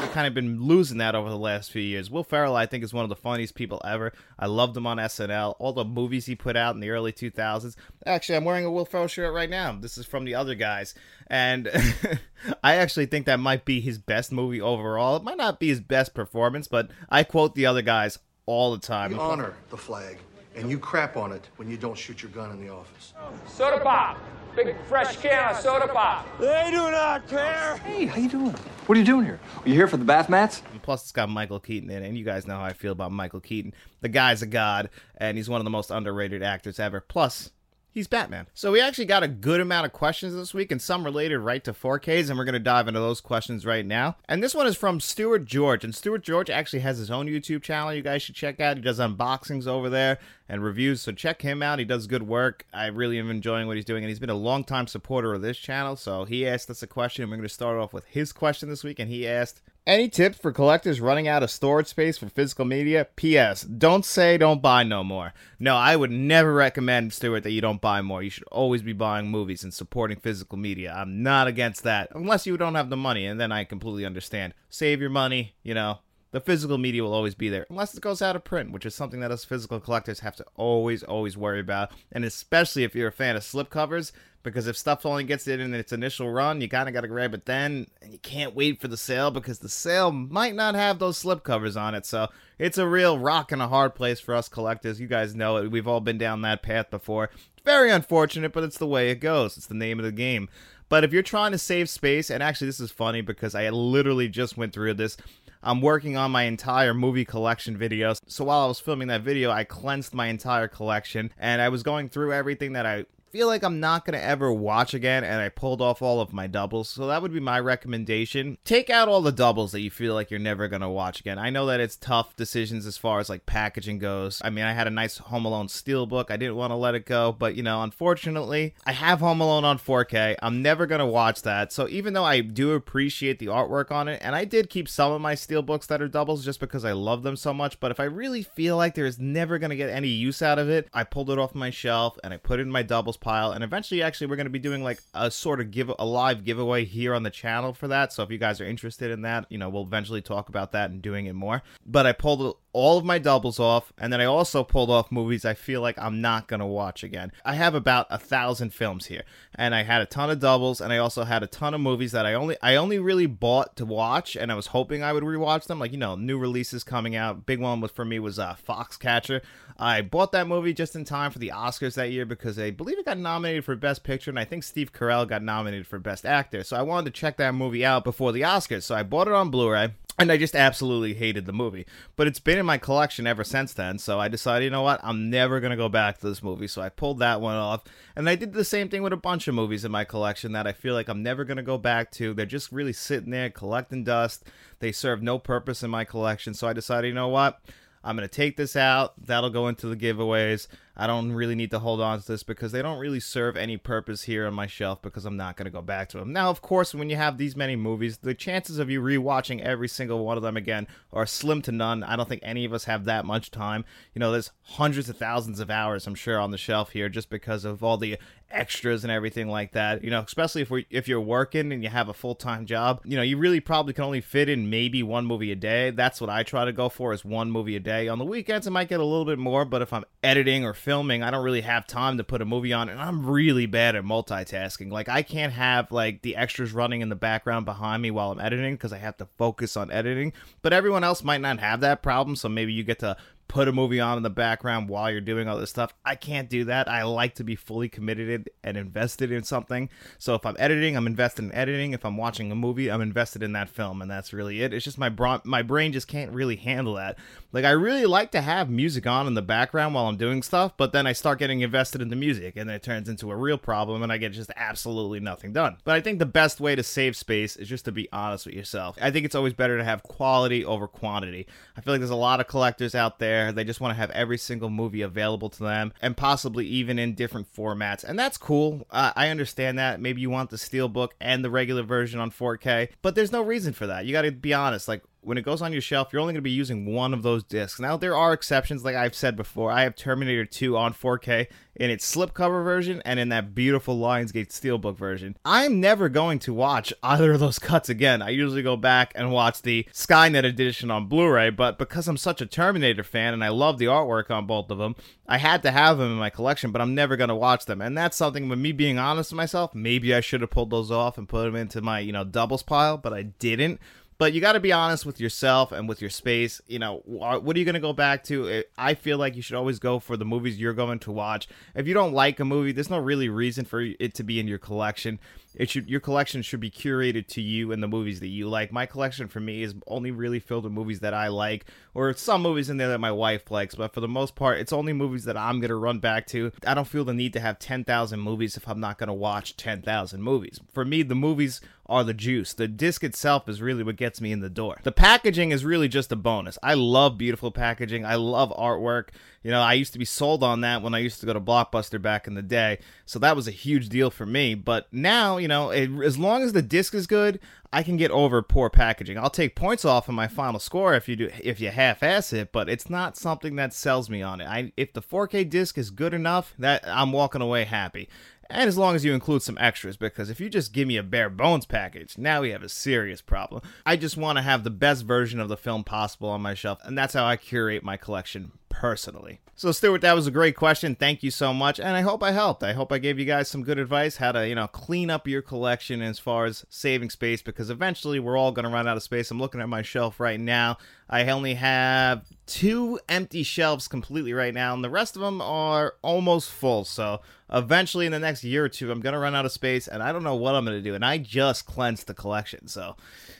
We've 0.00 0.12
kind 0.12 0.26
of 0.26 0.34
been 0.34 0.62
losing 0.62 0.98
that 0.98 1.14
over 1.14 1.28
the 1.28 1.36
last 1.36 1.70
few 1.72 1.82
years. 1.82 2.08
Will 2.08 2.22
Ferrell, 2.22 2.56
I 2.56 2.66
think, 2.66 2.84
is 2.84 2.94
one 2.94 3.02
of 3.02 3.08
the 3.08 3.16
funniest 3.16 3.54
people 3.54 3.80
ever. 3.84 4.12
I 4.38 4.46
loved 4.46 4.76
him 4.76 4.86
on 4.86 4.96
SNL. 4.96 5.56
All 5.58 5.72
the 5.72 5.84
movies 5.84 6.26
he 6.26 6.34
put 6.34 6.56
out 6.56 6.74
in 6.74 6.80
the 6.80 6.90
early 6.90 7.12
2000s. 7.12 7.74
Actually, 8.06 8.36
I'm 8.36 8.44
wearing 8.44 8.64
a 8.64 8.70
Will 8.70 8.84
Ferrell 8.84 9.08
shirt 9.08 9.34
right 9.34 9.50
now. 9.50 9.72
This 9.72 9.98
is 9.98 10.06
from 10.06 10.24
the 10.24 10.34
other 10.34 10.54
guys. 10.54 10.94
And 11.26 11.68
I 12.62 12.76
actually 12.76 13.06
think 13.06 13.26
that 13.26 13.40
might 13.40 13.64
be 13.64 13.80
his 13.80 13.98
best 13.98 14.32
movie 14.32 14.60
overall. 14.60 15.16
It 15.16 15.24
might 15.24 15.36
not 15.36 15.58
be 15.60 15.68
his 15.68 15.80
best 15.80 16.14
performance, 16.14 16.68
but 16.68 16.90
I 17.10 17.24
quote 17.24 17.54
the 17.54 17.66
other 17.66 17.82
guys 17.82 18.18
all 18.46 18.72
the 18.72 18.78
time. 18.78 19.12
We 19.12 19.18
honor 19.18 19.54
the 19.68 19.76
flag, 19.76 20.18
and 20.58 20.70
you 20.70 20.78
crap 20.78 21.16
on 21.16 21.32
it 21.32 21.48
when 21.56 21.70
you 21.70 21.76
don't 21.76 21.96
shoot 21.96 22.22
your 22.22 22.30
gun 22.32 22.50
in 22.50 22.60
the 22.60 22.72
office. 22.72 23.14
Soda 23.46 23.80
pop 23.80 24.18
big 24.64 24.76
fresh 24.88 25.16
can 25.18 25.50
of 25.50 25.56
soda 25.56 25.86
pop. 25.86 26.26
They 26.38 26.68
do 26.70 26.90
not 26.90 27.28
care. 27.28 27.76
Hey, 27.78 28.06
how 28.06 28.16
you 28.16 28.28
doing? 28.28 28.54
What 28.86 28.96
are 28.96 28.98
you 28.98 29.06
doing 29.06 29.24
here? 29.24 29.38
Are 29.62 29.68
you 29.68 29.74
here 29.74 29.86
for 29.86 29.96
the 29.96 30.04
bath 30.04 30.28
mats? 30.28 30.62
And 30.72 30.82
plus, 30.82 31.02
it's 31.02 31.12
got 31.12 31.28
Michael 31.28 31.60
Keaton 31.60 31.90
in 31.90 32.02
it, 32.02 32.08
and 32.08 32.18
you 32.18 32.24
guys 32.24 32.46
know 32.46 32.56
how 32.56 32.64
I 32.64 32.72
feel 32.72 32.92
about 32.92 33.12
Michael 33.12 33.40
Keaton. 33.40 33.72
The 34.00 34.08
guy's 34.08 34.42
a 34.42 34.46
god, 34.46 34.90
and 35.16 35.36
he's 35.36 35.48
one 35.48 35.60
of 35.60 35.64
the 35.64 35.70
most 35.70 35.90
underrated 35.90 36.42
actors 36.42 36.80
ever. 36.80 37.00
Plus, 37.00 37.50
he's 37.90 38.06
Batman. 38.06 38.46
So 38.54 38.72
we 38.72 38.80
actually 38.80 39.06
got 39.06 39.22
a 39.22 39.28
good 39.28 39.60
amount 39.60 39.86
of 39.86 39.92
questions 39.92 40.34
this 40.34 40.54
week 40.54 40.70
and 40.70 40.80
some 40.80 41.04
related 41.04 41.38
right 41.38 41.62
to 41.64 41.72
4Ks, 41.72 42.28
and 42.28 42.38
we're 42.38 42.44
going 42.44 42.52
to 42.52 42.58
dive 42.58 42.88
into 42.88 43.00
those 43.00 43.20
questions 43.20 43.66
right 43.66 43.84
now. 43.84 44.16
And 44.28 44.42
this 44.42 44.54
one 44.54 44.66
is 44.66 44.76
from 44.76 45.00
Stuart 45.00 45.44
George, 45.44 45.84
and 45.84 45.94
Stuart 45.94 46.22
George 46.22 46.50
actually 46.50 46.80
has 46.80 46.98
his 46.98 47.10
own 47.10 47.26
YouTube 47.26 47.62
channel 47.62 47.92
you 47.92 48.02
guys 48.02 48.22
should 48.22 48.34
check 48.34 48.60
out. 48.60 48.76
He 48.76 48.82
does 48.82 48.98
unboxings 48.98 49.66
over 49.66 49.88
there 49.90 50.18
and 50.48 50.62
reviews, 50.62 51.00
so 51.02 51.12
check 51.12 51.42
him 51.42 51.62
out. 51.62 51.78
He 51.78 51.84
does 51.84 52.06
good 52.06 52.26
work. 52.26 52.66
I 52.72 52.86
really 52.86 53.18
am 53.18 53.30
enjoying 53.30 53.66
what 53.66 53.76
he's 53.76 53.84
doing, 53.84 54.04
and 54.04 54.08
he's 54.08 54.18
been 54.18 54.30
a 54.30 54.34
long-time 54.34 54.86
supporter 54.86 55.34
of 55.34 55.42
this 55.42 55.58
channel, 55.58 55.96
so 55.96 56.24
he 56.24 56.46
asked 56.46 56.70
us 56.70 56.82
a 56.82 56.86
question, 56.86 57.22
and 57.22 57.30
we're 57.30 57.36
going 57.36 57.48
to 57.48 57.54
start 57.54 57.78
off 57.78 57.92
with 57.92 58.06
his 58.06 58.32
question 58.32 58.68
this 58.68 58.84
week, 58.84 58.98
and 58.98 59.10
he 59.10 59.28
asked, 59.28 59.60
any 59.88 60.06
tips 60.10 60.36
for 60.36 60.52
collectors 60.52 61.00
running 61.00 61.26
out 61.26 61.42
of 61.42 61.50
storage 61.50 61.86
space 61.86 62.18
for 62.18 62.28
physical 62.28 62.66
media? 62.66 63.06
P.S. 63.16 63.62
Don't 63.62 64.04
say 64.04 64.36
don't 64.36 64.60
buy 64.60 64.82
no 64.82 65.02
more. 65.02 65.32
No, 65.58 65.74
I 65.74 65.96
would 65.96 66.10
never 66.10 66.52
recommend, 66.52 67.14
Stuart, 67.14 67.42
that 67.44 67.52
you 67.52 67.62
don't 67.62 67.80
buy 67.80 68.02
more. 68.02 68.22
You 68.22 68.28
should 68.28 68.44
always 68.52 68.82
be 68.82 68.92
buying 68.92 69.30
movies 69.30 69.64
and 69.64 69.72
supporting 69.72 70.20
physical 70.20 70.58
media. 70.58 70.92
I'm 70.94 71.22
not 71.22 71.48
against 71.48 71.84
that, 71.84 72.10
unless 72.14 72.46
you 72.46 72.58
don't 72.58 72.74
have 72.74 72.90
the 72.90 72.98
money, 72.98 73.24
and 73.24 73.40
then 73.40 73.50
I 73.50 73.64
completely 73.64 74.04
understand. 74.04 74.52
Save 74.68 75.00
your 75.00 75.10
money, 75.10 75.54
you 75.62 75.72
know, 75.72 76.00
the 76.30 76.40
physical 76.40 76.76
media 76.76 77.02
will 77.02 77.14
always 77.14 77.34
be 77.34 77.48
there 77.48 77.66
unless 77.70 77.94
it 77.94 78.02
goes 78.02 78.20
out 78.20 78.36
of 78.36 78.44
print, 78.44 78.70
which 78.70 78.84
is 78.84 78.94
something 78.94 79.20
that 79.20 79.30
us 79.30 79.44
physical 79.44 79.80
collectors 79.80 80.20
have 80.20 80.36
to 80.36 80.44
always, 80.56 81.02
always 81.02 81.36
worry 81.38 81.60
about. 81.60 81.92
And 82.12 82.24
especially 82.24 82.84
if 82.84 82.94
you're 82.94 83.08
a 83.08 83.12
fan 83.12 83.36
of 83.36 83.42
slipcovers, 83.42 84.12
because 84.42 84.66
if 84.66 84.76
stuff 84.76 85.04
only 85.04 85.24
gets 85.24 85.46
it 85.48 85.60
in 85.60 85.74
its 85.74 85.92
initial 85.92 86.30
run, 86.30 86.60
you 86.60 86.68
kind 86.68 86.88
of 86.88 86.94
got 86.94 87.02
to 87.02 87.08
grab 87.08 87.34
it 87.34 87.44
then, 87.44 87.86
and 88.00 88.12
you 88.12 88.18
can't 88.18 88.54
wait 88.54 88.80
for 88.80 88.88
the 88.88 88.96
sale 88.96 89.30
because 89.30 89.58
the 89.58 89.68
sale 89.68 90.12
might 90.12 90.54
not 90.54 90.74
have 90.74 90.98
those 90.98 91.22
slipcovers 91.22 91.80
on 91.80 91.94
it. 91.94 92.06
So 92.06 92.28
it's 92.58 92.78
a 92.78 92.86
real 92.86 93.18
rock 93.18 93.52
and 93.52 93.60
a 93.60 93.68
hard 93.68 93.94
place 93.94 94.20
for 94.20 94.34
us 94.34 94.48
collectors. 94.48 95.00
You 95.00 95.06
guys 95.06 95.34
know 95.34 95.56
it. 95.56 95.70
We've 95.70 95.88
all 95.88 96.00
been 96.00 96.18
down 96.18 96.42
that 96.42 96.62
path 96.62 96.90
before. 96.90 97.30
very 97.64 97.90
unfortunate, 97.90 98.52
but 98.52 98.64
it's 98.64 98.78
the 98.78 98.86
way 98.86 99.10
it 99.10 99.16
goes. 99.16 99.56
It's 99.56 99.66
the 99.66 99.74
name 99.74 99.98
of 99.98 100.04
the 100.04 100.12
game. 100.12 100.48
But 100.88 101.04
if 101.04 101.12
you're 101.12 101.22
trying 101.22 101.52
to 101.52 101.58
save 101.58 101.90
space, 101.90 102.30
and 102.30 102.42
actually 102.42 102.68
this 102.68 102.80
is 102.80 102.90
funny 102.90 103.20
because 103.20 103.54
I 103.54 103.68
literally 103.68 104.28
just 104.28 104.56
went 104.56 104.72
through 104.72 104.94
this. 104.94 105.16
I'm 105.62 105.82
working 105.82 106.16
on 106.16 106.30
my 106.30 106.44
entire 106.44 106.94
movie 106.94 107.24
collection 107.24 107.76
video. 107.76 108.14
So 108.26 108.44
while 108.44 108.64
I 108.64 108.68
was 108.68 108.80
filming 108.80 109.08
that 109.08 109.22
video, 109.22 109.50
I 109.50 109.64
cleansed 109.64 110.14
my 110.14 110.28
entire 110.28 110.68
collection 110.68 111.32
and 111.36 111.60
I 111.60 111.68
was 111.68 111.82
going 111.82 112.08
through 112.08 112.32
everything 112.32 112.72
that 112.74 112.86
I 112.86 113.04
feel 113.30 113.46
like 113.46 113.62
I'm 113.62 113.80
not 113.80 114.04
going 114.04 114.18
to 114.18 114.24
ever 114.24 114.52
watch 114.52 114.94
again, 114.94 115.24
and 115.24 115.40
I 115.40 115.48
pulled 115.48 115.80
off 115.80 116.02
all 116.02 116.20
of 116.20 116.32
my 116.32 116.46
doubles. 116.46 116.88
So 116.88 117.06
that 117.06 117.22
would 117.22 117.32
be 117.32 117.40
my 117.40 117.60
recommendation. 117.60 118.58
Take 118.64 118.90
out 118.90 119.08
all 119.08 119.20
the 119.20 119.32
doubles 119.32 119.72
that 119.72 119.80
you 119.80 119.90
feel 119.90 120.14
like 120.14 120.30
you're 120.30 120.40
never 120.40 120.68
going 120.68 120.82
to 120.82 120.88
watch 120.88 121.20
again. 121.20 121.38
I 121.38 121.50
know 121.50 121.66
that 121.66 121.80
it's 121.80 121.96
tough 121.96 122.36
decisions 122.36 122.86
as 122.86 122.96
far 122.96 123.20
as 123.20 123.28
like 123.28 123.46
packaging 123.46 123.98
goes. 123.98 124.40
I 124.44 124.50
mean, 124.50 124.64
I 124.64 124.72
had 124.72 124.86
a 124.86 124.90
nice 124.90 125.18
Home 125.18 125.44
Alone 125.44 125.68
Steelbook. 125.68 126.30
I 126.30 126.36
didn't 126.36 126.56
want 126.56 126.70
to 126.70 126.76
let 126.76 126.94
it 126.94 127.06
go, 127.06 127.32
but 127.32 127.54
you 127.54 127.62
know, 127.62 127.82
unfortunately, 127.82 128.74
I 128.86 128.92
have 128.92 129.20
Home 129.20 129.40
Alone 129.40 129.64
on 129.64 129.78
4K. 129.78 130.36
I'm 130.42 130.62
never 130.62 130.86
going 130.86 131.00
to 131.00 131.06
watch 131.06 131.42
that. 131.42 131.72
So 131.72 131.88
even 131.88 132.14
though 132.14 132.24
I 132.24 132.40
do 132.40 132.72
appreciate 132.72 133.38
the 133.38 133.46
artwork 133.46 133.90
on 133.90 134.08
it, 134.08 134.20
and 134.22 134.34
I 134.34 134.44
did 134.44 134.70
keep 134.70 134.88
some 134.88 135.12
of 135.12 135.20
my 135.20 135.34
Steelbooks 135.34 135.86
that 135.88 136.02
are 136.02 136.08
doubles 136.08 136.44
just 136.44 136.60
because 136.60 136.84
I 136.84 136.92
love 136.92 137.22
them 137.22 137.36
so 137.36 137.52
much, 137.52 137.78
but 137.80 137.90
if 137.90 138.00
I 138.00 138.04
really 138.04 138.42
feel 138.42 138.76
like 138.76 138.94
there's 138.94 139.18
never 139.18 139.58
going 139.58 139.70
to 139.70 139.76
get 139.76 139.90
any 139.90 140.08
use 140.08 140.42
out 140.42 140.58
of 140.58 140.68
it, 140.68 140.88
I 140.92 141.04
pulled 141.04 141.30
it 141.30 141.38
off 141.38 141.54
my 141.54 141.70
shelf 141.70 142.18
and 142.24 142.32
I 142.32 142.36
put 142.38 142.60
it 142.60 142.62
in 142.62 142.70
my 142.70 142.82
doubles 142.82 143.16
pile 143.20 143.52
and 143.52 143.62
eventually 143.64 144.02
actually 144.02 144.26
we're 144.26 144.36
going 144.36 144.46
to 144.46 144.50
be 144.50 144.58
doing 144.58 144.82
like 144.82 145.00
a 145.14 145.30
sort 145.30 145.60
of 145.60 145.70
give 145.70 145.90
a 145.98 146.04
live 146.04 146.44
giveaway 146.44 146.84
here 146.84 147.14
on 147.14 147.22
the 147.22 147.30
channel 147.30 147.72
for 147.72 147.88
that 147.88 148.12
so 148.12 148.22
if 148.22 148.30
you 148.30 148.38
guys 148.38 148.60
are 148.60 148.66
interested 148.66 149.10
in 149.10 149.22
that 149.22 149.46
you 149.48 149.58
know 149.58 149.68
we'll 149.68 149.82
eventually 149.82 150.22
talk 150.22 150.48
about 150.48 150.72
that 150.72 150.90
and 150.90 151.02
doing 151.02 151.26
it 151.26 151.34
more. 151.34 151.62
But 151.86 152.06
i 152.06 152.12
pulled 152.12 152.56
all 152.78 152.96
of 152.96 153.04
my 153.04 153.18
doubles 153.18 153.58
off, 153.58 153.92
and 153.98 154.12
then 154.12 154.20
I 154.20 154.26
also 154.26 154.62
pulled 154.62 154.88
off 154.88 155.10
movies 155.10 155.44
I 155.44 155.54
feel 155.54 155.80
like 155.80 155.98
I'm 155.98 156.20
not 156.20 156.46
gonna 156.46 156.66
watch 156.66 157.02
again. 157.02 157.32
I 157.44 157.54
have 157.54 157.74
about 157.74 158.06
a 158.08 158.18
thousand 158.18 158.72
films 158.72 159.06
here, 159.06 159.24
and 159.56 159.74
I 159.74 159.82
had 159.82 160.00
a 160.00 160.06
ton 160.06 160.30
of 160.30 160.38
doubles, 160.38 160.80
and 160.80 160.92
I 160.92 160.98
also 160.98 161.24
had 161.24 161.42
a 161.42 161.48
ton 161.48 161.74
of 161.74 161.80
movies 161.80 162.12
that 162.12 162.24
I 162.24 162.34
only 162.34 162.56
I 162.62 162.76
only 162.76 163.00
really 163.00 163.26
bought 163.26 163.74
to 163.78 163.84
watch, 163.84 164.36
and 164.36 164.52
I 164.52 164.54
was 164.54 164.68
hoping 164.68 165.02
I 165.02 165.12
would 165.12 165.24
rewatch 165.24 165.66
them. 165.66 165.80
Like 165.80 165.90
you 165.90 165.98
know, 165.98 166.14
new 166.14 166.38
releases 166.38 166.84
coming 166.84 167.16
out. 167.16 167.46
Big 167.46 167.58
one 167.58 167.80
was 167.80 167.90
for 167.90 168.04
me 168.04 168.20
was 168.20 168.38
uh, 168.38 168.54
Foxcatcher. 168.66 169.42
I 169.76 170.02
bought 170.02 170.30
that 170.32 170.46
movie 170.46 170.72
just 170.72 170.94
in 170.94 171.04
time 171.04 171.32
for 171.32 171.40
the 171.40 171.52
Oscars 171.54 171.94
that 171.94 172.12
year 172.12 172.26
because 172.26 172.60
I 172.60 172.70
believe 172.70 172.98
it 172.98 173.06
got 173.06 173.18
nominated 173.18 173.64
for 173.64 173.74
Best 173.74 174.04
Picture, 174.04 174.30
and 174.30 174.38
I 174.38 174.44
think 174.44 174.62
Steve 174.62 174.92
Carell 174.92 175.26
got 175.26 175.42
nominated 175.42 175.88
for 175.88 175.98
Best 175.98 176.24
Actor. 176.24 176.62
So 176.62 176.76
I 176.76 176.82
wanted 176.82 177.12
to 177.12 177.20
check 177.20 177.38
that 177.38 177.54
movie 177.54 177.84
out 177.84 178.04
before 178.04 178.30
the 178.30 178.42
Oscars. 178.42 178.84
So 178.84 178.94
I 178.94 179.02
bought 179.02 179.26
it 179.26 179.34
on 179.34 179.50
Blu-ray. 179.50 179.94
And 180.20 180.32
I 180.32 180.36
just 180.36 180.56
absolutely 180.56 181.14
hated 181.14 181.46
the 181.46 181.52
movie. 181.52 181.86
But 182.16 182.26
it's 182.26 182.40
been 182.40 182.58
in 182.58 182.66
my 182.66 182.76
collection 182.76 183.24
ever 183.24 183.44
since 183.44 183.72
then. 183.72 183.98
So 183.98 184.18
I 184.18 184.26
decided, 184.26 184.64
you 184.64 184.70
know 184.70 184.82
what? 184.82 184.98
I'm 185.04 185.30
never 185.30 185.60
going 185.60 185.70
to 185.70 185.76
go 185.76 185.88
back 185.88 186.18
to 186.18 186.28
this 186.28 186.42
movie. 186.42 186.66
So 186.66 186.82
I 186.82 186.88
pulled 186.88 187.20
that 187.20 187.40
one 187.40 187.54
off. 187.54 187.84
And 188.16 188.28
I 188.28 188.34
did 188.34 188.52
the 188.52 188.64
same 188.64 188.88
thing 188.88 189.04
with 189.04 189.12
a 189.12 189.16
bunch 189.16 189.46
of 189.46 189.54
movies 189.54 189.84
in 189.84 189.92
my 189.92 190.02
collection 190.02 190.50
that 190.52 190.66
I 190.66 190.72
feel 190.72 190.94
like 190.94 191.08
I'm 191.08 191.22
never 191.22 191.44
going 191.44 191.56
to 191.56 191.62
go 191.62 191.78
back 191.78 192.10
to. 192.12 192.34
They're 192.34 192.46
just 192.46 192.72
really 192.72 192.92
sitting 192.92 193.30
there 193.30 193.48
collecting 193.48 194.02
dust. 194.02 194.44
They 194.80 194.90
serve 194.90 195.22
no 195.22 195.38
purpose 195.38 195.84
in 195.84 195.90
my 195.90 196.04
collection. 196.04 196.52
So 196.52 196.66
I 196.66 196.72
decided, 196.72 197.06
you 197.06 197.14
know 197.14 197.28
what? 197.28 197.60
I'm 198.02 198.16
going 198.16 198.28
to 198.28 198.34
take 198.34 198.56
this 198.56 198.76
out. 198.76 199.14
That'll 199.26 199.50
go 199.50 199.68
into 199.68 199.86
the 199.86 199.96
giveaways. 199.96 200.68
I 201.00 201.06
don't 201.06 201.32
really 201.32 201.54
need 201.54 201.70
to 201.70 201.78
hold 201.78 202.00
on 202.00 202.20
to 202.20 202.26
this 202.26 202.42
because 202.42 202.72
they 202.72 202.82
don't 202.82 202.98
really 202.98 203.20
serve 203.20 203.56
any 203.56 203.76
purpose 203.76 204.24
here 204.24 204.48
on 204.48 204.54
my 204.54 204.66
shelf 204.66 205.00
because 205.00 205.24
I'm 205.24 205.36
not 205.36 205.56
going 205.56 205.66
to 205.66 205.70
go 205.70 205.80
back 205.80 206.08
to 206.08 206.18
them. 206.18 206.32
Now, 206.32 206.50
of 206.50 206.60
course, 206.60 206.92
when 206.92 207.08
you 207.08 207.14
have 207.14 207.38
these 207.38 207.54
many 207.54 207.76
movies, 207.76 208.18
the 208.18 208.34
chances 208.34 208.78
of 208.80 208.90
you 208.90 209.00
rewatching 209.00 209.60
every 209.60 209.86
single 209.86 210.24
one 210.24 210.36
of 210.36 210.42
them 210.42 210.56
again 210.56 210.88
are 211.12 211.24
slim 211.24 211.62
to 211.62 211.72
none. 211.72 212.02
I 212.02 212.16
don't 212.16 212.28
think 212.28 212.42
any 212.42 212.64
of 212.64 212.72
us 212.72 212.84
have 212.84 213.04
that 213.04 213.24
much 213.24 213.52
time. 213.52 213.84
You 214.12 214.18
know, 214.18 214.32
there's 214.32 214.50
hundreds 214.62 215.08
of 215.08 215.16
thousands 215.16 215.60
of 215.60 215.70
hours, 215.70 216.06
I'm 216.06 216.16
sure, 216.16 216.40
on 216.40 216.50
the 216.50 216.58
shelf 216.58 216.90
here 216.90 217.08
just 217.08 217.30
because 217.30 217.64
of 217.64 217.84
all 217.84 217.96
the 217.96 218.18
extras 218.50 219.04
and 219.04 219.10
everything 219.10 219.48
like 219.48 219.72
that. 219.72 220.02
You 220.02 220.10
know, 220.10 220.20
especially 220.20 220.62
if 220.62 220.70
we 220.70 220.86
if 220.90 221.08
you're 221.08 221.20
working 221.20 221.72
and 221.72 221.82
you 221.82 221.88
have 221.88 222.08
a 222.08 222.14
full-time 222.14 222.66
job, 222.66 223.00
you 223.04 223.16
know, 223.16 223.22
you 223.22 223.36
really 223.36 223.60
probably 223.60 223.92
can 223.92 224.04
only 224.04 224.20
fit 224.20 224.48
in 224.48 224.70
maybe 224.70 225.02
one 225.02 225.26
movie 225.26 225.52
a 225.52 225.56
day. 225.56 225.90
That's 225.90 226.20
what 226.20 226.30
I 226.30 226.42
try 226.42 226.64
to 226.64 226.72
go 226.72 226.88
for 226.88 227.12
is 227.12 227.24
one 227.24 227.50
movie 227.50 227.76
a 227.76 227.80
day. 227.80 228.08
On 228.08 228.18
the 228.18 228.24
weekends 228.24 228.66
it 228.66 228.70
might 228.70 228.88
get 228.88 229.00
a 229.00 229.04
little 229.04 229.24
bit 229.24 229.38
more, 229.38 229.64
but 229.64 229.82
if 229.82 229.92
I'm 229.92 230.04
editing 230.22 230.64
or 230.64 230.74
filming, 230.74 231.22
I 231.22 231.30
don't 231.30 231.44
really 231.44 231.62
have 231.62 231.86
time 231.86 232.18
to 232.18 232.24
put 232.24 232.42
a 232.42 232.44
movie 232.44 232.72
on 232.72 232.88
and 232.88 233.00
I'm 233.00 233.26
really 233.26 233.66
bad 233.66 233.96
at 233.96 234.04
multitasking. 234.04 234.90
Like 234.90 235.08
I 235.08 235.22
can't 235.22 235.52
have 235.52 235.92
like 235.92 236.22
the 236.22 236.36
extras 236.36 236.72
running 236.72 237.00
in 237.00 237.08
the 237.08 237.16
background 237.16 237.66
behind 237.66 238.02
me 238.02 238.10
while 238.10 238.30
I'm 238.32 238.40
editing 238.40 238.74
because 238.74 238.92
I 238.92 238.98
have 238.98 239.16
to 239.18 239.26
focus 239.36 239.76
on 239.76 239.90
editing. 239.90 240.32
But 240.62 240.72
everyone 240.72 241.04
else 241.04 241.22
might 241.22 241.40
not 241.40 241.58
have 241.60 241.80
that 241.80 242.02
problem, 242.02 242.36
so 242.36 242.48
maybe 242.48 242.72
you 242.72 242.84
get 242.84 243.00
to 243.00 243.16
put 243.48 243.66
a 243.66 243.72
movie 243.72 243.98
on 243.98 244.18
in 244.18 244.22
the 244.22 244.30
background 244.30 244.88
while 244.88 245.10
you're 245.10 245.20
doing 245.22 245.48
all 245.48 245.58
this 245.58 245.70
stuff. 245.70 245.94
I 246.04 246.14
can't 246.14 246.50
do 246.50 246.64
that. 246.64 246.86
I 246.88 247.02
like 247.04 247.34
to 247.36 247.44
be 247.44 247.56
fully 247.56 247.88
committed 247.88 248.50
and 248.62 248.76
invested 248.76 249.32
in 249.32 249.42
something. 249.42 249.88
So 250.18 250.34
if 250.34 250.44
I'm 250.44 250.56
editing, 250.58 250.96
I'm 250.96 251.06
invested 251.06 251.46
in 251.46 251.52
editing. 251.52 251.92
If 251.94 252.04
I'm 252.04 252.18
watching 252.18 252.52
a 252.52 252.54
movie, 252.54 252.90
I'm 252.90 253.00
invested 253.00 253.42
in 253.42 253.52
that 253.52 253.70
film, 253.70 254.02
and 254.02 254.10
that's 254.10 254.32
really 254.32 254.62
it. 254.62 254.74
It's 254.74 254.84
just 254.84 254.98
my 254.98 255.08
bra- 255.08 255.40
my 255.44 255.62
brain 255.62 255.92
just 255.92 256.08
can't 256.08 256.32
really 256.32 256.56
handle 256.56 256.94
that. 256.94 257.18
Like 257.50 257.64
I 257.64 257.70
really 257.70 258.04
like 258.04 258.30
to 258.32 258.42
have 258.42 258.68
music 258.68 259.06
on 259.06 259.26
in 259.26 259.34
the 259.34 259.42
background 259.42 259.94
while 259.94 260.06
I'm 260.06 260.18
doing 260.18 260.42
stuff, 260.42 260.76
but 260.76 260.92
then 260.92 261.06
I 261.06 261.12
start 261.12 261.38
getting 261.38 261.60
invested 261.60 262.02
in 262.02 262.10
the 262.10 262.16
music, 262.16 262.56
and 262.56 262.68
then 262.68 262.76
it 262.76 262.82
turns 262.82 263.08
into 263.08 263.30
a 263.30 263.36
real 263.36 263.58
problem, 263.58 264.02
and 264.02 264.12
I 264.12 264.18
get 264.18 264.32
just 264.32 264.50
absolutely 264.56 265.20
nothing 265.20 265.54
done. 265.54 265.78
But 265.84 265.96
I 265.96 266.02
think 266.02 266.18
the 266.18 266.26
best 266.26 266.60
way 266.60 266.76
to 266.76 266.82
save 266.82 267.16
space 267.16 267.56
is 267.56 267.68
just 267.68 267.86
to 267.86 267.92
be 267.92 268.08
honest 268.12 268.44
with 268.44 268.54
yourself. 268.54 268.98
I 269.00 269.10
think 269.10 269.24
it's 269.24 269.34
always 269.34 269.54
better 269.54 269.78
to 269.78 269.84
have 269.84 270.02
quality 270.02 270.64
over 270.64 270.86
quantity. 270.86 271.46
I 271.76 271.80
feel 271.80 271.94
like 271.94 272.00
there's 272.00 272.10
a 272.10 272.16
lot 272.16 272.40
of 272.40 272.46
collectors 272.46 272.94
out 272.94 273.18
there 273.18 273.37
they 273.52 273.64
just 273.64 273.80
want 273.80 273.92
to 273.92 274.00
have 274.00 274.10
every 274.10 274.38
single 274.38 274.70
movie 274.70 275.02
available 275.02 275.48
to 275.50 275.62
them 275.62 275.92
and 276.00 276.16
possibly 276.16 276.66
even 276.66 276.98
in 276.98 277.14
different 277.14 277.52
formats. 277.54 278.04
And 278.04 278.18
that's 278.18 278.38
cool. 278.38 278.86
Uh, 278.90 279.12
I 279.16 279.28
understand 279.28 279.78
that. 279.78 280.00
Maybe 280.00 280.20
you 280.20 280.30
want 280.30 280.50
the 280.50 280.56
Steelbook 280.56 281.10
and 281.20 281.44
the 281.44 281.50
regular 281.50 281.82
version 281.82 282.20
on 282.20 282.30
4K, 282.30 282.90
but 283.02 283.14
there's 283.14 283.32
no 283.32 283.42
reason 283.42 283.72
for 283.72 283.86
that. 283.86 284.06
You 284.06 284.12
got 284.12 284.22
to 284.22 284.32
be 284.32 284.54
honest. 284.54 284.88
Like, 284.88 285.02
when 285.20 285.36
it 285.36 285.44
goes 285.44 285.60
on 285.60 285.72
your 285.72 285.82
shelf, 285.82 286.08
you're 286.12 286.20
only 286.20 286.32
going 286.32 286.42
to 286.42 286.42
be 286.42 286.50
using 286.50 286.86
one 286.86 287.12
of 287.12 287.22
those 287.22 287.44
discs. 287.44 287.80
Now, 287.80 287.96
there 287.96 288.16
are 288.16 288.32
exceptions, 288.32 288.84
like 288.84 288.96
I've 288.96 289.14
said 289.14 289.36
before. 289.36 289.70
I 289.70 289.82
have 289.82 289.96
Terminator 289.96 290.44
2 290.44 290.76
on 290.76 290.94
4K 290.94 291.48
in 291.74 291.90
its 291.90 292.14
slipcover 292.14 292.62
version 292.64 293.02
and 293.04 293.20
in 293.20 293.28
that 293.28 293.54
beautiful 293.54 293.98
Lionsgate 293.98 294.48
Steelbook 294.48 294.96
version. 294.96 295.36
I'm 295.44 295.80
never 295.80 296.08
going 296.08 296.38
to 296.40 296.54
watch 296.54 296.92
either 297.02 297.32
of 297.32 297.40
those 297.40 297.58
cuts 297.58 297.88
again. 297.88 298.22
I 298.22 298.30
usually 298.30 298.62
go 298.62 298.76
back 298.76 299.12
and 299.14 299.30
watch 299.32 299.62
the 299.62 299.86
Skynet 299.92 300.44
edition 300.44 300.90
on 300.90 301.06
Blu 301.06 301.28
ray, 301.28 301.50
but 301.50 301.78
because 301.78 302.08
I'm 302.08 302.16
such 302.16 302.40
a 302.40 302.46
Terminator 302.46 303.04
fan 303.04 303.34
and 303.34 303.44
I 303.44 303.48
love 303.48 303.78
the 303.78 303.86
artwork 303.86 304.30
on 304.30 304.46
both 304.46 304.70
of 304.70 304.78
them, 304.78 304.96
I 305.26 305.38
had 305.38 305.62
to 305.64 305.70
have 305.70 305.98
them 305.98 306.12
in 306.12 306.18
my 306.18 306.30
collection, 306.30 306.72
but 306.72 306.80
I'm 306.80 306.94
never 306.94 307.16
going 307.16 307.28
to 307.28 307.34
watch 307.34 307.66
them. 307.66 307.80
And 307.80 307.96
that's 307.96 308.16
something, 308.16 308.48
with 308.48 308.58
me 308.58 308.72
being 308.72 308.98
honest 308.98 309.30
with 309.30 309.36
myself, 309.36 309.74
maybe 309.74 310.14
I 310.14 310.20
should 310.20 310.40
have 310.40 310.50
pulled 310.50 310.70
those 310.70 310.90
off 310.90 311.18
and 311.18 311.28
put 311.28 311.44
them 311.44 311.56
into 311.56 311.80
my, 311.80 312.00
you 312.00 312.12
know, 312.12 312.24
doubles 312.24 312.62
pile, 312.62 312.96
but 312.96 313.12
I 313.12 313.22
didn't 313.22 313.80
but 314.18 314.32
you 314.32 314.40
got 314.40 314.52
to 314.52 314.60
be 314.60 314.72
honest 314.72 315.06
with 315.06 315.20
yourself 315.20 315.70
and 315.70 315.88
with 315.88 316.00
your 316.00 316.10
space. 316.10 316.60
You 316.66 316.80
know, 316.80 317.02
uh, 317.20 317.38
what 317.38 317.54
are 317.54 317.58
you 317.58 317.64
going 317.64 317.74
to 317.74 317.80
go 317.80 317.92
back 317.92 318.24
to? 318.24 318.64
I 318.76 318.94
feel 318.94 319.16
like 319.16 319.36
you 319.36 319.42
should 319.42 319.56
always 319.56 319.78
go 319.78 320.00
for 320.00 320.16
the 320.16 320.24
movies 320.24 320.58
you're 320.58 320.74
going 320.74 320.98
to 321.00 321.12
watch. 321.12 321.48
If 321.74 321.86
you 321.86 321.94
don't 321.94 322.12
like 322.12 322.40
a 322.40 322.44
movie, 322.44 322.72
there's 322.72 322.90
no 322.90 322.98
really 322.98 323.28
reason 323.28 323.64
for 323.64 323.80
it 323.80 324.14
to 324.14 324.24
be 324.24 324.40
in 324.40 324.48
your 324.48 324.58
collection. 324.58 325.20
It 325.58 325.68
should 325.68 325.90
your 325.90 326.00
collection 326.00 326.40
should 326.40 326.60
be 326.60 326.70
curated 326.70 327.26
to 327.28 327.42
you 327.42 327.72
and 327.72 327.82
the 327.82 327.88
movies 327.88 328.20
that 328.20 328.28
you 328.28 328.48
like. 328.48 328.72
My 328.72 328.86
collection 328.86 329.28
for 329.28 329.40
me 329.40 329.62
is 329.62 329.74
only 329.86 330.10
really 330.10 330.38
filled 330.38 330.64
with 330.64 330.72
movies 330.72 331.00
that 331.00 331.12
I 331.12 331.28
like, 331.28 331.66
or 331.94 332.12
some 332.14 332.42
movies 332.42 332.70
in 332.70 332.76
there 332.76 332.88
that 332.88 333.00
my 333.00 333.12
wife 333.12 333.50
likes. 333.50 333.74
But 333.74 333.92
for 333.92 334.00
the 334.00 334.08
most 334.08 334.36
part, 334.36 334.60
it's 334.60 334.72
only 334.72 334.92
movies 334.92 335.24
that 335.24 335.36
I'm 335.36 335.60
gonna 335.60 335.74
run 335.74 335.98
back 335.98 336.26
to. 336.28 336.52
I 336.66 336.74
don't 336.74 336.88
feel 336.88 337.04
the 337.04 337.12
need 337.12 337.32
to 337.34 337.40
have 337.40 337.58
ten 337.58 337.84
thousand 337.84 338.20
movies 338.20 338.56
if 338.56 338.68
I'm 338.68 338.80
not 338.80 338.98
gonna 338.98 339.12
watch 339.12 339.56
ten 339.56 339.82
thousand 339.82 340.22
movies. 340.22 340.60
For 340.72 340.84
me, 340.84 341.02
the 341.02 341.16
movies 341.16 341.60
are 341.86 342.04
the 342.04 342.14
juice. 342.14 342.52
The 342.52 342.68
disc 342.68 343.02
itself 343.02 343.48
is 343.48 343.62
really 343.62 343.82
what 343.82 343.96
gets 343.96 344.20
me 344.20 344.30
in 344.30 344.40
the 344.40 344.50
door. 344.50 344.78
The 344.82 344.92
packaging 344.92 345.52
is 345.52 345.64
really 345.64 345.88
just 345.88 346.12
a 346.12 346.16
bonus. 346.16 346.58
I 346.62 346.74
love 346.74 347.16
beautiful 347.16 347.50
packaging. 347.50 348.04
I 348.04 348.16
love 348.16 348.50
artwork. 348.50 349.08
You 349.42 349.50
know, 349.50 349.60
I 349.60 349.74
used 349.74 349.92
to 349.92 349.98
be 349.98 350.04
sold 350.04 350.42
on 350.42 350.62
that 350.62 350.82
when 350.82 350.94
I 350.94 350.98
used 350.98 351.20
to 351.20 351.26
go 351.26 351.32
to 351.32 351.40
Blockbuster 351.40 352.00
back 352.00 352.26
in 352.26 352.34
the 352.34 352.42
day. 352.42 352.78
So 353.06 353.18
that 353.20 353.36
was 353.36 353.46
a 353.46 353.52
huge 353.52 353.88
deal 353.88 354.10
for 354.10 354.26
me. 354.26 354.54
But 354.54 354.88
now, 354.92 355.36
you 355.36 355.48
know, 355.48 355.70
it, 355.70 355.90
as 356.02 356.18
long 356.18 356.42
as 356.42 356.52
the 356.52 356.62
disc 356.62 356.94
is 356.94 357.06
good, 357.06 357.38
I 357.72 357.82
can 357.82 357.96
get 357.96 358.10
over 358.10 358.42
poor 358.42 358.70
packaging. 358.70 359.18
I'll 359.18 359.30
take 359.30 359.54
points 359.54 359.84
off 359.84 360.08
of 360.08 360.14
my 360.14 360.26
final 360.26 360.58
score 360.58 360.94
if 360.94 361.08
you 361.08 361.16
do 361.16 361.30
if 361.42 361.60
you 361.60 361.70
half-ass 361.70 362.32
it, 362.32 362.50
but 362.50 362.68
it's 362.68 362.88
not 362.88 363.16
something 363.16 363.56
that 363.56 363.74
sells 363.74 364.08
me 364.08 364.22
on 364.22 364.40
it. 364.40 364.46
I 364.46 364.72
if 364.76 364.92
the 364.92 365.02
4K 365.02 365.48
disc 365.48 365.76
is 365.76 365.90
good 365.90 366.14
enough, 366.14 366.54
that 366.58 366.86
I'm 366.86 367.12
walking 367.12 367.42
away 367.42 367.64
happy. 367.64 368.08
And 368.50 368.66
as 368.66 368.78
long 368.78 368.96
as 368.96 369.04
you 369.04 369.12
include 369.12 369.42
some 369.42 369.58
extras, 369.60 369.98
because 369.98 370.30
if 370.30 370.40
you 370.40 370.48
just 370.48 370.72
give 370.72 370.88
me 370.88 370.96
a 370.96 371.02
bare 371.02 371.28
bones 371.28 371.66
package, 371.66 372.16
now 372.16 372.40
we 372.40 372.50
have 372.50 372.62
a 372.62 372.68
serious 372.70 373.20
problem. 373.20 373.60
I 373.84 373.96
just 373.96 374.16
want 374.16 374.38
to 374.38 374.42
have 374.42 374.64
the 374.64 374.70
best 374.70 375.04
version 375.04 375.38
of 375.38 375.50
the 375.50 375.56
film 375.58 375.84
possible 375.84 376.30
on 376.30 376.40
my 376.40 376.54
shelf, 376.54 376.78
and 376.82 376.96
that's 376.96 377.12
how 377.12 377.26
I 377.26 377.36
curate 377.36 377.84
my 377.84 377.98
collection 377.98 378.52
personally. 378.68 379.40
So, 379.54 379.72
Stuart, 379.72 380.02
that 380.02 380.14
was 380.14 380.28
a 380.28 380.30
great 380.30 380.54
question. 380.54 380.94
Thank 380.94 381.24
you 381.24 381.32
so 381.32 381.52
much. 381.52 381.80
And 381.80 381.96
I 381.96 382.02
hope 382.02 382.22
I 382.22 382.30
helped. 382.30 382.62
I 382.62 382.74
hope 382.74 382.92
I 382.92 382.98
gave 382.98 383.18
you 383.18 383.24
guys 383.24 383.48
some 383.48 383.64
good 383.64 383.78
advice 383.78 384.16
how 384.16 384.30
to, 384.30 384.46
you 384.46 384.54
know, 384.54 384.68
clean 384.68 385.10
up 385.10 385.26
your 385.26 385.42
collection 385.42 386.00
as 386.00 386.20
far 386.20 386.44
as 386.44 386.64
saving 386.68 387.10
space 387.10 387.42
because 387.42 387.68
eventually 387.68 388.20
we're 388.20 388.36
all 388.36 388.52
going 388.52 388.64
to 388.64 388.70
run 388.70 388.86
out 388.86 388.96
of 388.96 389.02
space. 389.02 389.30
I'm 389.30 389.40
looking 389.40 389.60
at 389.60 389.68
my 389.68 389.82
shelf 389.82 390.20
right 390.20 390.38
now. 390.38 390.78
I 391.10 391.28
only 391.28 391.54
have 391.54 392.24
two 392.46 393.00
empty 393.08 393.42
shelves 393.42 393.88
completely 393.88 394.32
right 394.32 394.54
now, 394.54 394.74
and 394.74 394.84
the 394.84 394.90
rest 394.90 395.16
of 395.16 395.22
them 395.22 395.40
are 395.40 395.94
almost 396.02 396.50
full. 396.50 396.84
So, 396.84 397.20
eventually 397.50 398.06
in 398.06 398.12
the 398.12 398.18
next 398.18 398.44
year 398.44 398.64
or 398.64 398.68
two, 398.68 398.92
I'm 398.92 399.00
going 399.00 399.14
to 399.14 399.18
run 399.18 399.34
out 399.34 399.46
of 399.46 399.52
space, 399.52 399.88
and 399.88 400.02
I 400.02 400.12
don't 400.12 400.22
know 400.22 400.34
what 400.36 400.54
I'm 400.54 400.64
going 400.64 400.76
to 400.76 400.82
do. 400.82 400.94
And 400.94 401.04
I 401.04 401.18
just 401.18 401.66
cleansed 401.66 402.06
the 402.06 402.14
collection. 402.14 402.68
So, 402.68 402.96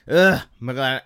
ugh, 0.09 0.43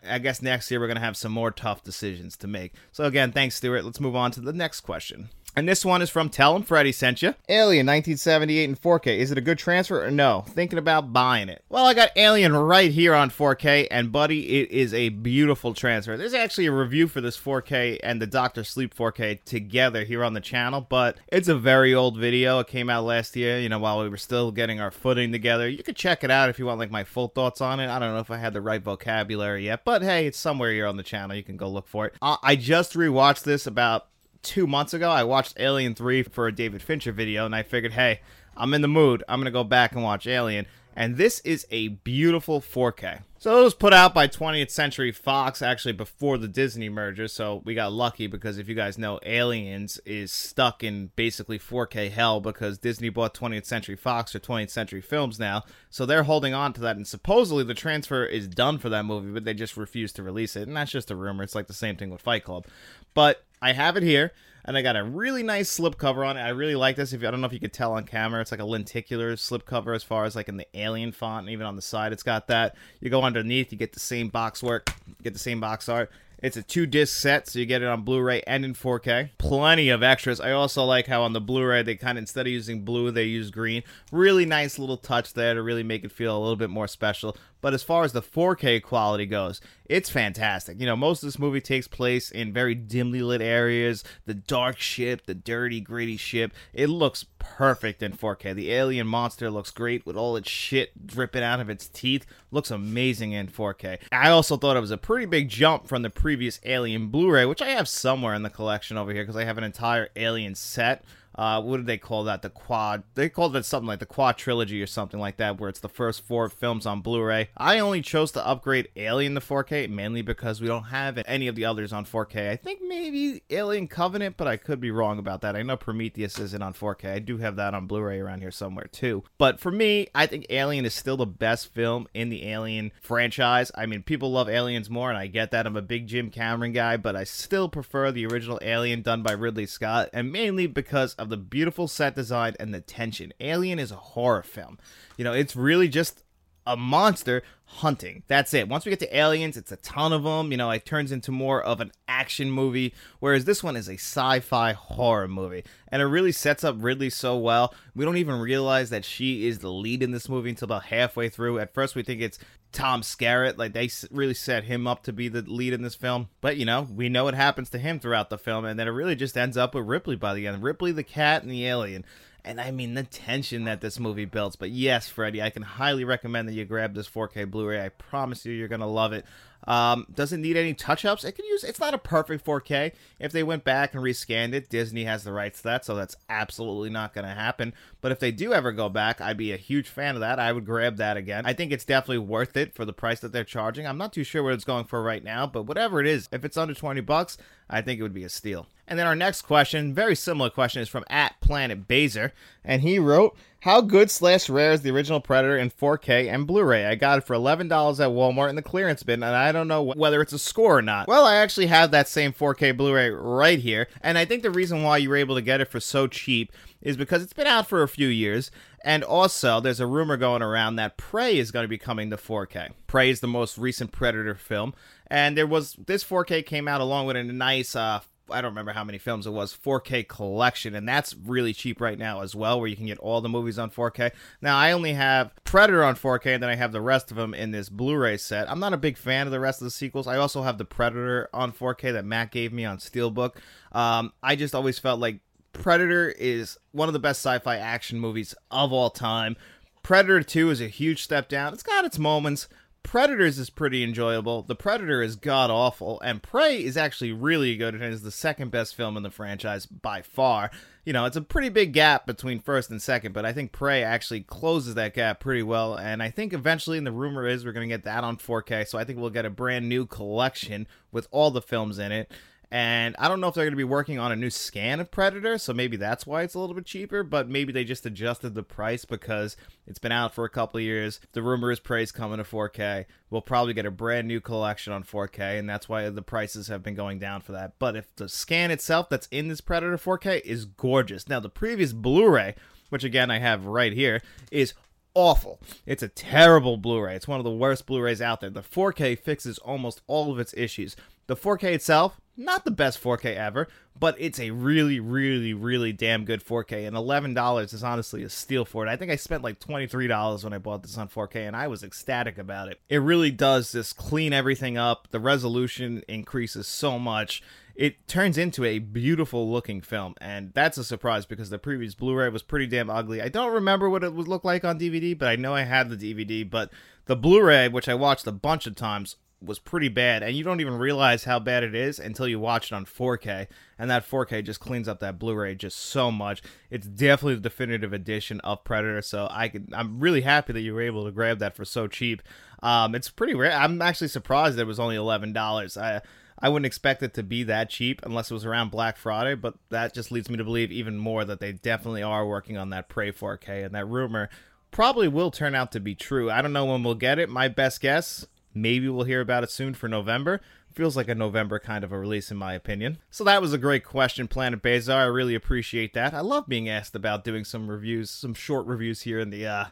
I 0.05 0.19
guess 0.19 0.43
next 0.43 0.71
year 0.71 0.81
we're 0.81 0.87
going 0.87 0.97
to 0.97 1.03
have 1.03 1.17
some 1.17 1.33
more 1.33 1.51
tough 1.51 1.83
decisions 1.83 2.37
to 2.39 2.47
make. 2.47 2.73
So, 2.93 3.05
again, 3.05 3.33
thanks, 3.33 3.57
Stuart. 3.57 3.85
Let's 3.85 4.01
move 4.01 4.17
on 4.17 4.31
to 4.33 4.41
the 4.41 4.53
next 4.53 4.81
question. 4.81 5.29
And 5.55 5.69
this 5.69 5.85
one 5.85 6.01
is 6.01 6.09
from 6.09 6.31
Tell 6.31 6.57
him 6.57 6.63
Freddy 6.63 6.93
sent 6.93 7.21
you. 7.21 7.35
Alien 7.49 7.87
1978 7.87 8.65
in 8.65 8.77
4K. 8.77 9.19
Is 9.19 9.31
it 9.31 9.37
a 9.37 9.43
good 9.43 9.59
transfer 9.59 10.03
or 10.03 10.11
no? 10.11 10.45
Thinking 10.49 10.79
about 10.79 11.13
buying 11.13 11.51
it. 11.51 11.63
Well, 11.69 11.85
I 11.85 11.93
got 11.93 12.11
Alien 12.17 12.57
right 12.57 12.91
here 12.91 13.15
on 13.15 13.29
4K, 13.29 13.89
and 13.91 14.11
buddy, 14.11 14.61
it 14.61 14.71
is 14.71 14.95
a 14.95 15.11
beautiful 15.11 15.75
transfer. 15.75 16.17
There's 16.17 16.33
actually 16.33 16.67
a 16.67 16.73
review 16.73 17.07
for 17.07 17.21
this 17.21 17.39
4K 17.39 18.01
and 18.03 18.21
the 18.21 18.27
Doctor 18.27 18.65
Sleep 18.65 18.95
4K 18.95 19.45
together 19.45 20.05
here 20.05 20.25
on 20.25 20.33
the 20.33 20.41
channel, 20.41 20.81
but 20.81 21.19
it's 21.29 21.49
a 21.49 21.55
very 21.55 21.95
old 21.95 22.17
video. 22.17 22.61
It 22.61 22.69
came 22.69 22.89
out 22.89 23.05
last 23.05 23.37
year, 23.37 23.59
you 23.59 23.69
know, 23.69 23.79
while 23.79 24.01
we 24.01 24.09
were 24.09 24.17
still 24.17 24.53
getting 24.53 24.81
our 24.81 24.91
footing 24.91 25.33
together. 25.33 25.69
You 25.69 25.83
could 25.83 25.97
check 25.97 26.25
it 26.25 26.31
out 26.31 26.49
if 26.49 26.59
you 26.59 26.65
want 26.65 26.79
like 26.79 26.91
my 26.91 27.05
full 27.05 27.29
thoughts 27.29 27.61
on 27.61 27.79
it. 27.79 27.91
I 27.91 27.99
don't 27.99 28.15
know 28.15 28.21
if 28.21 28.31
I 28.31 28.39
had 28.39 28.55
the 28.55 28.63
right 28.63 28.83
vocabulary 28.83 29.67
yet, 29.67 29.85
but 29.85 30.03
hey, 30.03 30.27
it's 30.27 30.39
somewhere 30.39 30.73
here 30.73 30.87
on 30.87 30.97
the 30.97 31.03
channel. 31.03 31.37
You 31.37 31.43
can 31.43 31.59
go 31.59 31.69
look 31.69 31.89
for 31.89 32.07
it. 32.07 32.15
Uh, 32.23 32.39
I 32.43 32.57
just 32.57 32.95
rewatched 32.95 33.43
this 33.43 33.67
about 33.67 34.07
two 34.43 34.67
months 34.67 34.95
ago, 34.95 35.11
I 35.11 35.25
watched 35.25 35.55
Alien 35.59 35.95
3 35.95 36.25
for 36.25 36.47
a 36.47 36.53
David 36.53 36.83
Fincher 36.83 37.13
video, 37.13 37.47
and 37.47 37.55
I 37.55 37.63
figured, 37.63 37.93
hey, 37.93 38.21
I'm 38.57 38.75
in 38.75 38.83
the 38.83 38.89
mood. 38.89 39.25
I'm 39.29 39.39
going 39.39 39.47
to 39.47 39.51
go 39.51 39.65
back 39.65 39.93
and 39.93 40.03
watch 40.03 40.27
Alien. 40.27 40.67
And 40.95 41.17
this 41.17 41.41
is 41.41 41.67
a 41.71 41.89
beautiful 41.89 42.61
4K. 42.61 43.23
So 43.39 43.59
it 43.59 43.65
was 43.65 43.75
put 43.75 43.93
out 43.93 44.15
by 44.15 44.29
20th 44.29 44.71
Century 44.71 45.11
Fox 45.11 45.63
actually 45.63 45.95
before 45.95 46.39
the 46.39 46.47
Disney 46.47 46.89
merger. 46.89 47.27
So 47.29 47.63
we 47.65 47.75
got 47.75 47.93
lucky 47.93 48.27
because 48.27 48.59
if 48.59 48.69
you 48.69 48.75
guys 48.75 48.99
know, 48.99 49.19
Aliens 49.25 49.99
is 50.05 50.31
stuck 50.31 50.85
in 50.85 51.11
basically 51.17 51.59
4K 51.59 52.11
hell 52.11 52.41
because 52.41 52.79
Disney 52.79 53.09
bought 53.09 53.35
20th 53.35 53.65
Century 53.65 53.97
Fox 53.97 54.35
or 54.35 54.39
20th 54.39 54.71
Century 54.71 55.01
Films 55.01 55.41
now. 55.41 55.65
So 55.91 56.05
they're 56.05 56.23
holding 56.25 56.55
on 56.55 56.73
to 56.75 56.81
that. 56.83 56.97
And 56.97 57.07
supposedly 57.07 57.65
the 57.65 57.75
transfer 57.75 58.25
is 58.25 58.47
done 58.47 58.79
for 58.79 58.91
that 58.91 59.07
movie, 59.07 59.33
but 59.33 59.45
they 59.45 59.55
just 59.55 59.77
refuse 59.77 60.13
to 60.13 60.23
release 60.23 60.55
it. 60.57 60.69
And 60.69 60.77
that's 60.77 60.93
just 60.93 61.11
a 61.11 61.17
rumor. 61.17 61.43
It's 61.43 61.55
like 61.55 61.67
the 61.67 61.73
same 61.73 61.97
thing 61.97 62.11
with 62.11 62.21
Fight 62.21 62.45
Club. 62.45 62.67
But 63.15 63.45
I 63.63 63.73
have 63.73 63.97
it 63.97 64.03
here 64.03 64.33
and 64.65 64.77
I 64.77 64.83
got 64.83 64.97
a 64.97 65.05
really 65.05 65.43
nice 65.43 65.77
slipcover 65.77 66.27
on 66.27 66.37
it. 66.37 66.41
I 66.41 66.51
really 66.51 66.75
like 66.75 66.97
this. 66.97 67.13
If 67.13 67.23
you, 67.23 67.29
I 67.29 67.31
don't 67.31 67.41
know 67.41 67.47
if 67.47 67.53
you 67.53 67.61
could 67.61 67.73
tell 67.73 67.93
on 67.93 68.05
camera, 68.05 68.41
it's 68.41 68.51
like 68.51 68.61
a 68.61 68.65
lenticular 68.65 69.35
slipcover 69.37 69.95
as 69.95 70.03
far 70.03 70.25
as 70.25 70.37
like 70.37 70.49
in 70.49 70.57
the 70.57 70.67
alien 70.75 71.13
font, 71.13 71.47
and 71.47 71.51
even 71.51 71.67
on 71.67 71.77
the 71.77 71.83
side, 71.83 72.13
it's 72.13 72.23
got 72.23 72.49
that. 72.49 72.77
You 73.01 73.11
go 73.11 73.23
underneath, 73.23 73.73
you 73.73 73.79
get 73.79 73.93
the 73.93 74.01
same 74.01 74.29
box 74.29 74.63
work, 74.63 74.93
get 75.23 75.33
the 75.33 75.39
same 75.39 75.61
box 75.61 75.89
art. 75.89 76.11
It's 76.43 76.57
a 76.57 76.63
two 76.63 76.87
disc 76.87 77.21
set, 77.21 77.49
so 77.49 77.61
you 77.61 77.67
get 77.67 77.83
it 77.83 77.89
on 77.89 78.03
Blu 78.03 78.21
ray 78.21 78.43
and 78.49 78.65
in 78.65 78.75
4K. 78.75 79.31
Plenty 79.39 79.91
of 79.91 80.03
extras. 80.03 80.41
I 80.41 80.51
also 80.51 80.85
like 80.85 81.07
how 81.07 81.23
on 81.23 81.35
the 81.35 81.41
Blu 81.41 81.65
ray, 81.65 81.85
they 81.85 81.95
kind 81.95 82.19
of, 82.19 82.23
instead 82.23 82.47
of 82.47 82.53
using 82.53 82.85
blue, 82.85 83.13
they 83.13 83.25
use 83.25 83.53
green. 83.53 83.85
Really 84.11 84.45
nice 84.45 84.77
little 84.77 84.97
touch 84.97 85.35
there 85.35 85.55
to 85.55 85.63
really 85.63 85.85
make 85.85 86.03
it 86.03 86.11
feel 86.11 86.37
a 86.37 86.41
little 86.41 86.57
bit 86.57 86.69
more 86.69 86.89
special. 86.89 87.37
But 87.63 87.73
as 87.73 87.83
far 87.83 88.05
as 88.05 88.13
the 88.13 88.21
4K 88.21 88.83
quality 88.83 89.25
goes, 89.25 89.63
it's 89.87 90.11
fantastic. 90.11 90.79
You 90.81 90.87
know, 90.87 90.97
most 90.97 91.23
of 91.23 91.29
this 91.29 91.39
movie 91.39 91.61
takes 91.61 91.87
place 91.87 92.31
in 92.31 92.53
very 92.53 92.75
dimly 92.75 93.23
lit 93.23 93.41
areas, 93.41 94.05
the 94.27 94.35
dark 94.35 94.79
ship, 94.79 95.27
the 95.27 95.35
dirty, 95.35 95.81
gritty 95.81 96.17
ship. 96.17 96.53
It 96.75 96.89
looks 96.89 97.25
perfect 97.39 98.03
in 98.03 98.13
4K. 98.13 98.55
The 98.55 98.73
alien 98.73 99.07
monster 99.07 99.49
looks 99.51 99.71
great 99.71 100.05
with 100.05 100.17
all 100.17 100.37
its 100.37 100.51
shit 100.51 101.07
dripping 101.07 101.43
out 101.43 101.61
of 101.61 101.71
its 101.71 101.89
teeth. 101.89 102.27
Looks 102.51 102.71
amazing 102.71 103.33
in 103.33 103.47
4K. 103.47 103.99
I 104.11 104.31
also 104.31 104.57
thought 104.57 104.77
it 104.77 104.81
was 104.81 104.91
a 104.91 104.99
pretty 104.99 105.27
big 105.27 105.49
jump 105.49 105.87
from 105.87 106.03
the 106.03 106.11
previous 106.11 106.61
Alien 106.65 107.09
Blu-ray, 107.09 107.47
which 107.47 107.63
I 107.63 107.69
have 107.69 107.89
somewhere 107.89 108.35
in 108.35 108.43
the 108.43 108.51
collection 108.51 108.97
over 108.97 109.13
here 109.13 109.23
because 109.23 109.37
I 109.37 109.45
have 109.45 109.59
an 109.59 109.65
entire 109.65 110.09
Alien 110.17 110.57
set 110.57 111.05
uh, 111.35 111.63
what 111.63 111.79
did 111.79 111.87
they 111.87 111.99
call 111.99 112.25
that? 112.25 112.43
The 112.43 112.51
quad. 112.51 113.05
They 113.15 113.29
called 113.29 113.57
it 113.57 113.65
something 113.65 113.87
like 113.87 114.01
the 114.01 114.07
Quadrilogy 114.07 114.83
or 114.83 114.87
something 114.87 115.21
like 115.21 115.37
that, 115.39 115.59
where 115.59 115.69
it's 115.69 115.81
the 115.81 115.89
first 115.89 116.25
four 116.27 116.49
films 116.49 116.87
on 116.87 117.01
Blu-ray. 117.01 117.51
I 117.57 117.79
only 117.79 118.03
chose 118.03 118.33
to 118.33 118.47
upgrade 118.47 118.89
Alien 118.97 119.35
to 119.35 119.41
4K 119.41 119.89
mainly 119.89 120.23
because 120.23 120.61
we 120.61 120.67
don't 120.67 120.85
have 120.85 121.23
any 121.27 121.49
of 121.49 121.55
the 121.55 121.65
others 121.65 121.93
on 121.93 122.05
4K. 122.05 122.51
I 122.51 122.57
think 122.57 122.81
maybe 122.83 123.43
Alien 123.51 123.89
Covenant, 123.89 124.37
but 124.37 124.47
I 124.47 124.57
could 124.57 124.81
be 124.81 124.91
wrong 124.91 125.19
about 125.19 125.41
that. 125.43 125.57
I 125.57 125.63
know 125.63 125.77
Prometheus 125.77 126.39
isn't 126.39 126.63
on 126.63 126.75
4K. 126.75 127.13
I 127.13 127.19
do 127.19 127.39
have 127.39 127.57
that 127.57 127.75
on 127.75 127.87
Blu-ray 127.87 128.21
around 128.21 128.41
here 128.41 128.51
somewhere 128.51 128.89
too. 128.91 129.25
But 129.39 129.61
for 129.61 129.71
me, 129.71 130.09
I 130.15 130.27
think 130.27 130.47
Alien 130.51 130.85
is 130.85 130.95
still 130.95 131.17
the 131.17 131.27
best 131.27 131.73
film 131.73 132.09
in 132.15 132.29
the 132.29 132.49
Alien 132.49 132.93
franchise. 133.01 133.71
I 133.75 133.87
mean, 133.87 134.03
people 134.03 134.33
love 134.33 134.49
Aliens 134.49 134.91
more, 134.91 135.09
and 135.09 135.19
I 135.19 135.27
get 135.27 135.51
that. 135.53 135.67
I'm 135.67 135.77
a 135.77 135.83
big 135.83 136.07
Jim 136.07 136.31
Cameron 136.31 136.73
guy, 136.73 136.97
but 136.97 137.17
I 137.17 137.25
still 137.25 137.69
prefer 137.69 138.13
the 138.13 138.27
original 138.27 138.59
Alien 138.63 139.03
done 139.03 139.23
by 139.23 139.33
Ridley 139.33 139.67
Scott, 139.67 140.11
and 140.13 140.31
mainly 140.33 140.67
because 140.67 141.15
of 141.23 141.29
the 141.31 141.37
beautiful 141.37 141.89
set 141.89 142.15
design 142.15 142.55
and 142.61 142.75
the 142.75 142.81
tension. 142.81 143.33
Alien 143.41 143.79
is 143.79 143.91
a 143.91 143.97
horror 143.97 144.43
film. 144.43 144.79
You 145.17 145.25
know, 145.25 145.33
it's 145.33 145.57
really 145.57 145.89
just 145.89 146.25
a 146.67 146.77
monster 146.77 147.43
hunting. 147.79 148.23
That's 148.27 148.53
it. 148.55 148.69
Once 148.69 148.85
we 148.85 148.91
get 148.91 149.01
to 149.01 149.17
aliens, 149.17 149.57
it's 149.57 149.73
a 149.73 149.77
ton 149.77 150.13
of 150.13 150.25
them. 150.25 150.51
You 150.51 150.59
know, 150.59 150.71
it 150.71 150.85
turns 150.85 151.11
into 151.11 151.31
more 151.31 151.63
of 151.63 151.81
an 151.81 151.91
action 152.07 152.51
movie, 152.51 152.95
whereas 153.19 153.45
this 153.45 153.63
one 153.63 153.77
is 153.77 153.89
a 153.89 153.95
sci 153.95 154.41
fi 154.41 154.73
horror 154.73 155.29
movie. 155.29 155.65
And 155.89 156.03
it 156.03 156.07
really 156.07 156.33
sets 156.33 156.65
up 156.65 156.77
Ridley 156.79 157.11
so 157.11 157.37
well. 157.37 157.75
We 157.95 158.05
don't 158.05 158.17
even 158.19 158.41
realize 158.41 158.91
that 158.91 159.05
she 159.05 159.47
is 159.47 159.59
the 159.59 159.73
lead 159.73 160.03
in 160.03 160.11
this 160.11 160.29
movie 160.29 160.51
until 160.51 160.67
about 160.67 160.85
halfway 160.85 161.29
through. 161.29 161.59
At 161.59 161.75
first, 161.75 161.95
we 161.95 162.03
think 162.03 162.21
it's 162.21 162.39
Tom 162.73 163.03
Skerritt. 163.03 163.59
Like, 163.59 163.73
they 163.73 163.91
really 164.11 164.35
set 164.35 164.65
him 164.65 164.87
up 164.87 165.03
to 165.05 165.13
be 165.13 165.29
the 165.29 165.43
lead 165.43 165.73
in 165.73 165.83
this 165.83 165.95
film. 165.95 166.29
But, 166.41 166.57
you 166.57 166.65
know, 166.65 166.87
we 166.95 167.09
know 167.09 167.25
what 167.25 167.35
happens 167.35 167.71
to 167.71 167.79
him 167.79 167.99
throughout 167.99 168.31
the 168.31 168.39
film, 168.39 168.65
and 168.65 168.79
then 168.79 168.89
it 168.89 168.93
really 168.93 169.17
just 169.17 169.37
ends 169.37 169.57
up 169.57 169.75
with 169.75 169.87
Ripley 169.87 170.17
by 170.17 170.35
the 170.35 170.47
end. 170.47 170.63
Ripley, 170.63 170.93
the 170.93 171.03
cat, 171.03 171.43
and 171.43 171.51
the 171.51 171.67
alien. 171.67 172.05
And 172.45 172.61
I 172.61 172.73
mean 172.73 172.95
the 172.95 173.05
tension 173.05 173.65
that 173.65 173.81
this 173.81 174.01
movie 174.01 174.25
builds. 174.25 174.57
But 174.57 174.71
yes, 174.71 175.09
Freddie, 175.09 175.43
I 175.43 175.51
can 175.51 175.63
highly 175.63 176.05
recommend 176.05 176.49
that 176.49 176.55
you 176.55 176.65
grab 176.65 176.95
this 176.95 177.09
4K 177.09 177.49
Blu-ray. 177.63 177.85
I 177.85 177.91
promise 177.91 178.45
you, 178.45 178.53
you're 178.53 178.67
gonna 178.67 178.89
love 178.89 179.13
it. 179.13 179.25
Um, 179.65 180.07
doesn't 180.13 180.43
need 180.43 180.57
any 180.57 180.75
touch-ups. 180.75 181.25
It 181.25 181.33
can 181.33 181.45
use. 181.45 181.63
It's 181.63 181.79
not 181.79 181.95
a 181.95 181.99
perfect 181.99 182.45
4K. 182.45 182.93
If 183.21 183.33
they 183.33 183.43
went 183.43 183.65
back 183.65 183.95
and 183.95 184.03
rescanned 184.03 184.55
it, 184.55 184.69
Disney 184.69 185.05
has 185.05 185.25
the 185.25 185.33
rights 185.33 185.59
to 185.59 185.65
that, 185.65 185.85
so 185.85 185.95
that's 185.95 186.17
absolutely 186.29 186.91
not 186.91 187.15
going 187.15 187.27
to 187.27 187.35
happen. 187.35 187.73
But 188.01 188.13
if 188.13 188.19
they 188.19 188.33
do 188.33 188.53
ever 188.53 188.73
go 188.73 188.89
back, 188.89 189.21
I'd 189.21 189.37
be 189.37 189.53
a 189.53 189.57
huge 189.57 189.89
fan 189.89 190.15
of 190.15 190.21
that. 190.21 190.39
I 190.39 190.53
would 190.53 190.67
grab 190.67 190.97
that 190.97 191.17
again. 191.17 191.47
I 191.47 191.53
think 191.53 191.71
it's 191.73 191.85
definitely 191.85 192.19
worth 192.19 192.57
it 192.57 192.75
for 192.75 192.85
the 192.85 192.93
price 192.93 193.21
that 193.21 193.33
they're 193.33 193.45
charging. 193.45 193.87
I'm 193.87 193.99
not 193.99 194.13
too 194.13 194.25
sure 194.25 194.43
what 194.43 194.55
it's 194.55 194.65
going 194.65 194.85
for 194.85 195.03
right 195.03 195.23
now, 195.23 195.47
but 195.47 195.65
whatever 195.65 196.01
it 196.01 196.07
is, 196.07 196.29
if 196.33 196.45
it's 196.45 196.57
under 196.57 196.75
20 196.75 197.01
bucks, 197.03 197.39
I 197.71 197.81
think 197.81 198.01
it 198.01 198.03
would 198.03 198.13
be 198.13 198.25
a 198.25 198.29
steal. 198.29 198.67
And 198.89 198.99
then 198.99 199.07
our 199.07 199.17
next 199.17 199.43
question, 199.43 199.95
very 199.95 200.17
similar 200.17 200.51
question, 200.51 200.83
is 200.83 200.89
from 200.89 201.05
at 201.09 201.41
Planet 201.41 201.87
Baser, 201.87 202.33
and 202.65 202.83
he 202.83 202.99
wrote, 202.99 203.37
"How 203.61 203.81
good 203.81 204.11
slash 204.11 204.51
rare 204.51 204.73
is 204.73 204.83
the 204.83 204.91
original 204.91 205.21
Predator 205.21 205.57
in 205.57 205.71
4K 205.71 206.29
and 206.29 206.47
Blu-ray? 206.47 206.85
I 206.85 206.97
got 206.97 207.19
it 207.19 207.25
for 207.25 207.33
eleven 207.33 207.69
dollars 207.69 208.01
at 208.01 208.11
Walmart 208.11 208.51
in 208.51 208.57
the 208.57 208.61
clearance 208.61 209.03
bin, 209.03 209.23
and 209.23 209.37
I 209.37 209.52
don't 209.53 209.69
know 209.69 209.83
whether 209.83 210.21
it's 210.21 210.33
a 210.33 210.39
score 210.39 210.79
or 210.79 210.83
not." 210.83 211.09
Well, 211.09 211.25
I 211.25 211.37
actually 211.37 211.67
have 211.67 211.91
that 211.91 212.09
same 212.09 212.33
4K 212.33 212.77
Blu-ray 212.77 213.11
right 213.11 213.59
here, 213.59 213.89
and 214.01 214.19
I 214.19 214.25
think 214.25 214.43
the 214.43 214.51
reason 214.51 214.83
why 214.83 214.99
you 214.99 215.09
were 215.09 215.17
able 215.17 215.35
to 215.35 215.43
get 215.43 215.61
it 215.61 215.69
for 215.69 215.81
so 215.81 216.07
cheap 216.07 216.53
is 216.81 216.97
because 216.97 217.23
it's 217.23 217.33
been 217.33 217.47
out 217.47 217.69
for 217.69 217.83
a 217.83 217.89
few 217.89 218.09
years. 218.09 218.51
And 218.85 219.05
also, 219.05 219.61
there's 219.61 219.79
a 219.79 219.87
rumor 219.87 220.17
going 220.17 220.43
around 220.43 220.75
that 220.77 220.97
Prey 220.97 221.39
is 221.39 221.53
going 221.53 221.63
to 221.63 221.69
be 221.69 221.79
coming 221.79 222.11
to 222.11 222.17
4K. 222.17 222.71
Prey 222.89 223.11
is 223.11 223.21
the 223.21 223.29
most 223.29 223.57
recent 223.57 223.93
Predator 223.93 224.35
film, 224.35 224.75
and 225.07 225.37
there 225.37 225.47
was 225.47 225.75
this 225.75 226.03
4K 226.03 226.45
came 226.45 226.67
out 226.67 226.81
along 226.81 227.07
with 227.07 227.17
a 227.17 227.23
nice 227.23 227.77
uh, 227.77 228.01
I 228.33 228.41
don't 228.41 228.51
remember 228.51 228.73
how 228.73 228.85
many 228.85 228.99
films 228.99 229.27
it 229.27 229.31
was, 229.31 229.57
4K 229.57 230.09
collection, 230.09 230.75
and 230.75 230.89
that's 230.89 231.15
really 231.15 231.53
cheap 231.53 231.81
right 231.81 231.99
now 231.99 232.23
as 232.23 232.35
well, 232.35 232.59
where 232.59 232.69
you 232.69 232.77
can 232.77 232.87
get 232.87 232.99
all 232.99 233.21
the 233.21 233.29
movies 233.29 233.59
on 233.59 233.71
4K. 233.71 234.13
Now, 234.41 234.57
I 234.57 234.73
only 234.73 234.95
have 234.95 235.33
Predator 235.45 235.85
on 235.85 235.95
4K, 235.95 236.35
and 236.35 236.43
then 236.43 236.51
I 236.51 236.57
have 236.57 236.73
the 236.73 236.81
rest 236.81 237.11
of 237.11 237.17
them 237.17 237.35
in 237.35 237.51
this 237.51 237.69
Blu 237.69 237.97
ray 237.97 238.17
set. 238.17 238.51
I'm 238.51 238.61
not 238.61 238.73
a 238.73 238.79
big 238.79 238.97
fan 238.97 239.27
of 239.27 239.33
the 239.33 239.41
rest 239.41 239.61
of 239.61 239.67
the 239.67 239.71
sequels. 239.71 240.07
I 240.07 240.17
also 240.17 240.43
have 240.43 240.59
the 240.59 240.65
Predator 240.65 241.29
on 241.33 241.53
4K 241.53 241.93
that 241.93 242.05
Matt 242.05 242.33
gave 242.33 242.53
me 242.53 242.65
on 242.65 242.79
Steelbook. 242.79 243.37
Um, 243.73 244.13
I 244.23 244.37
just 244.37 244.55
always 244.55 244.79
felt 244.79 245.01
like 245.01 245.21
Predator 245.53 246.11
is 246.11 246.59
one 246.73 246.89
of 246.89 246.93
the 246.93 246.99
best 246.99 247.21
sci 247.25 247.39
fi 247.39 247.57
action 247.57 248.01
movies 248.01 248.35
of 248.51 248.73
all 248.73 248.91
time. 248.91 249.37
Predator 249.83 250.23
2 250.23 250.51
is 250.51 250.61
a 250.61 250.69
huge 250.69 251.03
step 251.03 251.29
down. 251.29 251.53
It's 251.53 251.63
got 251.63 251.85
its 251.85 251.99
moments, 251.99 252.49
Predators 252.83 253.39
is 253.39 253.49
pretty 253.49 253.83
enjoyable. 253.85 254.43
The 254.43 254.55
Predator 254.55 255.03
is 255.03 255.17
god 255.17 255.51
awful, 255.51 256.01
and 256.01 256.23
Prey 256.23 256.63
is 256.63 256.77
actually 256.77 257.13
really 257.13 257.57
good 257.57 257.75
and 257.75 257.85
is 257.85 258.03
the 258.03 258.11
second 258.11 258.51
best 258.51 258.75
film 258.75 258.97
in 258.97 259.03
the 259.03 259.11
franchise 259.11 259.67
by 259.67 260.03
far. 260.03 260.51
You 260.85 260.93
know, 260.93 261.05
it's 261.05 261.17
a 261.17 261.23
pretty 261.23 261.49
big 261.49 261.73
gap 261.73 262.07
between 262.07 262.41
first 262.41 262.71
and 262.71 262.83
second, 262.83 263.13
but 263.13 263.25
I 263.25 263.33
think 263.33 263.53
Prey 263.53 263.85
actually 263.85 264.23
closes 264.23 264.75
that 264.75 264.95
gap 264.95 265.21
pretty 265.21 265.43
well. 265.43 265.77
And 265.77 266.03
I 266.03 266.11
think 266.11 266.33
eventually, 266.33 266.77
and 266.77 266.87
the 266.87 266.93
rumor 266.93 267.27
is 267.27 267.45
we're 267.45 267.53
going 267.53 267.69
to 267.69 267.75
get 267.75 267.85
that 267.85 268.05
on 268.05 268.17
4K, 268.17 268.67
so 268.67 268.79
I 268.79 268.85
think 268.85 268.99
we'll 268.99 269.11
get 269.11 269.25
a 269.25 269.31
brand 269.31 269.69
new 269.69 269.87
collection 269.87 270.67
with 270.91 271.07
all 271.11 271.31
the 271.31 271.43
films 271.43 271.79
in 271.79 271.93
it. 271.93 272.11
And 272.53 272.95
I 272.99 273.09
don't 273.09 273.23
know 273.23 273.29
if 273.29 273.35
they're 273.35 273.47
going 273.47 273.55
to 273.55 273.57
be 273.57 273.65
working 273.65 273.99
on 273.99 274.13
a 274.13 274.17
new 274.17 274.29
scan 274.29 274.79
of 274.79 274.91
Predator, 274.91 275.39
so 275.39 275.55
maybe 275.55 275.79
that's 275.79 276.07
why 276.07 276.21
it's 276.21 276.35
a 276.35 276.39
little 276.39 276.55
bit 276.55 276.67
cheaper, 276.67 277.03
but 277.03 277.27
maybe 277.27 277.51
they 277.51 277.65
just 277.65 277.87
adjusted 277.87 278.35
the 278.35 278.43
price 278.43 278.85
because 278.85 279.39
it's 279.67 279.79
been 279.79 279.91
out 279.91 280.15
for 280.15 280.27
a 280.27 280.29
couple 280.29 280.61
years. 280.61 281.01
The 281.13 281.23
rumor 281.23 281.51
is 281.51 281.61
Prey's 281.61 281.91
coming 281.91 282.19
to 282.19 282.25
4K. 282.25 282.85
We'll 283.09 283.23
probably 283.23 283.55
get 283.55 283.65
a 283.65 283.71
brand 283.71 284.07
new 284.07 284.21
collection 284.21 284.75
on 284.75 284.85
4K, 284.85 285.39
and 285.39 285.49
that's 285.49 285.67
why 285.67 285.89
the 285.89 286.03
prices 286.03 286.49
have 286.49 286.63
been 286.63 286.75
going 286.75 286.99
down 286.99 287.23
for 287.23 287.33
that. 287.33 287.55
But 287.59 287.75
if 287.75 287.97
the 287.97 288.07
scan 288.07 288.51
itself 288.51 288.91
that's 288.91 289.09
in 289.11 289.29
this 289.29 289.41
Predator 289.41 289.79
4K 289.79 290.21
is 290.21 290.45
gorgeous. 290.45 291.09
Now, 291.09 291.21
the 291.21 291.31
previous 291.31 291.73
Blu 291.73 292.07
ray, 292.07 292.35
which 292.69 292.85
again 292.85 293.11
I 293.11 293.19
have 293.19 293.47
right 293.47 293.73
here, 293.73 294.03
is 294.31 294.53
awful. 294.95 295.41
It's 295.67 295.83
a 295.83 295.89
terrible 295.89 296.57
Blu-ray. 296.57 296.97
It's 296.97 297.09
one 297.09 297.21
of 297.21 297.25
the 297.25 297.31
worst 297.31 297.67
Blu-rays 297.67 298.03
out 298.03 298.21
there. 298.21 298.31
The 298.31 298.43
4K 298.43 298.99
fixes 298.99 299.39
almost 299.39 299.83
all 299.87 300.13
of 300.13 300.19
its 300.19 300.35
issues. 300.35 300.77
The 301.07 301.17
4K 301.17 301.55
itself, 301.55 302.01
not 302.17 302.45
the 302.45 302.51
best 302.51 302.83
4K 302.83 303.17
ever, 303.17 303.49
but 303.79 303.97
it's 303.99 304.21
a 304.21 304.31
really, 304.31 304.79
really, 304.79 305.35
really 305.35 305.73
damn 305.73 306.05
good 306.05 306.25
4K. 306.25 306.67
And 306.67 306.77
$11 306.77 307.53
is 307.53 307.65
honestly 307.65 308.03
a 308.05 308.09
steal 308.09 308.45
for 308.45 308.65
it. 308.65 308.71
I 308.71 308.77
think 308.77 308.91
I 308.93 308.97
spent 308.97 309.25
like 309.25 309.41
$23 309.41 310.25
when 310.25 310.33
I 310.33 310.39
bought 310.39 310.63
this 310.63 310.79
on 310.79 310.89
4K, 310.89 311.27
and 311.27 311.35
I 311.35 311.49
was 311.49 311.65
ecstatic 311.65 312.19
about 312.19 312.49
it. 312.49 312.61
It 312.69 312.79
really 312.79 313.11
does 313.11 313.53
just 313.53 313.77
clean 313.77 314.13
everything 314.13 314.57
up. 314.57 314.89
The 314.91 315.01
resolution 315.01 315.83
increases 315.89 316.47
so 316.47 316.79
much. 316.79 317.23
It 317.55 317.87
turns 317.87 318.17
into 318.17 318.45
a 318.45 318.59
beautiful 318.59 319.31
looking 319.31 319.61
film, 319.61 319.95
and 320.01 320.33
that's 320.35 320.59
a 320.59 320.65
surprise 320.65 321.07
because 321.07 321.31
the 321.31 321.39
previous 321.39 321.75
Blu 321.75 321.95
ray 321.95 322.09
was 322.09 322.23
pretty 322.23 322.47
damn 322.47 322.71
ugly. 322.71 323.03
I 323.03 323.09
don't 323.09 323.33
remember 323.33 323.69
what 323.69 323.85
it 323.85 323.95
would 323.95 324.09
look 324.09 324.25
like 324.25 324.45
on 324.45 324.59
DVD, 324.59 324.99
but 324.99 325.09
I 325.09 325.17
know 325.17 325.35
I 325.35 325.43
had 325.43 325.69
the 325.69 325.77
DVD. 325.77 326.29
But 326.29 326.51
the 326.87 326.97
Blu 326.97 327.23
ray, 327.23 327.49
which 327.49 327.69
I 327.69 327.75
watched 327.75 328.07
a 328.07 328.13
bunch 328.13 328.47
of 328.47 328.57
times, 328.57 328.97
was 329.25 329.39
pretty 329.39 329.69
bad, 329.69 330.03
and 330.03 330.17
you 330.17 330.25
don't 330.25 330.41
even 330.41 330.59
realize 330.59 331.05
how 331.05 331.19
bad 331.19 331.45
it 331.45 331.55
is 331.55 331.79
until 331.79 332.09
you 332.09 332.19
watch 332.19 332.51
it 332.51 332.55
on 332.55 332.65
4K, 332.65 333.29
and 333.59 333.71
that 333.71 333.89
4K 333.89 334.25
just 334.25 334.41
cleans 334.41 334.67
up 334.69 334.81
that 334.81 334.99
Blu-ray 334.99 335.35
just 335.37 335.59
so 335.59 335.91
much. 335.91 336.23
It's 336.51 336.67
definitely 336.67 337.17
the 337.17 337.21
definitive 337.21 337.73
edition 337.73 338.21
of 338.21 338.45
Predator, 338.45 338.83
so 338.83 339.09
I 339.11 339.29
could, 339.29 339.53
I'm 339.55 339.79
really 339.81 340.01
happy 340.01 340.33
that 340.33 340.41
you 340.41 340.55
were 340.55 340.63
able 340.63 340.85
to 340.85 340.91
grab 340.91 341.19
that 341.21 341.37
for 341.37 341.45
so 341.45 341.69
cheap. 341.69 342.03
Um, 342.43 342.75
it's 342.75 342.91
pretty 342.91 343.15
rare. 343.15 343.33
I'm 343.33 343.63
actually 343.63 343.89
surprised 343.89 344.39
it 344.39 344.45
was 344.45 344.59
only 344.59 344.77
eleven 344.77 345.13
dollars. 345.13 345.57
I 345.57 345.83
I 346.23 346.29
wouldn't 346.29 346.47
expect 346.47 346.85
it 346.85 346.95
to 346.95 347.03
be 347.03 347.25
that 347.25 347.51
cheap 347.51 347.81
unless 347.83 348.11
it 348.11 348.15
was 348.15 348.25
around 348.25 348.53
Black 348.53 348.77
Friday, 348.77 349.17
but 349.17 349.35
that 349.51 349.75
just 349.75 349.91
leads 349.91 350.09
me 350.09 350.17
to 350.17 350.25
believe 350.25 350.53
even 350.53 350.79
more 350.79 351.05
that 351.05 351.19
they 351.19 351.33
definitely 351.33 351.83
are 351.83 352.07
working 352.07 352.37
on 352.37 352.51
that 352.51 352.69
Prey 352.69 352.93
4K, 352.93 353.45
and 353.45 353.55
that 353.57 353.67
rumor 353.67 354.09
probably 354.53 354.87
will 354.87 355.11
turn 355.11 355.35
out 355.35 355.51
to 355.51 355.61
be 355.61 355.75
true. 355.75 356.11
I 356.11 356.23
don't 356.23 356.33
know 356.33 356.45
when 356.45 356.63
we'll 356.63 356.77
get 356.77 357.01
it. 357.01 357.09
My 357.09 357.27
best 357.27 357.61
guess, 357.61 358.07
maybe 358.33 358.69
we'll 358.69 358.85
hear 358.85 359.01
about 359.01 359.25
it 359.25 359.33
soon 359.33 359.53
for 359.53 359.67
November. 359.67 360.21
Feels 360.55 360.77
like 360.77 360.89
a 360.89 360.95
November 360.95 361.41
kind 361.41 361.65
of 361.65 361.73
a 361.73 361.79
release, 361.79 362.11
in 362.11 362.19
my 362.19 362.35
opinion. 362.35 362.79
So 362.91 363.03
that 363.05 363.23
was 363.23 363.33
a 363.33 363.39
great 363.39 363.65
question, 363.65 364.07
Planet 364.07 364.43
Bazar. 364.43 364.83
I 364.83 364.87
really 364.87 365.15
appreciate 365.15 365.73
that. 365.73 365.93
I 365.93 366.01
love 366.01 366.29
being 366.29 366.49
asked 366.49 366.77
about 366.77 367.05
doing 367.05 367.25
some 367.25 367.49
reviews, 367.49 367.91
some 367.91 368.15
short 368.15 368.47
reviews 368.47 368.83
here 368.83 369.01
in 369.01 369.11
the 369.11 369.27
uh, 369.27 369.45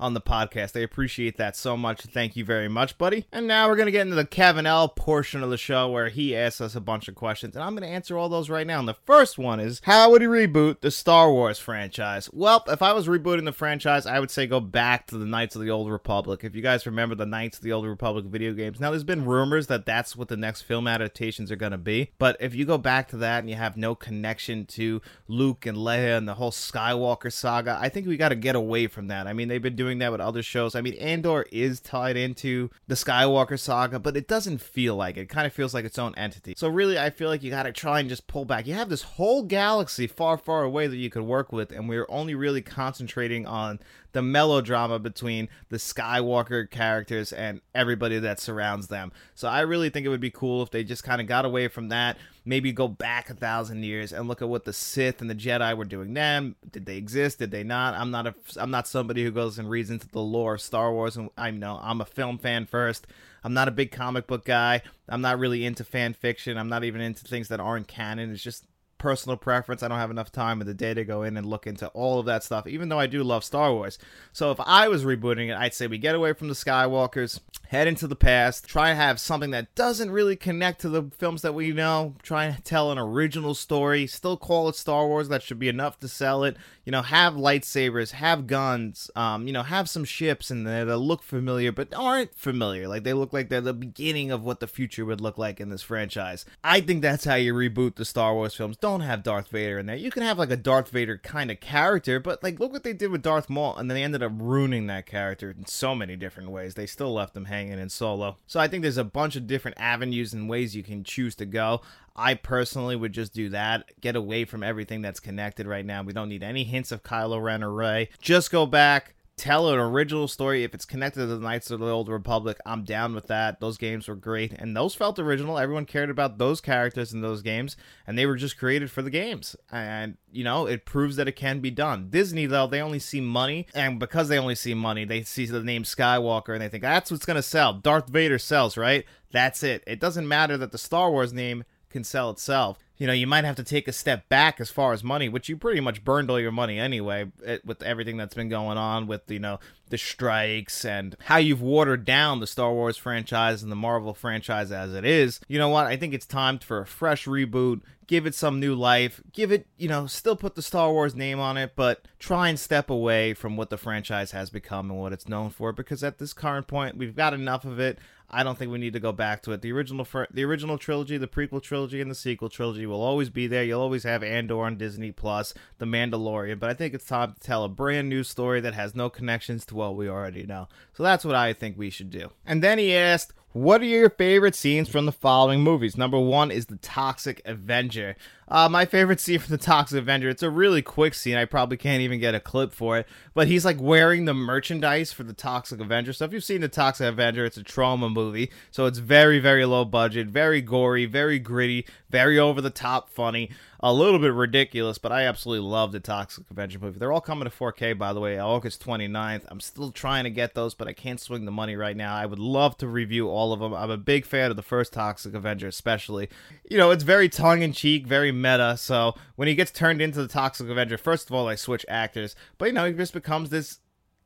on 0.00 0.14
the 0.14 0.20
podcast. 0.20 0.76
I 0.76 0.80
appreciate 0.80 1.36
that 1.36 1.54
so 1.54 1.76
much. 1.76 2.02
Thank 2.02 2.34
you 2.34 2.44
very 2.44 2.68
much, 2.68 2.98
buddy. 2.98 3.26
And 3.30 3.46
now 3.46 3.68
we're 3.68 3.76
going 3.76 3.86
to 3.86 3.92
get 3.92 4.02
into 4.02 4.16
the 4.16 4.24
Kevin 4.24 4.66
L 4.66 4.88
portion 4.88 5.42
of 5.42 5.50
the 5.50 5.58
show 5.58 5.90
where 5.90 6.08
he 6.08 6.34
asks 6.34 6.60
us 6.60 6.74
a 6.74 6.80
bunch 6.80 7.06
of 7.08 7.14
questions, 7.14 7.54
and 7.54 7.62
I'm 7.62 7.74
going 7.74 7.88
to 7.88 7.94
answer 7.94 8.16
all 8.16 8.28
those 8.28 8.50
right 8.50 8.66
now. 8.66 8.78
And 8.78 8.88
the 8.88 8.94
first 8.94 9.38
one 9.38 9.60
is 9.60 9.80
How 9.84 10.10
would 10.10 10.22
he 10.22 10.28
reboot 10.28 10.80
the 10.80 10.90
Star 10.90 11.30
Wars 11.30 11.58
franchise? 11.58 12.30
Well, 12.32 12.64
if 12.68 12.82
I 12.82 12.92
was 12.92 13.06
rebooting 13.06 13.44
the 13.44 13.52
franchise, 13.52 14.06
I 14.06 14.18
would 14.18 14.30
say 14.30 14.46
go 14.46 14.60
back 14.60 15.06
to 15.08 15.18
the 15.18 15.26
Knights 15.26 15.54
of 15.54 15.62
the 15.62 15.70
Old 15.70 15.90
Republic. 15.90 16.40
If 16.42 16.54
you 16.54 16.62
guys 16.62 16.86
remember 16.86 17.14
the 17.14 17.26
Knights 17.26 17.58
of 17.58 17.64
the 17.64 17.72
Old 17.72 17.86
Republic 17.86 18.24
video 18.24 18.54
games, 18.54 18.80
now 18.80 18.90
there's 18.90 19.04
been 19.04 19.26
rumors 19.26 19.66
that 19.66 19.86
that's 19.86 20.16
what 20.16 20.28
the 20.28 20.36
next 20.36 20.62
film 20.62 20.88
adaptations 20.88 21.52
are 21.52 21.56
going 21.56 21.72
to 21.72 21.78
be. 21.78 22.10
But 22.18 22.36
if 22.40 22.54
you 22.54 22.64
go 22.64 22.78
back 22.78 23.08
to 23.08 23.16
that 23.18 23.40
and 23.40 23.50
you 23.50 23.56
have 23.56 23.76
no 23.76 23.94
connection 23.94 24.64
to 24.66 25.02
Luke 25.28 25.66
and 25.66 25.76
Leia 25.76 26.16
and 26.16 26.26
the 26.26 26.34
whole 26.34 26.50
Skywalker 26.50 27.32
saga, 27.32 27.78
I 27.80 27.88
think 27.88 28.06
we 28.06 28.16
got 28.16 28.30
to 28.30 28.34
get 28.34 28.56
away 28.56 28.86
from 28.86 29.08
that. 29.08 29.26
I 29.26 29.32
mean, 29.32 29.48
they've 29.48 29.60
been 29.60 29.76
doing 29.90 29.98
that 29.98 30.12
with 30.12 30.20
other 30.20 30.42
shows. 30.42 30.76
I 30.76 30.82
mean, 30.82 30.94
Andor 30.94 31.44
is 31.50 31.80
tied 31.80 32.16
into 32.16 32.70
the 32.86 32.94
Skywalker 32.94 33.58
saga, 33.58 33.98
but 33.98 34.16
it 34.16 34.28
doesn't 34.28 34.60
feel 34.60 34.94
like 34.94 35.16
it. 35.16 35.22
It 35.22 35.28
kind 35.28 35.46
of 35.46 35.52
feels 35.52 35.74
like 35.74 35.84
its 35.84 35.98
own 35.98 36.14
entity. 36.14 36.54
So 36.56 36.68
really, 36.68 36.96
I 36.96 37.10
feel 37.10 37.28
like 37.28 37.42
you 37.42 37.50
got 37.50 37.64
to 37.64 37.72
try 37.72 37.98
and 37.98 38.08
just 38.08 38.28
pull 38.28 38.44
back. 38.44 38.68
You 38.68 38.74
have 38.74 38.88
this 38.88 39.02
whole 39.02 39.42
galaxy 39.42 40.06
far, 40.06 40.38
far 40.38 40.62
away 40.62 40.86
that 40.86 40.96
you 40.96 41.10
could 41.10 41.22
work 41.24 41.52
with, 41.52 41.72
and 41.72 41.88
we're 41.88 42.06
only 42.08 42.36
really 42.36 42.62
concentrating 42.62 43.46
on 43.46 43.80
the 44.12 44.22
melodrama 44.22 44.98
between 44.98 45.48
the 45.68 45.76
Skywalker 45.76 46.68
characters 46.70 47.32
and 47.32 47.60
everybody 47.74 48.18
that 48.18 48.40
surrounds 48.40 48.88
them. 48.88 49.12
So 49.34 49.48
I 49.48 49.60
really 49.60 49.90
think 49.90 50.06
it 50.06 50.08
would 50.08 50.20
be 50.20 50.30
cool 50.30 50.62
if 50.62 50.70
they 50.70 50.84
just 50.84 51.04
kind 51.04 51.20
of 51.20 51.26
got 51.26 51.44
away 51.44 51.68
from 51.68 51.88
that, 51.88 52.16
maybe 52.44 52.72
go 52.72 52.88
back 52.88 53.30
a 53.30 53.34
thousand 53.34 53.84
years 53.84 54.12
and 54.12 54.28
look 54.28 54.42
at 54.42 54.48
what 54.48 54.64
the 54.64 54.72
Sith 54.72 55.20
and 55.20 55.30
the 55.30 55.34
Jedi 55.34 55.76
were 55.76 55.84
doing 55.84 56.14
then. 56.14 56.56
Did 56.70 56.86
they 56.86 56.96
exist? 56.96 57.38
Did 57.38 57.50
they 57.50 57.62
not? 57.62 57.94
I'm 57.94 58.10
not 58.10 58.26
a 58.26 58.34
I'm 58.56 58.70
not 58.70 58.88
somebody 58.88 59.24
who 59.24 59.30
goes 59.30 59.58
and 59.58 59.70
reads 59.70 59.90
into 59.90 60.08
the 60.08 60.20
lore 60.20 60.54
of 60.54 60.60
Star 60.60 60.92
Wars 60.92 61.16
and 61.16 61.30
I 61.36 61.50
know 61.50 61.78
I'm 61.82 62.00
a 62.00 62.06
film 62.06 62.38
fan 62.38 62.66
first. 62.66 63.06
I'm 63.42 63.54
not 63.54 63.68
a 63.68 63.72
big 63.72 63.90
comic 63.90 64.26
book 64.26 64.44
guy. 64.44 64.82
I'm 65.08 65.22
not 65.22 65.38
really 65.38 65.64
into 65.64 65.84
fan 65.84 66.12
fiction. 66.12 66.58
I'm 66.58 66.68
not 66.68 66.84
even 66.84 67.00
into 67.00 67.24
things 67.24 67.48
that 67.48 67.60
aren't 67.60 67.88
canon. 67.88 68.32
It's 68.32 68.42
just 68.42 68.64
personal 69.00 69.36
preference. 69.36 69.82
I 69.82 69.88
don't 69.88 69.98
have 69.98 70.12
enough 70.12 70.30
time 70.30 70.60
in 70.60 70.66
the 70.68 70.74
day 70.74 70.94
to 70.94 71.04
go 71.04 71.24
in 71.24 71.36
and 71.36 71.46
look 71.46 71.66
into 71.66 71.88
all 71.88 72.20
of 72.20 72.26
that 72.26 72.44
stuff, 72.44 72.68
even 72.68 72.88
though 72.88 73.00
I 73.00 73.08
do 73.08 73.24
love 73.24 73.42
Star 73.42 73.72
Wars. 73.72 73.98
So 74.32 74.52
if 74.52 74.60
I 74.60 74.86
was 74.86 75.04
rebooting 75.04 75.48
it, 75.48 75.56
I'd 75.56 75.74
say 75.74 75.88
we 75.88 75.98
get 75.98 76.14
away 76.14 76.34
from 76.34 76.46
the 76.46 76.54
Skywalkers, 76.54 77.40
head 77.68 77.88
into 77.88 78.06
the 78.06 78.14
past, 78.14 78.68
try 78.68 78.90
to 78.90 78.94
have 78.94 79.18
something 79.18 79.50
that 79.50 79.74
doesn't 79.74 80.10
really 80.10 80.36
connect 80.36 80.80
to 80.82 80.88
the 80.88 81.10
films 81.16 81.42
that 81.42 81.54
we 81.54 81.72
know, 81.72 82.14
try 82.22 82.44
and 82.44 82.64
tell 82.64 82.92
an 82.92 82.98
original 82.98 83.54
story, 83.54 84.06
still 84.06 84.36
call 84.36 84.68
it 84.68 84.76
Star 84.76 85.06
Wars. 85.06 85.28
That 85.28 85.42
should 85.42 85.58
be 85.58 85.68
enough 85.68 85.98
to 86.00 86.08
sell 86.08 86.44
it. 86.44 86.56
You 86.84 86.92
know, 86.92 87.02
have 87.02 87.34
lightsabers, 87.34 88.10
have 88.12 88.46
guns, 88.46 89.10
um, 89.16 89.46
you 89.46 89.52
know, 89.52 89.62
have 89.62 89.88
some 89.88 90.04
ships 90.04 90.50
in 90.50 90.64
there 90.64 90.84
that 90.84 90.98
look 90.98 91.22
familiar 91.22 91.72
but 91.72 91.94
aren't 91.94 92.34
familiar. 92.34 92.88
Like 92.88 93.04
they 93.04 93.12
look 93.12 93.32
like 93.32 93.48
they're 93.48 93.60
the 93.60 93.72
beginning 93.72 94.30
of 94.30 94.42
what 94.42 94.60
the 94.60 94.66
future 94.66 95.04
would 95.04 95.20
look 95.20 95.38
like 95.38 95.60
in 95.60 95.70
this 95.70 95.82
franchise. 95.82 96.44
I 96.64 96.80
think 96.80 97.02
that's 97.02 97.24
how 97.24 97.36
you 97.36 97.54
reboot 97.54 97.94
the 97.94 98.04
Star 98.04 98.34
Wars 98.34 98.54
films. 98.54 98.76
Don't 98.76 98.89
don't 98.90 99.00
have 99.02 99.22
Darth 99.22 99.48
Vader 99.48 99.78
in 99.78 99.86
there. 99.86 99.96
You 99.96 100.10
can 100.10 100.22
have 100.22 100.38
like 100.38 100.50
a 100.50 100.56
Darth 100.56 100.90
Vader 100.90 101.18
kind 101.18 101.50
of 101.50 101.60
character, 101.60 102.18
but 102.20 102.42
like 102.42 102.58
look 102.58 102.72
what 102.72 102.82
they 102.82 102.92
did 102.92 103.10
with 103.10 103.22
Darth 103.22 103.48
Maul, 103.48 103.76
and 103.76 103.90
they 103.90 104.02
ended 104.02 104.22
up 104.22 104.32
ruining 104.34 104.86
that 104.88 105.06
character 105.06 105.50
in 105.50 105.66
so 105.66 105.94
many 105.94 106.16
different 106.16 106.50
ways. 106.50 106.74
They 106.74 106.86
still 106.86 107.12
left 107.12 107.36
him 107.36 107.46
hanging 107.46 107.78
in 107.78 107.88
Solo. 107.88 108.38
So 108.46 108.60
I 108.60 108.68
think 108.68 108.82
there's 108.82 108.96
a 108.96 109.04
bunch 109.04 109.36
of 109.36 109.46
different 109.46 109.78
avenues 109.80 110.32
and 110.32 110.48
ways 110.48 110.74
you 110.74 110.82
can 110.82 111.04
choose 111.04 111.34
to 111.36 111.46
go. 111.46 111.82
I 112.16 112.34
personally 112.34 112.96
would 112.96 113.12
just 113.12 113.32
do 113.32 113.48
that. 113.50 113.90
Get 114.00 114.16
away 114.16 114.44
from 114.44 114.62
everything 114.62 115.00
that's 115.00 115.20
connected 115.20 115.66
right 115.66 115.86
now. 115.86 116.02
We 116.02 116.12
don't 116.12 116.28
need 116.28 116.42
any 116.42 116.64
hints 116.64 116.92
of 116.92 117.02
Kylo 117.02 117.42
Ren 117.42 117.62
or 117.62 117.72
Rey. 117.72 118.10
Just 118.20 118.50
go 118.50 118.66
back 118.66 119.14
tell 119.40 119.70
an 119.70 119.78
original 119.78 120.28
story 120.28 120.64
if 120.64 120.74
it's 120.74 120.84
connected 120.84 121.20
to 121.20 121.26
the 121.26 121.38
Knights 121.38 121.70
of 121.70 121.80
the 121.80 121.86
Old 121.86 122.10
Republic. 122.10 122.58
I'm 122.66 122.84
down 122.84 123.14
with 123.14 123.28
that. 123.28 123.58
Those 123.58 123.78
games 123.78 124.06
were 124.06 124.14
great, 124.14 124.52
and 124.52 124.76
those 124.76 124.94
felt 124.94 125.18
original. 125.18 125.58
Everyone 125.58 125.86
cared 125.86 126.10
about 126.10 126.36
those 126.36 126.60
characters 126.60 127.14
in 127.14 127.22
those 127.22 127.40
games, 127.40 127.74
and 128.06 128.18
they 128.18 128.26
were 128.26 128.36
just 128.36 128.58
created 128.58 128.90
for 128.90 129.00
the 129.00 129.08
games. 129.08 129.56
And 129.72 130.18
you 130.30 130.44
know, 130.44 130.66
it 130.66 130.84
proves 130.84 131.16
that 131.16 131.26
it 131.26 131.36
can 131.36 131.60
be 131.60 131.70
done. 131.70 132.08
Disney, 132.10 132.44
though, 132.44 132.66
they 132.66 132.82
only 132.82 132.98
see 132.98 133.22
money, 133.22 133.66
and 133.74 133.98
because 133.98 134.28
they 134.28 134.38
only 134.38 134.54
see 134.54 134.74
money, 134.74 135.06
they 135.06 135.22
see 135.22 135.46
the 135.46 135.62
name 135.62 135.84
Skywalker 135.84 136.52
and 136.52 136.60
they 136.60 136.68
think 136.68 136.82
that's 136.82 137.10
what's 137.10 137.24
gonna 137.24 137.42
sell. 137.42 137.72
Darth 137.72 138.10
Vader 138.10 138.38
sells, 138.38 138.76
right? 138.76 139.06
That's 139.32 139.62
it. 139.62 139.82
It 139.86 140.00
doesn't 140.00 140.28
matter 140.28 140.58
that 140.58 140.70
the 140.70 140.78
Star 140.78 141.10
Wars 141.10 141.32
name 141.32 141.64
can 141.90 142.04
sell 142.04 142.30
itself 142.30 142.78
you 143.00 143.06
know, 143.06 143.14
you 143.14 143.26
might 143.26 143.46
have 143.46 143.56
to 143.56 143.64
take 143.64 143.88
a 143.88 143.92
step 143.92 144.28
back 144.28 144.60
as 144.60 144.70
far 144.70 144.92
as 144.92 145.02
money, 145.02 145.30
which 145.30 145.48
you 145.48 145.56
pretty 145.56 145.80
much 145.80 146.04
burned 146.04 146.30
all 146.30 146.38
your 146.38 146.52
money 146.52 146.78
anyway 146.78 147.32
eh, 147.46 147.56
with 147.64 147.82
everything 147.82 148.18
that's 148.18 148.34
been 148.34 148.50
going 148.50 148.76
on 148.76 149.06
with, 149.06 149.22
you 149.30 149.38
know, 149.38 149.58
the 149.88 149.96
strikes 149.96 150.84
and 150.84 151.16
how 151.20 151.38
you've 151.38 151.62
watered 151.62 152.04
down 152.04 152.40
the 152.40 152.46
Star 152.46 152.74
Wars 152.74 152.98
franchise 152.98 153.62
and 153.62 153.72
the 153.72 153.76
Marvel 153.76 154.12
franchise 154.12 154.70
as 154.70 154.92
it 154.92 155.06
is. 155.06 155.40
You 155.48 155.58
know 155.58 155.70
what? 155.70 155.86
I 155.86 155.96
think 155.96 156.12
it's 156.12 156.26
time 156.26 156.58
for 156.58 156.82
a 156.82 156.86
fresh 156.86 157.24
reboot. 157.24 157.80
Give 158.06 158.26
it 158.26 158.34
some 158.34 158.60
new 158.60 158.74
life. 158.74 159.22
Give 159.32 159.50
it, 159.50 159.66
you 159.78 159.88
know, 159.88 160.06
still 160.06 160.36
put 160.36 160.54
the 160.54 160.62
Star 160.62 160.92
Wars 160.92 161.14
name 161.14 161.40
on 161.40 161.56
it, 161.56 161.72
but 161.76 162.06
try 162.18 162.50
and 162.50 162.60
step 162.60 162.90
away 162.90 163.32
from 163.32 163.56
what 163.56 163.70
the 163.70 163.78
franchise 163.78 164.32
has 164.32 164.50
become 164.50 164.90
and 164.90 165.00
what 165.00 165.14
it's 165.14 165.28
known 165.28 165.48
for 165.48 165.72
because 165.72 166.04
at 166.04 166.18
this 166.18 166.34
current 166.34 166.66
point, 166.66 166.98
we've 166.98 167.16
got 167.16 167.32
enough 167.32 167.64
of 167.64 167.80
it. 167.80 167.98
I 168.30 168.42
don't 168.44 168.56
think 168.56 168.70
we 168.70 168.78
need 168.78 168.92
to 168.92 169.00
go 169.00 169.12
back 169.12 169.42
to 169.42 169.52
it. 169.52 169.60
The 169.60 169.72
original, 169.72 170.06
the 170.30 170.44
original 170.44 170.78
trilogy, 170.78 171.16
the 171.16 171.26
prequel 171.26 171.62
trilogy, 171.62 172.00
and 172.00 172.10
the 172.10 172.14
sequel 172.14 172.48
trilogy 172.48 172.86
will 172.86 173.02
always 173.02 173.28
be 173.28 173.46
there. 173.46 173.64
You'll 173.64 173.80
always 173.80 174.04
have 174.04 174.22
Andor 174.22 174.62
on 174.62 174.76
Disney 174.76 175.10
Plus, 175.10 175.52
The 175.78 175.86
Mandalorian, 175.86 176.60
but 176.60 176.70
I 176.70 176.74
think 176.74 176.94
it's 176.94 177.06
time 177.06 177.32
to 177.34 177.40
tell 177.40 177.64
a 177.64 177.68
brand 177.68 178.08
new 178.08 178.22
story 178.22 178.60
that 178.60 178.74
has 178.74 178.94
no 178.94 179.10
connections 179.10 179.64
to 179.66 179.74
what 179.74 179.96
we 179.96 180.08
already 180.08 180.44
know. 180.44 180.68
So 180.92 181.02
that's 181.02 181.24
what 181.24 181.34
I 181.34 181.52
think 181.52 181.76
we 181.76 181.90
should 181.90 182.10
do. 182.10 182.30
And 182.46 182.62
then 182.62 182.78
he 182.78 182.94
asked, 182.94 183.32
what 183.52 183.80
are 183.80 183.86
your 183.86 184.10
favorite 184.10 184.54
scenes 184.54 184.88
from 184.88 185.06
the 185.06 185.12
following 185.12 185.62
movies? 185.62 185.96
Number 185.96 186.20
one 186.20 186.52
is 186.52 186.66
the 186.66 186.76
Toxic 186.76 187.42
Avenger. 187.44 188.14
Uh, 188.50 188.68
my 188.68 188.84
favorite 188.84 189.20
scene 189.20 189.38
from 189.38 189.52
the 189.52 189.62
Toxic 189.62 189.98
Avenger. 189.98 190.28
It's 190.28 190.42
a 190.42 190.50
really 190.50 190.82
quick 190.82 191.14
scene. 191.14 191.36
I 191.36 191.44
probably 191.44 191.76
can't 191.76 192.02
even 192.02 192.18
get 192.18 192.34
a 192.34 192.40
clip 192.40 192.72
for 192.72 192.98
it. 192.98 193.06
But 193.32 193.46
he's 193.46 193.64
like 193.64 193.80
wearing 193.80 194.24
the 194.24 194.34
merchandise 194.34 195.12
for 195.12 195.22
the 195.22 195.32
Toxic 195.32 195.80
Avenger. 195.80 196.12
So 196.12 196.24
if 196.24 196.32
you've 196.32 196.42
seen 196.42 196.60
the 196.60 196.68
Toxic 196.68 197.06
Avenger, 197.06 197.44
it's 197.44 197.56
a 197.56 197.62
Troma 197.62 198.12
movie. 198.12 198.50
So 198.72 198.86
it's 198.86 198.98
very, 198.98 199.38
very 199.38 199.64
low 199.64 199.84
budget, 199.84 200.26
very 200.26 200.60
gory, 200.60 201.06
very 201.06 201.38
gritty, 201.38 201.86
very 202.08 202.40
over 202.40 202.60
the 202.60 202.70
top 202.70 203.08
funny 203.08 203.50
a 203.82 203.92
little 203.92 204.18
bit 204.18 204.34
ridiculous, 204.34 204.98
but 204.98 205.10
I 205.10 205.22
absolutely 205.22 205.66
love 205.66 205.92
the 205.92 206.00
Toxic 206.00 206.44
Avenger 206.50 206.78
movie. 206.78 206.98
They're 206.98 207.12
all 207.12 207.20
coming 207.20 207.48
to 207.48 207.50
4K, 207.50 207.96
by 207.96 208.12
the 208.12 208.20
way, 208.20 208.38
August 208.38 208.84
29th. 208.84 209.44
I'm 209.48 209.60
still 209.60 209.90
trying 209.90 210.24
to 210.24 210.30
get 210.30 210.54
those, 210.54 210.74
but 210.74 210.86
I 210.86 210.92
can't 210.92 211.18
swing 211.18 211.46
the 211.46 211.50
money 211.50 211.76
right 211.76 211.96
now. 211.96 212.14
I 212.14 212.26
would 212.26 212.38
love 212.38 212.76
to 212.78 212.86
review 212.86 213.28
all 213.28 213.54
of 213.54 213.60
them. 213.60 213.72
I'm 213.72 213.90
a 213.90 213.96
big 213.96 214.26
fan 214.26 214.50
of 214.50 214.56
the 214.56 214.62
first 214.62 214.92
Toxic 214.92 215.34
Avenger, 215.34 215.66
especially. 215.66 216.28
You 216.68 216.76
know, 216.76 216.90
it's 216.90 217.04
very 217.04 217.30
tongue 217.30 217.62
in 217.62 217.72
cheek, 217.72 218.06
very 218.06 218.32
meta. 218.40 218.76
So 218.76 219.14
when 219.36 219.48
he 219.48 219.54
gets 219.54 219.70
turned 219.70 220.00
into 220.00 220.22
the 220.22 220.28
Toxic 220.28 220.68
Avenger, 220.68 220.98
first 220.98 221.28
of 221.28 221.34
all, 221.34 221.48
I 221.48 221.54
switch 221.54 221.84
actors, 221.88 222.34
but 222.58 222.66
you 222.66 222.72
know, 222.72 222.86
he 222.86 222.92
just 222.92 223.12
becomes 223.12 223.50
this 223.50 223.80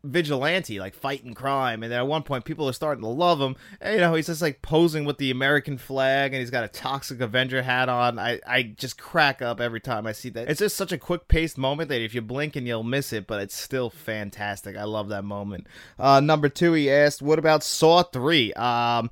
vigilante, 0.04 0.78
like 0.78 0.94
fighting 0.94 1.34
crime. 1.34 1.82
And 1.82 1.90
then 1.90 1.98
at 1.98 2.06
one 2.06 2.22
point, 2.22 2.44
people 2.44 2.68
are 2.68 2.72
starting 2.72 3.02
to 3.02 3.08
love 3.08 3.40
him. 3.40 3.56
And, 3.80 3.94
you 3.94 4.00
know, 4.00 4.14
he's 4.14 4.26
just 4.26 4.42
like 4.42 4.62
posing 4.62 5.04
with 5.04 5.18
the 5.18 5.30
American 5.30 5.78
flag 5.78 6.32
and 6.32 6.40
he's 6.40 6.50
got 6.50 6.64
a 6.64 6.68
Toxic 6.68 7.20
Avenger 7.20 7.62
hat 7.62 7.88
on. 7.88 8.18
I, 8.18 8.40
I 8.46 8.62
just 8.62 8.98
crack 8.98 9.42
up 9.42 9.60
every 9.60 9.80
time 9.80 10.06
I 10.06 10.12
see 10.12 10.28
that. 10.30 10.48
It's 10.48 10.60
just 10.60 10.76
such 10.76 10.92
a 10.92 10.98
quick 10.98 11.26
paced 11.26 11.58
moment 11.58 11.88
that 11.88 12.02
if 12.02 12.14
you 12.14 12.20
blink 12.20 12.54
and 12.54 12.66
you'll 12.66 12.82
miss 12.82 13.12
it, 13.12 13.26
but 13.26 13.40
it's 13.40 13.56
still 13.56 13.90
fantastic. 13.90 14.76
I 14.76 14.84
love 14.84 15.08
that 15.08 15.24
moment. 15.24 15.66
Uh, 15.98 16.20
number 16.20 16.48
two, 16.48 16.74
he 16.74 16.90
asked, 16.90 17.22
what 17.22 17.38
about 17.38 17.64
Saw 17.64 18.02
3? 18.02 18.52
Um, 18.52 19.10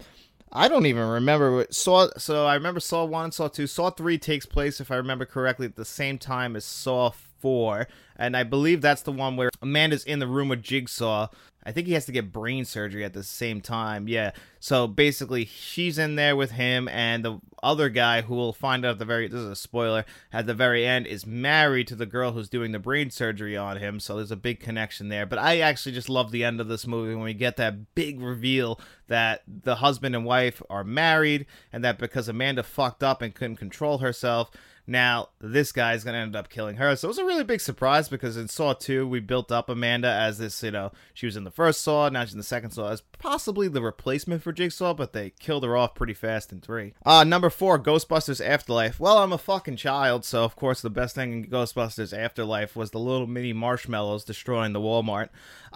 I 0.53 0.69
don't 0.69 0.87
even 0.87 1.09
remember 1.09 1.55
what 1.57 1.75
Saw. 1.75 2.09
So 2.19 2.47
I 2.47 2.55
remember 2.55 2.81
Saw 2.81 3.05
one 3.05 3.33
Saw 3.33 3.49
two. 3.49 3.67
Saw 3.67 3.91
three 3.91 4.19
takes 4.19 4.45
place, 4.47 4.81
if 4.81 4.91
I 4.91 4.97
remember 4.97 5.25
correctly, 5.25 5.67
at 5.67 5.77
the 5.77 5.85
same 5.85 6.19
time 6.19 6.57
as 6.57 6.65
Saw 6.65 7.12
four, 7.43 7.89
and 8.17 8.37
I 8.37 8.45
believe 8.45 8.81
that's 8.81 9.03
the 9.03 9.13
one 9.13 9.37
where 9.37 9.51
Amanda's 9.61 10.05
in 10.05 10.21
the 10.21 10.27
room 10.27 10.49
with 10.49 10.63
Jigsaw. 10.63 11.29
I 11.65 11.71
think 11.71 11.87
he 11.87 11.93
has 11.93 12.07
to 12.07 12.13
get 12.13 12.33
brain 12.33 12.65
surgery 12.65 13.05
at 13.05 13.13
the 13.13 13.23
same 13.23 13.61
time. 13.61 14.09
Yeah. 14.09 14.33
So 14.59 14.89
basically, 14.89 15.45
she's 15.45 15.97
in 15.97 16.17
there 16.17 16.35
with 16.35 16.53
him, 16.53 16.89
and 16.89 17.25
the 17.25 17.41
other 17.63 17.89
guy 17.89 18.23
who 18.23 18.35
will 18.35 18.53
find 18.53 18.85
out 18.85 18.93
at 18.93 18.99
the 18.99 19.05
very 19.05 19.29
this 19.29 19.41
is 19.41 19.49
a 19.49 19.57
spoiler 19.57 20.05
at 20.33 20.47
the 20.47 20.55
very 20.55 20.85
end 20.85 21.07
is 21.07 21.25
married 21.25 21.87
to 21.89 21.95
the 21.95 22.07
girl 22.07 22.33
who's 22.33 22.49
doing 22.49 22.73
the 22.73 22.81
brain 22.81 23.11
surgery 23.11 23.57
on 23.57 23.77
him. 23.77 24.01
So 24.01 24.17
there's 24.17 24.33
a 24.33 24.37
big 24.37 24.59
connection 24.59 25.09
there. 25.09 25.27
But 25.27 25.39
I 25.39 25.61
actually 25.61 25.93
just 25.93 26.09
love 26.09 26.33
the 26.33 26.45
end 26.45 26.61
of 26.61 26.69
this 26.69 26.87
movie 26.87 27.15
when 27.15 27.25
we 27.25 27.35
get 27.35 27.57
that 27.59 27.95
big 27.95 28.21
reveal 28.21 28.81
that 29.07 29.43
the 29.47 29.77
husband 29.77 30.17
and 30.17 30.25
wife 30.25 30.63
are 30.69 30.85
married, 30.85 31.47
and 31.73 31.85
that 31.85 31.99
because 31.99 32.29
Amanda 32.29 32.63
fucked 32.65 33.05
up 33.05 33.23
and 33.23 33.35
couldn't 33.35 33.57
control 33.57 33.99
herself 33.99 34.51
now, 34.87 35.29
this 35.40 35.71
guy 35.71 35.95
is 35.95 36.03
going 36.03 36.14
to 36.14 36.21
end 36.21 36.35
up 36.35 36.49
killing 36.49 36.77
her. 36.77 36.97
So 36.97 37.07
it 37.07 37.11
was 37.11 37.18
a 37.18 37.25
really 37.25 37.45
big 37.45 37.61
surprise 37.61 38.09
because 38.09 38.37
in 38.37 38.49
Saw 38.49 38.73
2, 38.73 39.07
we 39.07 39.21
built 39.21 39.53
up 39.53 39.68
Amanda 39.68 40.09
as 40.09 40.38
this, 40.38 40.62
you 40.62 40.73
know, 40.73 40.90
she 41.14 41.27
was 41.27 41.37
in 41.37 41.45
the 41.45 41.53
first 41.53 41.83
Saw, 41.83 42.09
now 42.09 42.25
she's 42.25 42.33
in 42.33 42.38
the 42.38 42.45
second 42.45 42.71
Saw 42.71 42.88
as 42.88 43.03
possibly 43.23 43.69
the 43.69 43.81
replacement 43.81 44.43
for 44.43 44.53
Jigsaw, 44.53 44.95
but 44.95 45.13
they 45.13 45.31
killed 45.31 45.63
her 45.63 45.77
off 45.77 45.95
pretty 45.95 46.13
fast 46.13 46.53
in 46.53 46.61
3. 46.61 46.93
Uh, 47.07 47.23
number 47.23 47.49
4, 47.49 47.79
Ghostbusters 47.79 48.45
Afterlife. 48.45 48.99
Well, 48.99 49.19
I'm 49.19 49.33
a 49.33 49.39
fucking 49.39 49.77
child, 49.77 50.25
so 50.25 50.43
of 50.43 50.57
course 50.57 50.83
the 50.83 50.91
best 50.91 51.15
thing 51.15 51.33
in 51.33 51.47
Ghostbusters 51.47 52.17
Afterlife 52.17 52.75
was 52.75 52.91
the 52.91 52.99
little 52.99 53.29
mini 53.29 53.53
marshmallows 53.53 54.25
destroying 54.25 54.73
the 54.73 54.81
Walmart. 54.81 55.29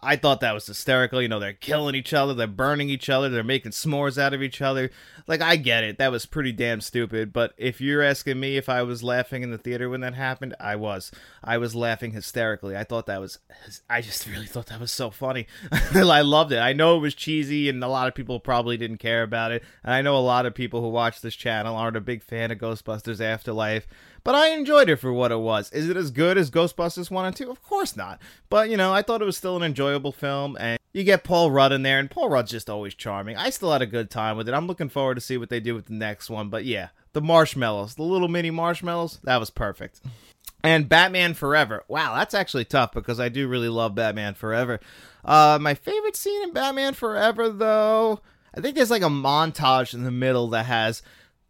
I 0.03 0.17
thought 0.17 0.41
that 0.41 0.53
was 0.53 0.67
hysterical. 0.67 1.23
You 1.23 1.29
know, 1.29 1.39
they're 1.39 1.53
killing 1.53 1.95
each 1.95 2.13
other, 2.13 2.35
they're 2.35 2.47
burning 2.47 2.91
each 2.91 3.09
other, 3.09 3.29
they're 3.29 3.45
making 3.45 3.73
s'mores 3.73 4.19
out 4.19 4.35
of 4.35 4.43
each 4.43 4.61
other. 4.61 4.91
Like, 5.27 5.41
I 5.41 5.57
get 5.57 5.85
it. 5.85 5.99
That 5.99 6.13
was 6.13 6.27
pretty 6.27 6.53
damn 6.53 6.81
stupid, 6.81 7.33
but 7.33 7.55
if 7.57 7.81
you're 7.81 8.03
asking 8.03 8.39
me 8.39 8.57
if 8.57 8.69
I 8.69 8.83
was 8.83 9.03
laughing 9.03 9.43
in 9.43 9.51
the 9.51 9.59
theater 9.59 9.89
when 9.89 10.01
that 10.01 10.15
happened, 10.15 10.55
I 10.61 10.77
was. 10.77 11.11
I 11.43 11.59
was 11.59 11.75
laughing 11.75 12.13
hysterically. 12.13 12.77
I 12.77 12.85
thought 12.85 13.07
that 13.07 13.21
was. 13.21 13.39
I 13.89 14.01
just 14.01 14.27
really 14.27 14.47
thought 14.47 14.67
that 14.67 14.81
was 14.81 14.93
so 14.93 15.11
funny. 15.11 15.47
I 15.95 16.21
loved 16.21 16.53
it. 16.53 16.59
I 16.59 16.73
know 16.73 16.97
it 16.97 17.01
was 17.01 17.15
cheesy, 17.37 17.69
and 17.69 17.83
a 17.83 17.89
lot 17.89 18.09
of 18.09 18.15
people 18.15 18.41
probably 18.41 18.77
didn't 18.77 18.99
care 18.99 19.23
about 19.23 19.53
it. 19.53 19.63
And 19.85 19.93
I 19.93 20.03
know 20.03 20.17
a 20.17 20.21
lot 20.21 20.47
of 20.47 20.55
people 20.55 20.81
who 20.81 20.89
watch 20.89 21.21
this 21.21 21.35
channel 21.35 21.77
aren't 21.77 21.97
a 21.97 22.01
big 22.01 22.23
fan 22.23 22.51
of 22.51 22.59
Ghostbusters 22.59 23.21
Afterlife. 23.21 23.87
But 24.25 24.35
I 24.35 24.49
enjoyed 24.49 24.89
it 24.89 24.97
for 24.97 25.13
what 25.13 25.31
it 25.31 25.39
was. 25.39 25.71
Is 25.73 25.89
it 25.89 25.97
as 25.97 26.11
good 26.11 26.37
as 26.37 26.51
Ghostbusters 26.51 27.11
1 27.11 27.27
and 27.27 27.37
2? 27.37 27.51
Of 27.51 27.63
course 27.63 27.97
not. 27.97 28.21
But, 28.49 28.71
you 28.71 28.77
know, 28.77 28.93
I 28.93 29.03
thought 29.03 29.23
it 29.23 29.27
was 29.27 29.37
still 29.37 29.57
an 29.57 29.63
enjoyable 29.63 30.13
film, 30.13 30.57
and 30.59 30.79
you 30.93 31.05
get 31.05 31.25
Paul 31.25 31.51
Rudd 31.51 31.73
in 31.73 31.83
there, 31.83 31.99
and 31.99 32.11
Paul 32.11 32.31
Rudd's 32.31 32.51
just 32.51 32.71
always 32.71 32.95
charming. 32.95 33.37
I 33.37 33.51
still 33.51 33.71
had 33.71 33.83
a 33.83 33.87
good 33.87 34.11
time 34.11 34.37
with 34.37 34.49
it. 34.49 34.55
I'm 34.55 34.67
looking 34.67 34.89
forward 34.89 35.15
to 35.17 35.21
see 35.21 35.37
what 35.37 35.51
they 35.51 35.61
do 35.61 35.75
with 35.75 35.87
the 35.87 35.95
next 35.95 36.29
one, 36.29 36.49
but 36.49 36.65
yeah, 36.65 36.89
the 37.13 37.21
marshmallows, 37.21 37.95
the 37.95 38.03
little 38.03 38.29
mini 38.29 38.51
marshmallows, 38.51 39.21
that 39.25 39.39
was 39.39 39.51
perfect. 39.51 40.01
And 40.65 40.89
Batman 40.89 41.35
Forever. 41.35 41.85
Wow, 41.87 42.17
that's 42.17 42.35
actually 42.35 42.65
tough 42.65 42.93
because 42.93 43.21
I 43.21 43.29
do 43.29 43.47
really 43.47 43.69
love 43.69 43.95
Batman 43.95 44.35
Forever. 44.35 44.81
Uh, 45.27 45.59
my 45.61 45.75
favorite 45.75 46.17
scene 46.17 46.43
in 46.45 46.53
Batman 46.53 46.95
Forever, 46.95 47.51
though, 47.51 48.21
I 48.57 48.61
think 48.61 48.77
there's 48.77 48.91
like 48.93 49.03
a 49.03 49.07
montage 49.07 49.93
in 49.93 50.05
the 50.05 50.13
middle 50.13 50.49
that 50.51 50.67
has 50.67 51.03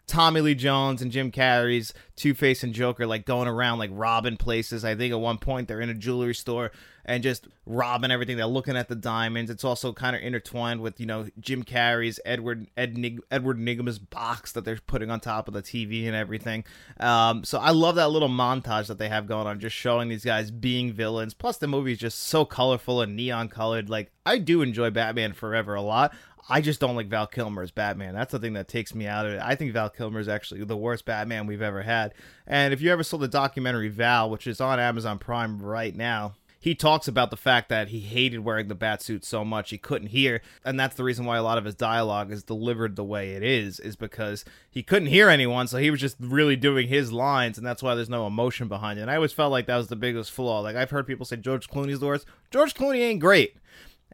Tommy 0.07 0.41
Lee 0.41 0.55
Jones 0.55 1.03
and 1.03 1.11
Jim 1.11 1.33
Carrey's 1.33 1.93
Two 2.15 2.33
Face 2.33 2.63
and 2.63 2.73
Joker 2.73 3.07
like 3.07 3.27
going 3.27 3.49
around 3.49 3.79
like 3.79 3.91
robbing 3.93 4.37
places. 4.37 4.85
I 4.85 4.95
think 4.95 5.13
at 5.13 5.21
one 5.21 5.39
point 5.39 5.69
they're 5.69 5.81
in 5.81 5.91
a 5.91 5.95
jewelry 5.95 6.35
store 6.35 6.71
and 7.05 7.23
just 7.23 7.49
robbing 7.67 8.11
everything. 8.11 8.37
They're 8.37 8.47
looking 8.47 8.77
at 8.77 8.89
the 8.89 8.95
diamonds. 8.95 9.51
It's 9.51 9.65
also 9.65 9.93
kind 9.93 10.15
of 10.15 10.23
intertwined 10.23 10.81
with 10.81 11.01
you 11.01 11.07
know 11.07 11.27
Jim 11.41 11.65
Carrey's 11.65 12.21
Edward 12.25 12.69
Ed, 12.77 12.97
Edward 13.31 13.59
Nygma's 13.59 13.99
box 13.99 14.53
that 14.53 14.65
they're 14.65 14.79
putting 14.87 15.11
on 15.11 15.21
top 15.21 15.49
of 15.49 15.55
the 15.55 15.63
TV 15.63 16.07
and 16.07 16.15
everything. 16.15 16.65
Um, 17.01 17.43
so 17.45 17.59
I 17.59 17.71
love 17.71 17.97
that 17.97 18.11
little 18.11 18.29
montage 18.29 18.87
that 18.87 18.99
they 18.99 19.09
have 19.09 19.27
going 19.27 19.47
on, 19.47 19.61
just 19.61 19.77
showing 19.77 20.09
these 20.09 20.25
guys 20.25 20.51
being 20.51 20.93
villains. 20.93 21.35
Plus 21.35 21.59
the 21.59 21.67
movie 21.67 21.93
is 21.93 21.99
just 21.99 22.21
so 22.21 22.45
colorful 22.45 23.01
and 23.01 23.17
neon 23.17 23.49
colored. 23.49 23.91
Like 23.91 24.13
I 24.25 24.39
do 24.39 24.63
enjoy 24.63 24.91
Batman 24.91 25.33
Forever 25.33 25.75
a 25.75 25.83
lot. 25.83 26.15
I 26.49 26.61
just 26.61 26.81
don't 26.81 26.95
like 26.95 27.09
Val 27.09 27.27
Kilmer 27.27 27.63
as 27.63 27.71
Batman. 27.71 28.15
That's 28.15 28.33
the 28.33 28.39
thing 28.39 28.53
that 28.53 28.69
takes 28.69 28.95
me 28.95 29.07
out 29.07 29.27
of 29.27 29.33
it. 29.33 29.41
I 29.43 29.57
think 29.57 29.73
Val 29.73 29.91
Kilmer 29.91 30.21
is 30.21 30.29
actually 30.29 30.63
the 30.65 30.77
worst 30.77 31.05
Batman 31.05 31.47
we've 31.47 31.63
ever 31.63 31.83
had. 31.83 32.15
And 32.47 32.73
if 32.73 32.81
you 32.81 32.93
ever 32.93 33.03
saw 33.03 33.17
the 33.17 33.29
documentary 33.29 33.89
Val, 33.89 34.31
which 34.31 34.47
is 34.47 34.61
on 34.61 34.79
Amazon 34.79 35.19
Prime 35.19 35.61
right 35.61 35.95
now, 35.95 36.35
he 36.67 36.75
talks 36.75 37.07
about 37.07 37.31
the 37.31 37.37
fact 37.37 37.69
that 37.69 37.89
he 37.89 38.01
hated 38.01 38.41
wearing 38.41 38.67
the 38.67 38.75
bat 38.75 39.01
suit 39.01 39.25
so 39.25 39.45
much 39.45 39.71
he 39.71 39.79
couldn't 39.79 40.09
hear 40.09 40.41
and 40.65 40.81
that's 40.81 40.97
the 40.97 41.05
reason 41.05 41.25
why 41.25 41.37
a 41.37 41.43
lot 41.43 41.59
of 41.59 41.65
his 41.65 41.77
dialogue 41.77 42.33
is 42.33 42.43
delivered 42.43 42.97
the 42.97 43.05
way 43.05 43.35
it 43.35 43.43
is 43.45 43.79
is 43.79 43.95
because 43.95 44.45
he 44.69 44.83
couldn't 44.83 45.09
hear 45.09 45.29
anyone 45.29 45.69
so 45.69 45.77
he 45.79 45.93
was 45.93 46.01
just 46.01 46.17
really 46.19 46.57
doing 46.57 46.89
his 46.89 47.13
lines 47.13 47.57
and 47.57 47.65
that's 47.65 47.85
why 47.85 47.95
there's 47.95 48.09
no 48.09 48.27
emotion 48.27 48.67
behind 48.67 48.99
it 48.99 49.03
and 49.03 49.11
i 49.13 49.15
always 49.15 49.33
felt 49.33 49.53
like 49.53 49.67
that 49.67 49.77
was 49.77 49.87
the 49.87 49.95
biggest 49.95 50.33
flaw 50.33 50.59
like 50.59 50.75
i've 50.75 50.91
heard 50.91 51.07
people 51.07 51.25
say 51.25 51.37
george 51.37 51.69
clooney's 51.69 52.01
the 52.01 52.07
worst 52.07 52.27
george 52.51 52.75
clooney 52.75 53.01
ain't 53.01 53.21
great 53.21 53.57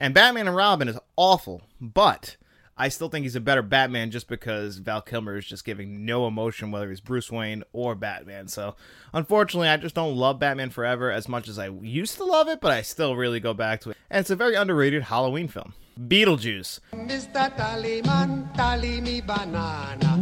and 0.03 0.13
Batman 0.15 0.49
and 0.49 0.57
Robin 0.57 0.89
is 0.89 0.99
awful, 1.17 1.63
but 1.81 2.37
I 2.77 2.89
still 2.89 3.09
think 3.09 3.23
he's 3.23 3.37
a 3.37 3.41
better 3.41 3.63
Batman 3.63 4.11
just 4.11 4.27
because 4.27 4.79
Val 4.79 5.01
Kilmer 5.01 5.37
is 5.37 5.47
just 5.47 5.65
giving 5.65 6.05
no 6.05 6.27
emotion, 6.27 6.73
whether 6.73 6.91
he's 6.91 7.01
Bruce 7.01 7.31
Wayne 7.31 7.63
or 7.73 7.95
Batman. 7.95 8.49
So, 8.49 8.75
unfortunately, 9.13 9.69
I 9.69 9.77
just 9.77 9.95
don't 9.95 10.17
love 10.17 10.41
Batman 10.41 10.71
Forever 10.71 11.13
as 11.13 11.29
much 11.29 11.47
as 11.47 11.57
I 11.57 11.69
used 11.69 12.17
to 12.17 12.25
love 12.25 12.49
it, 12.49 12.61
but 12.61 12.73
I 12.73 12.83
still 12.83 13.15
really 13.15 13.39
go 13.39 13.55
back 13.55 13.81
to 13.83 13.91
it. 13.91 13.97
And 14.11 14.23
it's 14.23 14.31
a 14.31 14.37
very 14.37 14.57
underrated 14.57 15.05
Halloween 15.05 15.47
film. 15.47 15.73
Beetlejuice. 15.97 16.81
Mr. 16.93 17.57
Tallyman, 17.57 18.53
tally 18.57 19.01
me 19.01 19.21
banana 19.21 20.13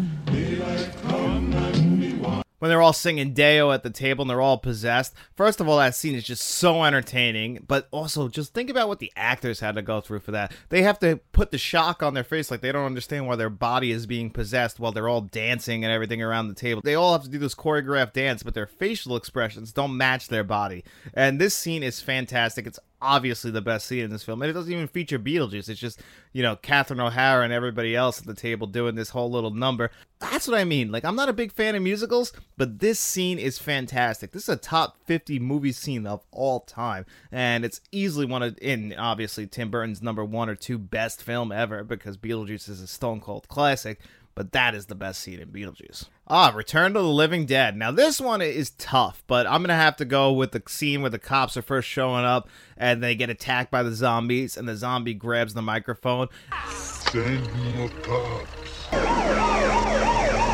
when 2.60 2.68
they're 2.68 2.80
all 2.80 2.92
singing 2.92 3.34
Day-O 3.34 3.72
at 3.72 3.82
the 3.82 3.90
table 3.90 4.22
and 4.22 4.30
they're 4.30 4.40
all 4.40 4.58
possessed. 4.58 5.14
First 5.34 5.60
of 5.60 5.68
all, 5.68 5.78
that 5.78 5.96
scene 5.96 6.14
is 6.14 6.24
just 6.24 6.44
so 6.44 6.84
entertaining, 6.84 7.64
but 7.66 7.88
also 7.90 8.28
just 8.28 8.54
think 8.54 8.70
about 8.70 8.86
what 8.86 9.00
the 9.00 9.12
actors 9.16 9.60
had 9.60 9.74
to 9.74 9.82
go 9.82 10.00
through 10.00 10.20
for 10.20 10.30
that. 10.30 10.52
They 10.68 10.82
have 10.82 10.98
to 11.00 11.20
put 11.32 11.50
the 11.50 11.58
shock 11.58 12.02
on 12.02 12.14
their 12.14 12.22
face 12.22 12.50
like 12.50 12.60
they 12.60 12.70
don't 12.70 12.86
understand 12.86 13.26
why 13.26 13.36
their 13.36 13.50
body 13.50 13.90
is 13.90 14.06
being 14.06 14.30
possessed 14.30 14.78
while 14.78 14.92
they're 14.92 15.08
all 15.08 15.22
dancing 15.22 15.84
and 15.84 15.92
everything 15.92 16.22
around 16.22 16.48
the 16.48 16.54
table. 16.54 16.82
They 16.84 16.94
all 16.94 17.12
have 17.12 17.24
to 17.24 17.30
do 17.30 17.38
this 17.38 17.54
choreographed 17.54 18.12
dance, 18.12 18.42
but 18.42 18.54
their 18.54 18.66
facial 18.66 19.16
expressions 19.16 19.72
don't 19.72 19.96
match 19.96 20.28
their 20.28 20.44
body. 20.44 20.84
And 21.12 21.40
this 21.40 21.54
scene 21.54 21.82
is 21.82 22.00
fantastic. 22.00 22.66
It's 22.66 22.78
obviously 23.02 23.50
the 23.50 23.60
best 23.60 23.86
scene 23.86 24.04
in 24.04 24.10
this 24.10 24.22
film. 24.22 24.42
And 24.42 24.50
it 24.50 24.54
doesn't 24.54 24.72
even 24.72 24.88
feature 24.88 25.18
Beetlejuice. 25.18 25.68
It's 25.68 25.80
just, 25.80 26.00
you 26.32 26.42
know, 26.42 26.56
Catherine 26.56 27.00
O'Hara 27.00 27.44
and 27.44 27.52
everybody 27.52 27.96
else 27.96 28.20
at 28.20 28.26
the 28.26 28.34
table 28.34 28.66
doing 28.66 28.94
this 28.94 29.10
whole 29.10 29.30
little 29.30 29.50
number. 29.50 29.90
That's 30.18 30.46
what 30.46 30.58
I 30.58 30.64
mean. 30.64 30.92
Like, 30.92 31.04
I'm 31.04 31.16
not 31.16 31.28
a 31.28 31.32
big 31.32 31.52
fan 31.52 31.74
of 31.74 31.82
musicals, 31.82 32.32
but 32.56 32.78
this 32.78 33.00
scene 33.00 33.38
is 33.38 33.58
fantastic. 33.58 34.32
This 34.32 34.44
is 34.44 34.48
a 34.50 34.56
top 34.56 34.98
50 35.06 35.38
movie 35.38 35.72
scene 35.72 36.06
of 36.06 36.22
all 36.30 36.60
time. 36.60 37.06
And 37.32 37.64
it's 37.64 37.80
easily 37.90 38.26
one 38.26 38.42
of, 38.42 38.58
in 38.60 38.94
obviously 38.98 39.46
Tim 39.46 39.70
Burton's 39.70 40.02
number 40.02 40.24
one 40.24 40.50
or 40.50 40.54
two 40.54 40.78
best 40.78 41.22
film 41.22 41.52
ever 41.52 41.84
because 41.84 42.16
Beetlejuice 42.16 42.68
is 42.68 42.80
a 42.80 42.86
stone 42.86 43.20
cold 43.20 43.48
classic 43.48 44.00
but 44.40 44.52
that 44.52 44.74
is 44.74 44.86
the 44.86 44.94
best 44.94 45.20
scene 45.20 45.38
in 45.38 45.50
Beetlejuice. 45.50 46.06
Ah, 46.26 46.50
Return 46.54 46.94
to 46.94 47.00
the 47.00 47.06
Living 47.06 47.44
Dead. 47.44 47.76
Now, 47.76 47.90
this 47.90 48.18
one 48.18 48.40
is 48.40 48.70
tough, 48.70 49.22
but 49.26 49.46
I'm 49.46 49.62
to 49.64 49.74
have 49.74 49.96
to 49.96 50.06
go 50.06 50.32
with 50.32 50.52
the 50.52 50.62
scene 50.66 51.02
where 51.02 51.10
the 51.10 51.18
cops 51.18 51.58
are 51.58 51.62
first 51.62 51.86
showing 51.86 52.24
up 52.24 52.48
and 52.78 53.02
they 53.02 53.14
get 53.14 53.28
attacked 53.28 53.70
by 53.70 53.82
the 53.82 53.92
zombies, 53.92 54.56
and 54.56 54.66
the 54.66 54.76
zombie 54.76 55.12
grabs 55.12 55.52
the 55.52 55.60
microphone. 55.60 56.28
Send 56.70 57.52
more 57.74 57.90
cops. 58.00 59.59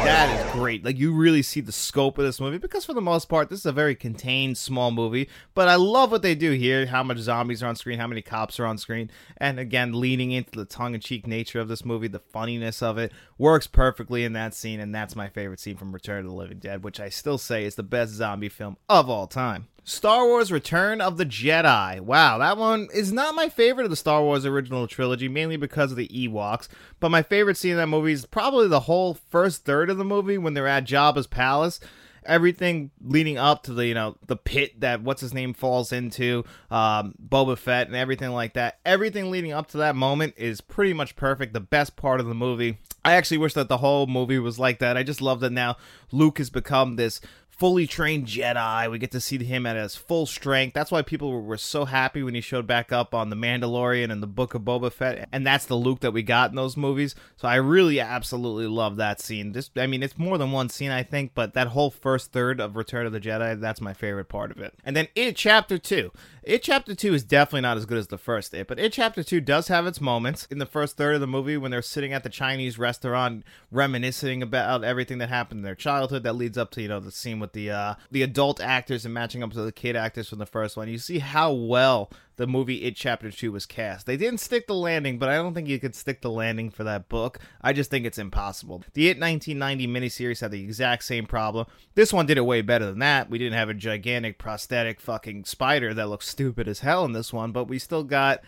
That 0.07 0.47
is 0.47 0.53
great. 0.53 0.85
Like 0.85 0.99
you 0.99 1.13
really 1.13 1.43
see 1.43 1.61
the 1.61 1.73
scope 1.73 2.17
of 2.17 2.25
this 2.25 2.41
movie 2.41 2.59
because 2.59 2.85
for 2.85 2.95
the 2.95 3.01
most 3.01 3.29
part 3.29 3.51
this 3.51 3.59
is 3.59 3.67
a 3.67 3.73
very 3.73 3.97
contained 3.97 4.57
small 4.57 4.93
movie, 4.93 5.29
but 5.53 5.67
I 5.67 5.75
love 5.75 6.13
what 6.13 6.23
they 6.23 6.37
do 6.37 6.53
here, 6.53 6.87
how 6.87 7.03
much 7.03 7.19
zombies 7.19 7.61
are 7.61 7.67
on 7.67 7.75
screen, 7.75 7.99
how 7.99 8.07
many 8.07 8.23
cops 8.23 8.61
are 8.61 8.67
on 8.67 8.79
screen, 8.79 9.11
and 9.39 9.59
again 9.59 9.99
leaning 10.01 10.31
into 10.31 10.53
the 10.53 10.65
tongue-in-cheek 10.65 11.27
nature 11.27 11.59
of 11.59 11.67
this 11.67 11.85
movie, 11.85 12.07
the 12.07 12.21
funniness 12.21 12.83
of 12.83 12.99
it 12.99 13.11
works 13.37 13.67
perfectly 13.67 14.23
in 14.23 14.33
that 14.35 14.55
scene 14.55 14.79
and 14.79 14.95
that's 14.95 15.17
my 15.17 15.29
favorite 15.29 15.59
scene 15.59 15.77
from 15.77 15.91
Return 15.93 16.21
of 16.21 16.31
the 16.31 16.37
Living 16.37 16.61
Dead, 16.61 16.85
which 16.85 17.01
I 17.01 17.09
still 17.09 17.37
say 17.37 17.65
is 17.65 17.75
the 17.75 17.83
best 17.83 18.13
zombie 18.13 18.49
film 18.49 18.77
of 18.89 19.11
all 19.11 19.27
time. 19.27 19.67
Star 19.89 20.27
Wars 20.27 20.51
Return 20.51 21.01
of 21.01 21.17
the 21.17 21.25
Jedi. 21.25 22.01
Wow, 22.01 22.39
that 22.39 22.59
one 22.59 22.89
is 22.93 23.13
not 23.13 23.37
my 23.37 23.49
favorite 23.49 23.85
of 23.85 23.91
the 23.91 23.95
Star 23.95 24.21
Wars 24.21 24.45
original 24.45 24.89
trilogy, 24.89 25.29
mainly 25.29 25.57
because 25.57 25.93
of 25.93 25.97
the 25.97 26.09
Ewoks. 26.09 26.67
But 26.99 27.13
my 27.13 27.23
favorite 27.23 27.57
scene 27.57 27.71
in 27.71 27.77
that 27.77 27.87
movie 27.87 28.11
is 28.11 28.27
probably 28.27 28.67
the 28.67 28.81
whole 28.81 29.15
first 29.15 29.65
third 29.65 29.89
of 29.89 29.97
the 29.97 30.05
movie 30.05 30.39
when 30.39 30.55
they're 30.55 30.67
at 30.67 30.87
Jabba's 30.87 31.29
palace 31.29 31.79
everything 32.27 32.91
leading 33.01 33.39
up 33.39 33.63
to 33.63 33.73
the 33.73 33.87
you 33.87 33.95
know 33.95 34.17
the 34.27 34.37
pit 34.37 34.81
that 34.81 35.03
what's 35.03 35.21
his 35.21 35.33
name 35.33 35.55
falls 35.55 35.93
into, 35.93 36.45
um, 36.71 37.15
Boba 37.25 37.57
Fett 37.57 37.87
and 37.87 37.97
everything 37.97 38.31
like 38.31 38.55
that. 38.55 38.79
Everything 38.85 39.31
leading 39.31 39.53
up 39.53 39.69
to 39.69 39.79
that 39.79 39.97
moment 39.97 40.35
is 40.37 40.61
pretty 40.61 40.93
much 40.93 41.17
perfect. 41.17 41.53
The 41.53 41.61
best 41.61 41.97
part 41.97 42.21
of 42.21 42.27
the 42.27 42.35
movie. 42.35 42.79
I 43.05 43.13
actually 43.13 43.39
wish 43.39 43.55
that 43.55 43.69
the 43.69 43.79
whole 43.79 44.07
movie 44.07 44.39
was 44.39 44.59
like 44.59 44.81
that. 44.81 44.97
I 44.97 45.03
just 45.03 45.23
love 45.23 45.41
that 45.41 45.53
now 45.53 45.77
Luke 46.11 46.39
has 46.39 46.51
become 46.51 46.97
this 46.97 47.21
fully 47.57 47.87
trained 47.87 48.27
Jedi. 48.27 48.91
We 48.91 48.99
get 48.99 49.13
to 49.13 49.21
see 49.21 49.43
him 49.43 49.65
at 49.65 49.77
his 49.77 49.97
full 49.97 50.27
strength. 50.27 50.75
That's 50.75 50.91
why 50.91 51.03
people 51.03 51.43
were, 51.43 51.57
so 51.57 51.87
happy 51.87 52.23
when 52.23 52.35
he 52.35 52.43
showed 52.43 52.67
back 52.67 52.93
up 52.93 53.15
on 53.15 53.31
The 53.31 53.37
Mandalorian 53.37 54.13
and 54.13 54.23
the 54.23 54.27
Book 54.27 54.55
of 54.55 54.61
Boba 54.61 54.93
Fett. 54.93 55.27
And 55.33 55.47
that's 55.47 55.65
the 55.65 55.75
Luke 55.75 56.01
that 56.01 56.13
we 56.13 56.23
got 56.23 56.51
in 56.51 56.57
those 56.57 56.77
movies. 56.77 57.15
So 57.37 57.49
I 57.49 57.57
really 57.57 57.99
absolutely 57.99 58.67
love 58.67 58.97
that 58.97 59.21
scene. 59.21 59.53
This, 59.53 59.71
I 59.75 59.87
mean, 59.87 60.03
it's 60.03 60.19
more 60.19 60.37
than 60.37 60.53
one 60.53 60.69
scene, 60.69 60.91
I 60.91 61.03
think, 61.03 61.33
but 61.35 61.55
that 61.55 61.69
whole 61.69 61.91
first 61.91 62.31
third 62.31 62.61
of 62.61 62.77
Return 62.77 63.07
of 63.07 63.13
the 63.13 63.21
Jedi, 63.21 63.59
that's 63.59 63.81
my 63.81 63.95
favorite 63.95 64.29
part 64.29 64.51
of 64.51 64.59
it. 64.59 64.75
And 64.85 64.95
then 64.95 65.09
It 65.15 65.35
Chapter 65.35 65.79
2. 65.79 66.13
It 66.43 66.63
Chapter 66.63 66.95
2 66.95 67.15
is 67.15 67.25
definitely 67.25 67.63
not 67.63 67.79
as 67.79 67.87
good 67.87 67.99
as 67.99 68.09
the 68.09 68.19
first 68.19 68.53
It, 68.53 68.69
but 68.69 68.79
It 68.79 68.93
Chapter 68.93 69.23
2 69.23 69.41
does 69.41 69.69
have 69.69 69.87
its 69.87 70.01
moments. 70.01 70.47
In 70.51 70.59
the 70.59 70.67
first 70.67 70.99
third 70.99 71.15
of 71.15 71.21
the 71.23 71.27
movie, 71.27 71.57
when 71.57 71.71
they're 71.71 71.81
sitting 71.81 72.13
at 72.13 72.23
the 72.23 72.29
Chinese 72.29 72.79
restaurant 72.79 73.45
reminiscing 73.73 74.43
about 74.43 74.85
everything 74.85 75.19
that 75.19 75.31
happened 75.31 75.61
in 75.61 75.65
their 75.65 75.75
childhood, 75.75 76.23
that 76.23 76.37
leads 76.37 76.59
up 76.59 76.71
to, 76.73 76.83
you 76.83 76.89
know, 76.89 77.01
the 77.01 77.11
scene 77.11 77.41
with 77.41 77.46
the 77.53 77.71
uh, 77.71 77.95
the 78.11 78.23
adult 78.23 78.61
actors 78.61 79.05
and 79.05 79.15
matching 79.15 79.43
up 79.43 79.53
to 79.53 79.63
the 79.63 79.73
kid 79.73 79.97
actors 79.97 80.29
from 80.29 80.39
the 80.39 80.47
first 80.47 80.77
one. 80.77 80.89
You 80.89 80.99
see 80.99 81.19
how 81.19 81.53
well 81.53 82.11
the 82.37 82.47
movie 82.47 82.85
It 82.85 82.97
Chapter 82.97 83.31
2 83.31 83.51
was 83.53 83.67
cast. 83.67 84.07
They 84.07 84.17
didn't 84.17 84.41
stick 84.41 84.67
the 84.67 84.75
landing, 84.75 85.19
but 85.19 85.29
I 85.29 85.37
don't 85.37 85.55
think 85.55 85.69
you 85.69 85.81
could 85.81 85.95
stick 85.95 86.21
the 86.21 86.31
landing 86.31 86.71
for 86.71 86.85
that 86.85 87.09
book. 87.09 87.39
I 87.63 87.73
just 87.73 87.91
think 87.91 88.05
it's 88.05 88.19
impossible. 88.19 88.85
The 88.93 89.09
It 89.09 89.19
1990 89.19 89.87
miniseries 89.87 90.41
had 90.41 90.51
the 90.51 90.63
exact 90.63 91.05
same 91.05 91.27
problem. 91.27 91.67
This 91.95 92.13
one 92.13 92.27
did 92.27 92.39
it 92.39 92.45
way 92.45 92.61
better 92.61 92.87
than 92.87 92.99
that. 92.99 93.31
We 93.31 93.39
didn't 93.39 93.59
have 93.59 93.71
a 93.71 93.75
gigantic 93.75 94.39
prosthetic 94.39 95.01
fucking 95.01 95.45
spider 95.45 95.95
that 95.95 96.09
looks 96.09 96.29
stupid 96.29 96.69
as 96.69 96.81
hell 96.81 97.05
in 97.05 97.13
this 97.13 97.33
one, 97.33 97.53
but 97.53 97.69
we 97.69 97.79
still 97.79 98.05
got 98.05 98.43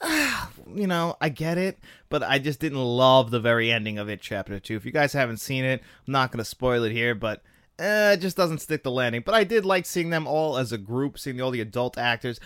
you 0.74 0.86
know, 0.86 1.16
I 1.20 1.28
get 1.28 1.58
it, 1.58 1.78
but 2.08 2.22
I 2.22 2.38
just 2.38 2.60
didn't 2.60 2.78
love 2.78 3.30
the 3.30 3.40
very 3.40 3.70
ending 3.70 3.98
of 3.98 4.08
it, 4.08 4.20
chapter 4.20 4.58
two. 4.58 4.76
If 4.76 4.84
you 4.84 4.92
guys 4.92 5.12
haven't 5.12 5.38
seen 5.38 5.64
it, 5.64 5.82
I'm 6.06 6.12
not 6.12 6.32
going 6.32 6.38
to 6.38 6.44
spoil 6.44 6.84
it 6.84 6.92
here, 6.92 7.14
but 7.14 7.42
uh, 7.78 8.12
it 8.14 8.20
just 8.20 8.36
doesn't 8.36 8.60
stick 8.60 8.82
the 8.82 8.90
landing. 8.90 9.22
But 9.24 9.34
I 9.34 9.44
did 9.44 9.64
like 9.64 9.86
seeing 9.86 10.10
them 10.10 10.26
all 10.26 10.56
as 10.56 10.72
a 10.72 10.78
group, 10.78 11.18
seeing 11.18 11.40
all 11.40 11.50
the 11.50 11.60
adult 11.60 11.98
actors 11.98 12.38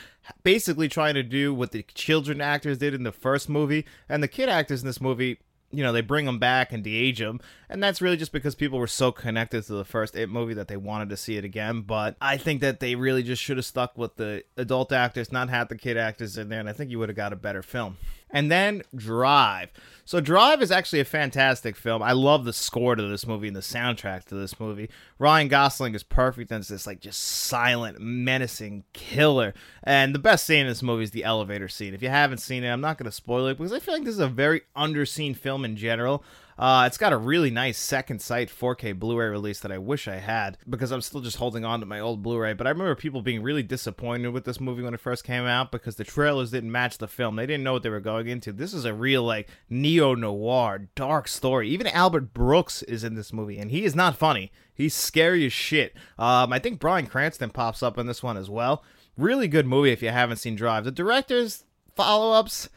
basically 0.43 0.89
trying 0.89 1.15
to 1.15 1.23
do 1.23 1.55
what 1.55 1.73
the 1.73 1.83
children 1.83 2.41
actors 2.41 2.79
did 2.79 2.95
in 2.95 3.03
the 3.03 3.13
first 3.13 3.49
movie, 3.49 3.85
and 4.09 4.23
the 4.23 4.29
kid 4.29 4.49
actors 4.49 4.83
in 4.83 4.87
this 4.87 5.01
movie 5.01 5.39
you 5.71 5.83
know, 5.83 5.93
they 5.93 6.01
bring 6.01 6.25
them 6.25 6.39
back 6.39 6.73
and 6.73 6.83
de-age 6.83 7.19
them, 7.19 7.41
and 7.69 7.83
that's 7.83 8.01
really 8.01 8.17
just 8.17 8.33
because 8.33 8.55
people 8.55 8.79
were 8.79 8.87
so 8.87 9.13
connected 9.13 9.63
to 9.65 9.75
the 9.75 9.85
first 9.85 10.17
It 10.17 10.31
movie 10.31 10.55
that 10.55 10.69
they 10.69 10.79
wanted 10.79 11.11
to 11.11 11.17
see 11.17 11.37
it 11.37 11.45
again. 11.45 11.83
But 11.83 12.17
I 12.21 12.39
think 12.39 12.63
that 12.63 12.81
they 12.81 12.95
really 12.95 13.23
just 13.23 13.43
should 13.43 13.59
have 13.59 13.67
stuck 13.67 13.99
with 13.99 14.17
the 14.17 14.45
adult 14.57 14.93
actors, 14.93 15.31
not 15.31 15.51
have 15.51 15.69
the 15.69 15.77
kid 15.77 15.97
actors 15.97 16.39
in 16.39 16.49
there, 16.49 16.61
and 16.61 16.69
I 16.69 16.73
think 16.73 16.91
you 16.91 16.99
would 16.99 17.11
have 17.11 17.17
got 17.17 17.33
a 17.33 17.37
better 17.37 17.63
film. 17.63 17.99
And 18.31 18.51
then 18.51 18.83
Drive. 18.95 19.71
So 20.05 20.21
Drive 20.21 20.63
is 20.63 20.71
actually 20.71 21.01
a 21.01 21.05
fantastic 21.05 21.77
film. 21.77 22.03
I 22.03 22.13
love 22.13 22.45
the 22.45 22.53
score 22.53 22.97
to 22.97 23.03
this 23.03 23.27
movie 23.27 23.47
and 23.47 23.57
the 23.57 23.61
soundtrack 23.61 24.25
to 24.25 24.35
this 24.35 24.59
movie. 24.59 24.89
Ryan 25.19 25.49
Gosling 25.49 25.95
is 25.95 26.03
perfect 26.03 26.51
and 26.51 26.61
it's 26.61 26.69
this 26.69 26.87
like 26.87 27.01
just 27.01 27.23
silent, 27.23 28.01
menacing 28.01 28.85
killer. 28.95 29.53
And 29.85 30.15
the 30.15 30.19
best 30.19 30.47
scene 30.47 30.61
in 30.61 30.67
this 30.67 30.83
movie 30.83 31.05
is 31.05 31.11
the 31.11 31.25
elevator 31.25 31.69
scene. 31.69 31.93
If 31.93 32.03
you 32.03 32.09
haven't 32.09 32.39
seen 32.39 32.65
it, 32.65 32.71
I'm 32.71 32.81
not 32.81 32.97
going 32.97 33.05
to 33.05 33.13
spoil 33.13 33.49
it 33.49 33.59
because 33.59 33.73
I 33.73 33.81
feel 33.81 33.95
like 33.95 34.05
this 34.05 34.15
is 34.15 34.21
a 34.21 34.29
very 34.29 34.63
underseen 34.75 35.37
film 35.37 35.65
in 35.65 35.77
general. 35.77 36.25
Uh, 36.59 36.85
it's 36.87 36.99
got 36.99 37.13
a 37.13 37.17
really 37.17 37.51
nice 37.51 37.79
Second 37.79 38.21
Sight 38.21 38.49
4K 38.49 38.99
Blu-ray 38.99 39.29
release 39.29 39.61
that 39.61 39.71
I 39.71 39.79
wish 39.79 40.09
I 40.09 40.17
had 40.17 40.59
because 40.69 40.91
I'm 40.91 41.01
still 41.03 41.21
just 41.21 41.37
holding 41.37 41.65
on 41.65 41.79
to 41.81 41.87
my 41.87 42.01
old 42.01 42.23
Blu-ray. 42.23 42.55
But 42.55 42.67
I 42.67 42.71
remember 42.71 42.97
people 42.97 43.23
being 43.23 43.43
really 43.43 43.63
disappointed 43.63 44.31
with 44.31 44.45
this 44.45 44.59
movie 44.61 44.83
when 44.83 44.93
it 44.93 45.01
first 45.01 45.23
came 45.23 45.45
out 45.45 45.71
because 45.71 45.95
the 45.95 46.05
trailers 46.05 46.51
didn't 46.51 46.73
match 46.73 46.99
the 46.99 47.07
film. 47.07 47.37
They 47.37 47.47
didn't 47.47 47.63
know 47.63 47.75
what 47.75 47.85
they 47.85 47.91
were 47.91 48.01
going 48.01 48.27
into. 48.27 48.53
This 48.53 48.75
is 48.75 48.85
a 48.85 48.93
real 48.93 49.23
like 49.23 49.49
neo 49.71 50.17
noir 50.17 50.89
dark 50.97 51.29
story. 51.29 51.69
Even 51.69 51.87
Albert 51.87 52.35
Brooks 52.35 52.83
is 52.83 53.05
in 53.05 53.15
this 53.15 53.33
movie, 53.33 53.59
and 53.59 53.71
he 53.71 53.85
is 53.85 53.95
not 53.95 54.17
funny. 54.17 54.51
He's 54.75 54.95
scary 54.95 55.47
as 55.47 55.53
shit. 55.53 55.95
Um, 56.19 56.53
I 56.53 56.59
think 56.59 56.81
Bryan 56.81 57.07
Cranston 57.07 57.51
pops 57.51 57.85
up 57.85 57.99
in 57.99 58.07
this 58.07 58.23
one 58.23 58.37
as 58.37 58.51
well. 58.51 58.83
Really 59.17 59.47
good 59.47 59.67
movie 59.67 59.91
if 59.93 60.03
you 60.03 60.11
haven't 60.11 60.37
seen 60.39 60.57
Drive. 60.57 60.85
The 60.85 60.91
director's 60.91 61.65
follow-ups 61.95 62.69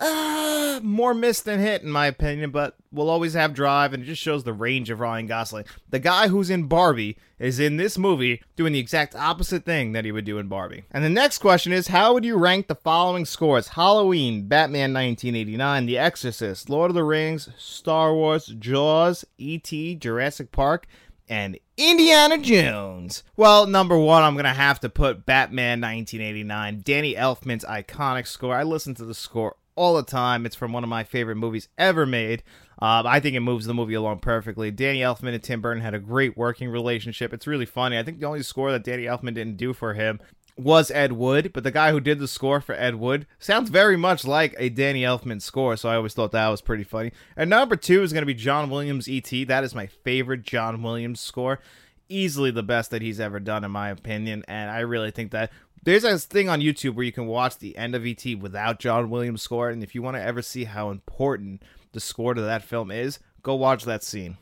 uh, 0.00 0.80
more 0.82 1.12
miss 1.12 1.40
than 1.42 1.60
hit, 1.60 1.82
in 1.82 1.90
my 1.90 2.06
opinion, 2.06 2.50
but 2.50 2.76
we'll 2.90 3.10
always 3.10 3.34
have 3.34 3.52
drive, 3.52 3.92
and 3.92 4.02
it 4.02 4.06
just 4.06 4.22
shows 4.22 4.44
the 4.44 4.52
range 4.52 4.88
of 4.88 4.98
Ryan 4.98 5.26
Gosling. 5.26 5.66
The 5.90 5.98
guy 5.98 6.28
who's 6.28 6.48
in 6.48 6.64
Barbie 6.64 7.18
is 7.38 7.60
in 7.60 7.76
this 7.76 7.98
movie 7.98 8.42
doing 8.56 8.72
the 8.72 8.78
exact 8.78 9.14
opposite 9.14 9.64
thing 9.64 9.92
that 9.92 10.04
he 10.04 10.12
would 10.12 10.24
do 10.24 10.38
in 10.38 10.48
Barbie. 10.48 10.84
And 10.90 11.04
the 11.04 11.10
next 11.10 11.38
question 11.38 11.72
is 11.72 11.88
how 11.88 12.14
would 12.14 12.24
you 12.24 12.36
rank 12.36 12.66
the 12.66 12.74
following 12.74 13.26
scores 13.26 13.68
Halloween, 13.68 14.48
Batman 14.48 14.94
1989, 14.94 15.86
The 15.86 15.98
Exorcist, 15.98 16.70
Lord 16.70 16.90
of 16.90 16.94
the 16.94 17.04
Rings, 17.04 17.50
Star 17.58 18.14
Wars, 18.14 18.46
Jaws, 18.46 19.24
E.T., 19.38 19.96
Jurassic 19.96 20.50
Park, 20.50 20.86
and 21.28 21.58
Indiana 21.76 22.36
Jones. 22.38 23.22
Well, 23.36 23.66
number 23.66 23.96
one, 23.96 24.22
I'm 24.22 24.34
going 24.34 24.44
to 24.44 24.50
have 24.50 24.80
to 24.80 24.88
put 24.88 25.24
Batman 25.24 25.80
1989, 25.80 26.82
Danny 26.84 27.14
Elfman's 27.14 27.64
iconic 27.64 28.26
score. 28.26 28.54
I 28.54 28.64
listened 28.64 28.96
to 28.96 29.04
the 29.04 29.14
score 29.14 29.56
all 29.76 29.96
the 29.96 30.02
time. 30.02 30.46
It's 30.46 30.56
from 30.56 30.72
one 30.72 30.82
of 30.82 30.90
my 30.90 31.04
favorite 31.04 31.36
movies 31.36 31.68
ever 31.78 32.06
made. 32.06 32.42
Um, 32.80 33.06
I 33.06 33.20
think 33.20 33.36
it 33.36 33.40
moves 33.40 33.66
the 33.66 33.74
movie 33.74 33.94
along 33.94 34.20
perfectly. 34.20 34.70
Danny 34.70 35.00
Elfman 35.00 35.34
and 35.34 35.42
Tim 35.42 35.60
Burton 35.60 35.82
had 35.82 35.94
a 35.94 35.98
great 35.98 36.36
working 36.36 36.68
relationship. 36.68 37.32
It's 37.32 37.46
really 37.46 37.66
funny. 37.66 37.98
I 37.98 38.02
think 38.02 38.20
the 38.20 38.26
only 38.26 38.42
score 38.42 38.72
that 38.72 38.84
Danny 38.84 39.04
Elfman 39.04 39.34
didn't 39.34 39.56
do 39.56 39.72
for 39.72 39.94
him 39.94 40.20
was 40.56 40.90
Ed 40.90 41.12
Wood, 41.12 41.52
but 41.52 41.64
the 41.64 41.70
guy 41.70 41.90
who 41.90 42.00
did 42.00 42.18
the 42.18 42.28
score 42.28 42.60
for 42.60 42.74
Ed 42.74 42.96
Wood 42.96 43.26
sounds 43.38 43.70
very 43.70 43.96
much 43.96 44.24
like 44.24 44.54
a 44.58 44.68
Danny 44.68 45.02
Elfman 45.02 45.40
score, 45.40 45.76
so 45.76 45.88
I 45.88 45.96
always 45.96 46.14
thought 46.14 46.32
that 46.32 46.48
was 46.48 46.60
pretty 46.60 46.84
funny. 46.84 47.12
And 47.36 47.50
number 47.50 47.76
two 47.76 48.02
is 48.02 48.12
going 48.12 48.22
to 48.22 48.26
be 48.26 48.34
John 48.34 48.70
Williams' 48.70 49.08
E.T. 49.08 49.44
That 49.44 49.64
is 49.64 49.74
my 49.74 49.86
favorite 49.86 50.42
John 50.42 50.82
Williams 50.82 51.20
score. 51.20 51.60
Easily 52.08 52.50
the 52.50 52.62
best 52.62 52.90
that 52.90 53.02
he's 53.02 53.20
ever 53.20 53.38
done, 53.38 53.64
in 53.64 53.70
my 53.70 53.90
opinion, 53.90 54.44
and 54.48 54.70
I 54.70 54.80
really 54.80 55.12
think 55.12 55.30
that 55.30 55.52
there's 55.82 56.04
a 56.04 56.18
thing 56.18 56.48
on 56.48 56.60
YouTube 56.60 56.94
where 56.94 57.06
you 57.06 57.12
can 57.12 57.26
watch 57.26 57.58
the 57.58 57.76
end 57.76 57.94
of 57.94 58.06
ET 58.06 58.24
without 58.38 58.78
John 58.78 59.10
Williams' 59.10 59.42
score, 59.42 59.70
and 59.70 59.82
if 59.82 59.94
you 59.94 60.02
want 60.02 60.16
to 60.16 60.22
ever 60.22 60.42
see 60.42 60.64
how 60.64 60.90
important 60.90 61.62
the 61.92 62.00
score 62.00 62.34
to 62.34 62.42
that 62.42 62.62
film 62.62 62.90
is, 62.90 63.18
go 63.42 63.54
watch 63.54 63.84
that 63.84 64.02
scene. 64.02 64.36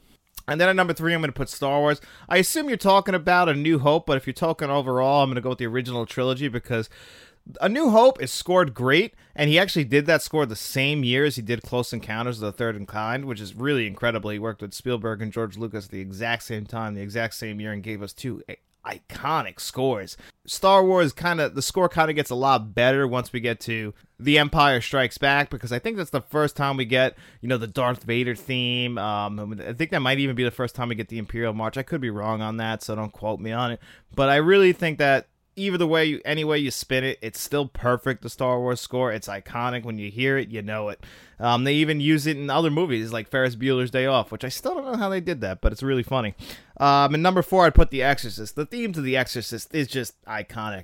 And 0.48 0.60
then 0.60 0.68
at 0.68 0.76
number 0.76 0.94
three, 0.94 1.12
I'm 1.14 1.20
going 1.20 1.28
to 1.28 1.36
put 1.36 1.50
Star 1.50 1.80
Wars. 1.80 2.00
I 2.28 2.38
assume 2.38 2.68
you're 2.68 2.78
talking 2.78 3.14
about 3.14 3.50
A 3.50 3.54
New 3.54 3.78
Hope, 3.78 4.06
but 4.06 4.16
if 4.16 4.26
you're 4.26 4.34
talking 4.34 4.70
overall, 4.70 5.22
I'm 5.22 5.28
going 5.28 5.36
to 5.36 5.42
go 5.42 5.50
with 5.50 5.58
the 5.58 5.66
original 5.66 6.06
trilogy 6.06 6.48
because 6.48 6.88
A 7.60 7.68
New 7.68 7.90
Hope 7.90 8.20
is 8.22 8.32
scored 8.32 8.72
great, 8.72 9.14
and 9.36 9.50
he 9.50 9.58
actually 9.58 9.84
did 9.84 10.06
that 10.06 10.22
score 10.22 10.46
the 10.46 10.56
same 10.56 11.04
year 11.04 11.26
as 11.26 11.36
he 11.36 11.42
did 11.42 11.62
Close 11.62 11.92
Encounters 11.92 12.40
of 12.42 12.46
the 12.46 12.56
Third 12.56 12.84
Kind, 12.88 13.26
which 13.26 13.42
is 13.42 13.54
really 13.54 13.86
incredible. 13.86 14.30
He 14.30 14.38
worked 14.38 14.62
with 14.62 14.72
Spielberg 14.72 15.20
and 15.20 15.32
George 15.32 15.58
Lucas 15.58 15.84
at 15.84 15.90
the 15.90 16.00
exact 16.00 16.44
same 16.44 16.64
time, 16.64 16.94
the 16.94 17.02
exact 17.02 17.34
same 17.34 17.60
year, 17.60 17.72
and 17.72 17.82
gave 17.82 18.02
us 18.02 18.14
two 18.14 18.42
iconic 18.86 19.60
scores. 19.60 20.16
Star 20.46 20.84
Wars 20.84 21.12
kind 21.12 21.40
of 21.40 21.54
the 21.54 21.62
score 21.62 21.88
kind 21.88 22.10
of 22.10 22.16
gets 22.16 22.30
a 22.30 22.34
lot 22.34 22.74
better 22.74 23.06
once 23.06 23.32
we 23.32 23.40
get 23.40 23.60
to 23.60 23.92
The 24.18 24.38
Empire 24.38 24.80
Strikes 24.80 25.18
Back 25.18 25.50
because 25.50 25.72
I 25.72 25.78
think 25.78 25.96
that's 25.96 26.10
the 26.10 26.20
first 26.20 26.56
time 26.56 26.76
we 26.76 26.84
get 26.84 27.16
you 27.40 27.48
know 27.48 27.58
the 27.58 27.66
Darth 27.66 28.04
Vader 28.04 28.34
theme. 28.34 28.98
Um, 28.98 29.60
I 29.66 29.72
think 29.72 29.90
that 29.90 30.00
might 30.00 30.18
even 30.18 30.36
be 30.36 30.44
the 30.44 30.50
first 30.50 30.74
time 30.74 30.88
we 30.88 30.94
get 30.94 31.08
the 31.08 31.18
Imperial 31.18 31.52
March. 31.52 31.76
I 31.76 31.82
could 31.82 32.00
be 32.00 32.10
wrong 32.10 32.40
on 32.40 32.56
that, 32.58 32.82
so 32.82 32.94
don't 32.94 33.12
quote 33.12 33.40
me 33.40 33.52
on 33.52 33.72
it. 33.72 33.80
But 34.14 34.30
I 34.30 34.36
really 34.36 34.72
think 34.72 34.98
that 34.98 35.28
either 35.58 35.76
the 35.76 35.86
way 35.86 36.04
you 36.04 36.20
any 36.24 36.44
way 36.44 36.58
you 36.58 36.70
spin 36.70 37.04
it, 37.04 37.18
it's 37.20 37.40
still 37.40 37.66
perfect. 37.66 38.22
The 38.22 38.30
Star 38.30 38.58
Wars 38.60 38.80
score, 38.80 39.12
it's 39.12 39.28
iconic. 39.28 39.84
When 39.84 39.98
you 39.98 40.10
hear 40.10 40.38
it, 40.38 40.48
you 40.48 40.62
know 40.62 40.88
it. 40.88 41.04
Um, 41.40 41.64
they 41.64 41.74
even 41.74 42.00
use 42.00 42.26
it 42.26 42.36
in 42.36 42.48
other 42.50 42.70
movies 42.70 43.12
like 43.12 43.28
Ferris 43.28 43.56
Bueller's 43.56 43.90
Day 43.90 44.06
Off, 44.06 44.32
which 44.32 44.44
I 44.44 44.48
still 44.48 44.74
don't 44.74 44.84
know 44.92 44.96
how 44.96 45.08
they 45.08 45.20
did 45.20 45.40
that, 45.42 45.60
but 45.60 45.72
it's 45.72 45.82
really 45.82 46.02
funny. 46.02 46.34
Um, 46.78 47.14
and 47.14 47.22
number 47.22 47.42
four, 47.42 47.66
I'd 47.66 47.74
put 47.74 47.90
The 47.90 48.02
Exorcist. 48.02 48.56
The 48.56 48.66
theme 48.66 48.92
to 48.92 49.00
The 49.00 49.16
Exorcist 49.16 49.74
is 49.74 49.88
just 49.88 50.20
iconic. 50.24 50.82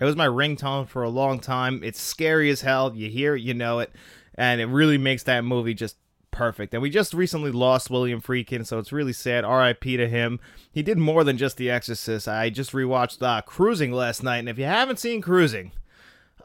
It 0.00 0.04
was 0.04 0.16
my 0.16 0.28
ringtone 0.28 0.86
for 0.86 1.02
a 1.02 1.08
long 1.08 1.40
time. 1.40 1.82
It's 1.82 2.00
scary 2.00 2.50
as 2.50 2.60
hell. 2.60 2.94
You 2.94 3.10
hear 3.10 3.34
it, 3.34 3.42
you 3.42 3.52
know 3.52 3.80
it, 3.80 3.92
and 4.36 4.60
it 4.60 4.66
really 4.66 4.98
makes 4.98 5.24
that 5.24 5.44
movie 5.44 5.74
just 5.74 5.96
perfect. 6.30 6.74
And 6.74 6.82
we 6.82 6.90
just 6.90 7.14
recently 7.14 7.50
lost 7.50 7.90
William 7.90 8.20
Friedkin, 8.20 8.66
so 8.66 8.78
it's 8.78 8.92
really 8.92 9.12
sad. 9.12 9.44
R.I.P. 9.44 9.96
to 9.96 10.08
him. 10.08 10.40
He 10.70 10.82
did 10.82 10.98
more 10.98 11.24
than 11.24 11.36
just 11.36 11.56
The 11.56 11.70
Exorcist. 11.70 12.28
I 12.28 12.50
just 12.50 12.72
rewatched 12.72 13.22
uh, 13.22 13.42
Cruising 13.42 13.92
last 13.92 14.22
night, 14.22 14.38
and 14.38 14.48
if 14.48 14.58
you 14.58 14.64
haven't 14.64 14.98
seen 14.98 15.20
Cruising, 15.20 15.72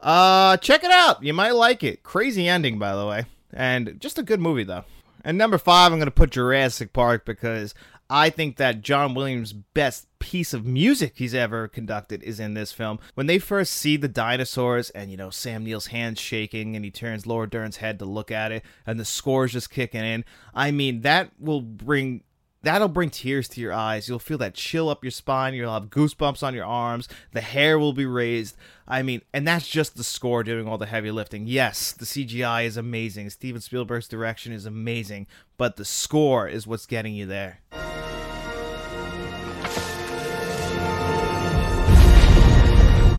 uh, 0.02 0.56
check 0.58 0.84
it 0.84 0.90
out. 0.90 1.22
You 1.22 1.32
might 1.32 1.54
like 1.54 1.82
it. 1.82 2.02
Crazy 2.02 2.48
ending, 2.48 2.78
by 2.78 2.94
the 2.94 3.06
way, 3.06 3.26
and 3.52 3.96
just 4.00 4.18
a 4.18 4.22
good 4.22 4.40
movie 4.40 4.64
though. 4.64 4.84
And 5.24 5.38
number 5.38 5.56
five, 5.56 5.92
I'm 5.92 5.98
gonna 5.98 6.10
put 6.10 6.30
Jurassic 6.30 6.92
Park 6.92 7.24
because 7.24 7.74
I 8.10 8.30
think 8.30 8.56
that 8.56 8.82
John 8.82 9.14
Williams' 9.14 9.52
best 9.52 10.06
piece 10.18 10.52
of 10.52 10.66
music 10.66 11.14
he's 11.16 11.34
ever 11.34 11.68
conducted 11.68 12.22
is 12.22 12.38
in 12.38 12.54
this 12.54 12.72
film. 12.72 12.98
When 13.14 13.26
they 13.26 13.38
first 13.38 13.72
see 13.72 13.96
the 13.96 14.08
dinosaurs 14.08 14.90
and, 14.90 15.10
you 15.10 15.16
know, 15.16 15.30
Sam 15.30 15.64
Neill's 15.64 15.86
hands 15.86 16.20
shaking 16.20 16.76
and 16.76 16.84
he 16.84 16.90
turns 16.90 17.26
Laura 17.26 17.48
Dern's 17.48 17.78
head 17.78 17.98
to 17.98 18.04
look 18.04 18.30
at 18.30 18.52
it 18.52 18.62
and 18.86 19.00
the 19.00 19.04
score's 19.04 19.52
just 19.52 19.70
kicking 19.70 20.04
in, 20.04 20.24
I 20.54 20.70
mean, 20.70 21.00
that 21.00 21.30
will 21.38 21.62
bring 21.62 22.22
that'll 22.64 22.88
bring 22.88 23.10
tears 23.10 23.46
to 23.48 23.60
your 23.60 23.72
eyes. 23.72 24.08
You'll 24.08 24.18
feel 24.18 24.38
that 24.38 24.54
chill 24.54 24.88
up 24.88 25.04
your 25.04 25.10
spine. 25.10 25.54
You'll 25.54 25.72
have 25.72 25.90
goosebumps 25.90 26.42
on 26.42 26.54
your 26.54 26.64
arms. 26.64 27.08
The 27.32 27.40
hair 27.40 27.78
will 27.78 27.92
be 27.92 28.06
raised. 28.06 28.56
I 28.88 29.02
mean, 29.02 29.22
and 29.32 29.46
that's 29.46 29.68
just 29.68 29.96
the 29.96 30.04
score 30.04 30.42
doing 30.42 30.66
all 30.66 30.78
the 30.78 30.86
heavy 30.86 31.10
lifting. 31.10 31.46
Yes, 31.46 31.92
the 31.92 32.06
CGI 32.06 32.64
is 32.64 32.76
amazing. 32.76 33.30
Steven 33.30 33.60
Spielberg's 33.60 34.08
direction 34.08 34.52
is 34.52 34.66
amazing, 34.66 35.26
but 35.56 35.76
the 35.76 35.84
score 35.84 36.48
is 36.48 36.66
what's 36.66 36.86
getting 36.86 37.14
you 37.14 37.26
there. 37.26 37.60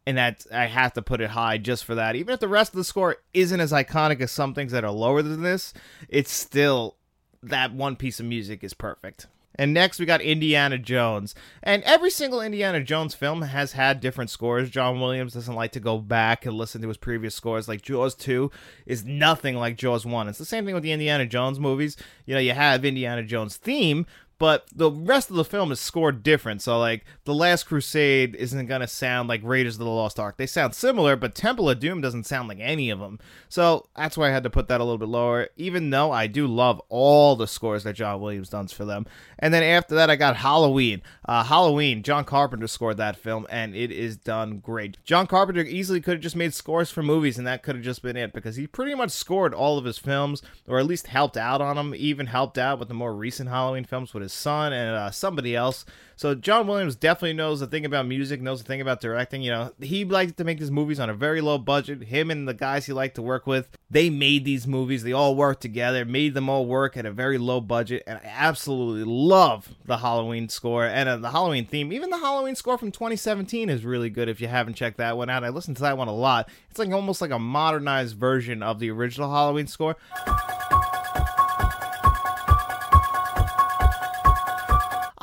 And 0.05 0.17
that 0.17 0.45
I 0.51 0.65
have 0.65 0.93
to 0.93 1.01
put 1.01 1.21
it 1.21 1.31
high 1.31 1.57
just 1.57 1.83
for 1.85 1.95
that. 1.95 2.15
Even 2.15 2.33
if 2.33 2.39
the 2.39 2.47
rest 2.47 2.73
of 2.73 2.77
the 2.77 2.83
score 2.83 3.17
isn't 3.33 3.59
as 3.59 3.71
iconic 3.71 4.21
as 4.21 4.31
some 4.31 4.53
things 4.53 4.71
that 4.71 4.83
are 4.83 4.91
lower 4.91 5.21
than 5.21 5.41
this, 5.41 5.73
it's 6.07 6.31
still 6.31 6.97
that 7.41 7.73
one 7.73 7.95
piece 7.95 8.19
of 8.19 8.25
music 8.25 8.63
is 8.63 8.73
perfect. 8.73 9.27
And 9.57 9.73
next 9.73 9.99
we 9.99 10.05
got 10.05 10.21
Indiana 10.21 10.77
Jones. 10.77 11.33
And 11.63 11.81
every 11.83 12.09
single 12.09 12.41
Indiana 12.41 12.83
Jones 12.83 13.15
film 13.15 13.41
has 13.43 13.71
had 13.71 14.01
different 14.01 14.29
scores. 14.29 14.69
John 14.69 14.99
Williams 14.99 15.33
doesn't 15.33 15.55
like 15.55 15.71
to 15.73 15.79
go 15.79 15.97
back 15.97 16.45
and 16.45 16.55
listen 16.55 16.81
to 16.81 16.87
his 16.87 16.97
previous 16.97 17.35
scores. 17.35 17.67
Like 17.67 17.81
Jaws 17.81 18.15
2 18.15 18.51
is 18.85 19.05
nothing 19.05 19.55
like 19.55 19.77
Jaws 19.77 20.05
1. 20.05 20.27
It's 20.27 20.37
the 20.37 20.45
same 20.45 20.65
thing 20.65 20.73
with 20.73 20.83
the 20.83 20.91
Indiana 20.91 21.25
Jones 21.25 21.59
movies. 21.59 21.95
You 22.25 22.33
know, 22.33 22.41
you 22.41 22.51
have 22.51 22.83
Indiana 22.83 23.23
Jones 23.23 23.55
theme, 23.55 24.05
but 24.37 24.65
the 24.73 24.91
rest 24.91 25.29
of 25.29 25.35
the 25.35 25.45
film 25.45 25.71
is 25.71 25.79
scored 25.79 26.23
different. 26.23 26.61
So, 26.61 26.79
like, 26.79 27.05
The 27.23 27.33
Last 27.33 27.63
Crusade 27.63 28.35
isn't 28.35 28.67
to 28.67 28.87
sound 28.87 29.29
like 29.29 29.41
Raiders 29.43 29.75
of 29.75 29.79
the 29.79 29.85
Lost 29.85 30.19
Ark. 30.19 30.37
They 30.37 30.45
sound 30.45 30.75
similar, 30.75 31.15
but 31.15 31.35
Temple 31.35 31.69
of 31.69 31.79
Doom 31.79 32.01
doesn't 32.01 32.25
sound 32.25 32.49
like 32.49 32.59
any 32.59 32.89
of 32.89 32.99
them. 32.99 33.19
So, 33.49 33.87
that's 33.95 34.17
why 34.17 34.27
I 34.27 34.31
had 34.31 34.43
to 34.43 34.49
put 34.49 34.67
that 34.67 34.81
a 34.81 34.83
little 34.83 34.97
bit 34.97 35.07
lower, 35.07 35.49
even 35.55 35.89
though 35.89 36.11
I 36.11 36.27
do 36.27 36.47
love 36.47 36.81
all 36.89 37.35
the 37.35 37.47
scores 37.47 37.83
that 37.83 37.95
John 37.95 38.19
Williams 38.19 38.49
does 38.49 38.71
for 38.71 38.85
them. 38.85 39.05
And 39.39 39.53
then 39.53 39.63
after 39.63 39.95
that, 39.95 40.09
I 40.09 40.15
got 40.15 40.37
Halloween. 40.37 41.01
Uh, 41.25 41.43
Halloween, 41.43 42.03
John 42.03 42.25
Carpenter 42.25 42.67
scored 42.67 42.97
that 42.97 43.17
film, 43.17 43.47
and 43.49 43.75
it 43.75 43.91
is 43.91 44.17
done 44.17 44.59
great. 44.59 44.97
John 45.03 45.27
Carpenter 45.27 45.61
easily 45.61 46.01
could 46.01 46.15
have 46.15 46.23
just 46.23 46.35
made 46.35 46.53
scores 46.53 46.91
for 46.91 47.03
movies, 47.03 47.37
and 47.37 47.47
that 47.47 47.63
could 47.63 47.75
have 47.75 47.83
just 47.83 48.01
been 48.01 48.17
it, 48.17 48.33
because 48.33 48.55
he 48.55 48.67
pretty 48.67 48.95
much 48.95 49.11
scored 49.11 49.53
all 49.53 49.77
of 49.77 49.85
his 49.85 49.97
films, 49.97 50.41
or 50.67 50.79
at 50.79 50.85
least 50.85 51.07
helped 51.07 51.37
out 51.37 51.61
on 51.61 51.75
them, 51.75 51.93
even 51.95 52.27
helped 52.27 52.57
out 52.57 52.79
with 52.79 52.87
the 52.87 52.93
more 52.93 53.15
recent 53.15 53.49
Halloween 53.49 53.85
films 53.85 54.13
with 54.13 54.24
his 54.25 54.33
son 54.33 54.73
and 54.73 54.95
uh, 54.95 55.11
somebody 55.11 55.55
else. 55.55 55.85
So 56.17 56.33
John 56.33 56.67
Williams 56.67 56.95
definitely 56.95 57.33
knows 57.33 57.59
the 57.59 57.67
thing 57.67 57.85
about 57.85 58.07
music, 58.07 58.41
knows 58.41 58.61
the 58.61 58.67
thing 58.67 58.79
about 58.79 59.01
directing. 59.01 59.41
You 59.41 59.51
know, 59.51 59.73
he 59.81 60.05
likes 60.05 60.31
to 60.33 60.43
make 60.45 60.59
these 60.59 60.71
movies 60.71 60.99
on 60.99 61.09
a 61.09 61.13
very 61.13 61.41
low 61.41 61.57
budget. 61.57 62.03
Him 62.03 62.31
and 62.31 62.47
the 62.47 62.53
guys 62.53 62.85
he 62.85 62.93
liked 62.93 63.15
to 63.15 63.21
work 63.21 63.45
with, 63.45 63.69
they 63.89 64.09
made 64.09 64.45
these 64.45 64.65
movies. 64.65 65.03
They 65.03 65.11
all 65.11 65.35
worked 65.35 65.61
together, 65.61 66.05
made 66.05 66.33
them 66.33 66.49
all 66.49 66.65
work 66.65 66.95
at 66.95 67.05
a 67.05 67.11
very 67.11 67.37
low 67.37 67.59
budget, 67.59 68.03
and 68.07 68.19
I 68.23 68.27
absolutely 68.27 69.03
love 69.03 69.75
the 69.83 69.97
Halloween 69.97 70.47
score 70.47 70.85
and 70.85 71.09
uh, 71.09 71.17
the 71.17 71.31
Halloween 71.31 71.65
theme. 71.65 71.91
Even 71.91 72.09
the 72.09 72.19
Halloween 72.19 72.55
score 72.55 72.77
from 72.77 72.91
2017 72.91 73.69
is 73.69 73.83
really 73.83 74.09
good. 74.09 74.29
If 74.29 74.39
you 74.39 74.47
haven't 74.47 74.75
checked 74.75 74.97
that 74.97 75.17
one 75.17 75.29
out, 75.29 75.43
I 75.43 75.49
listened 75.49 75.77
to 75.77 75.83
that 75.83 75.97
one 75.97 76.07
a 76.07 76.15
lot. 76.15 76.49
It's 76.69 76.79
like 76.79 76.91
almost 76.91 77.19
like 77.19 77.31
a 77.31 77.39
modernized 77.39 78.15
version 78.15 78.63
of 78.63 78.79
the 78.79 78.89
original 78.89 79.31
Halloween 79.31 79.67
score. 79.67 79.97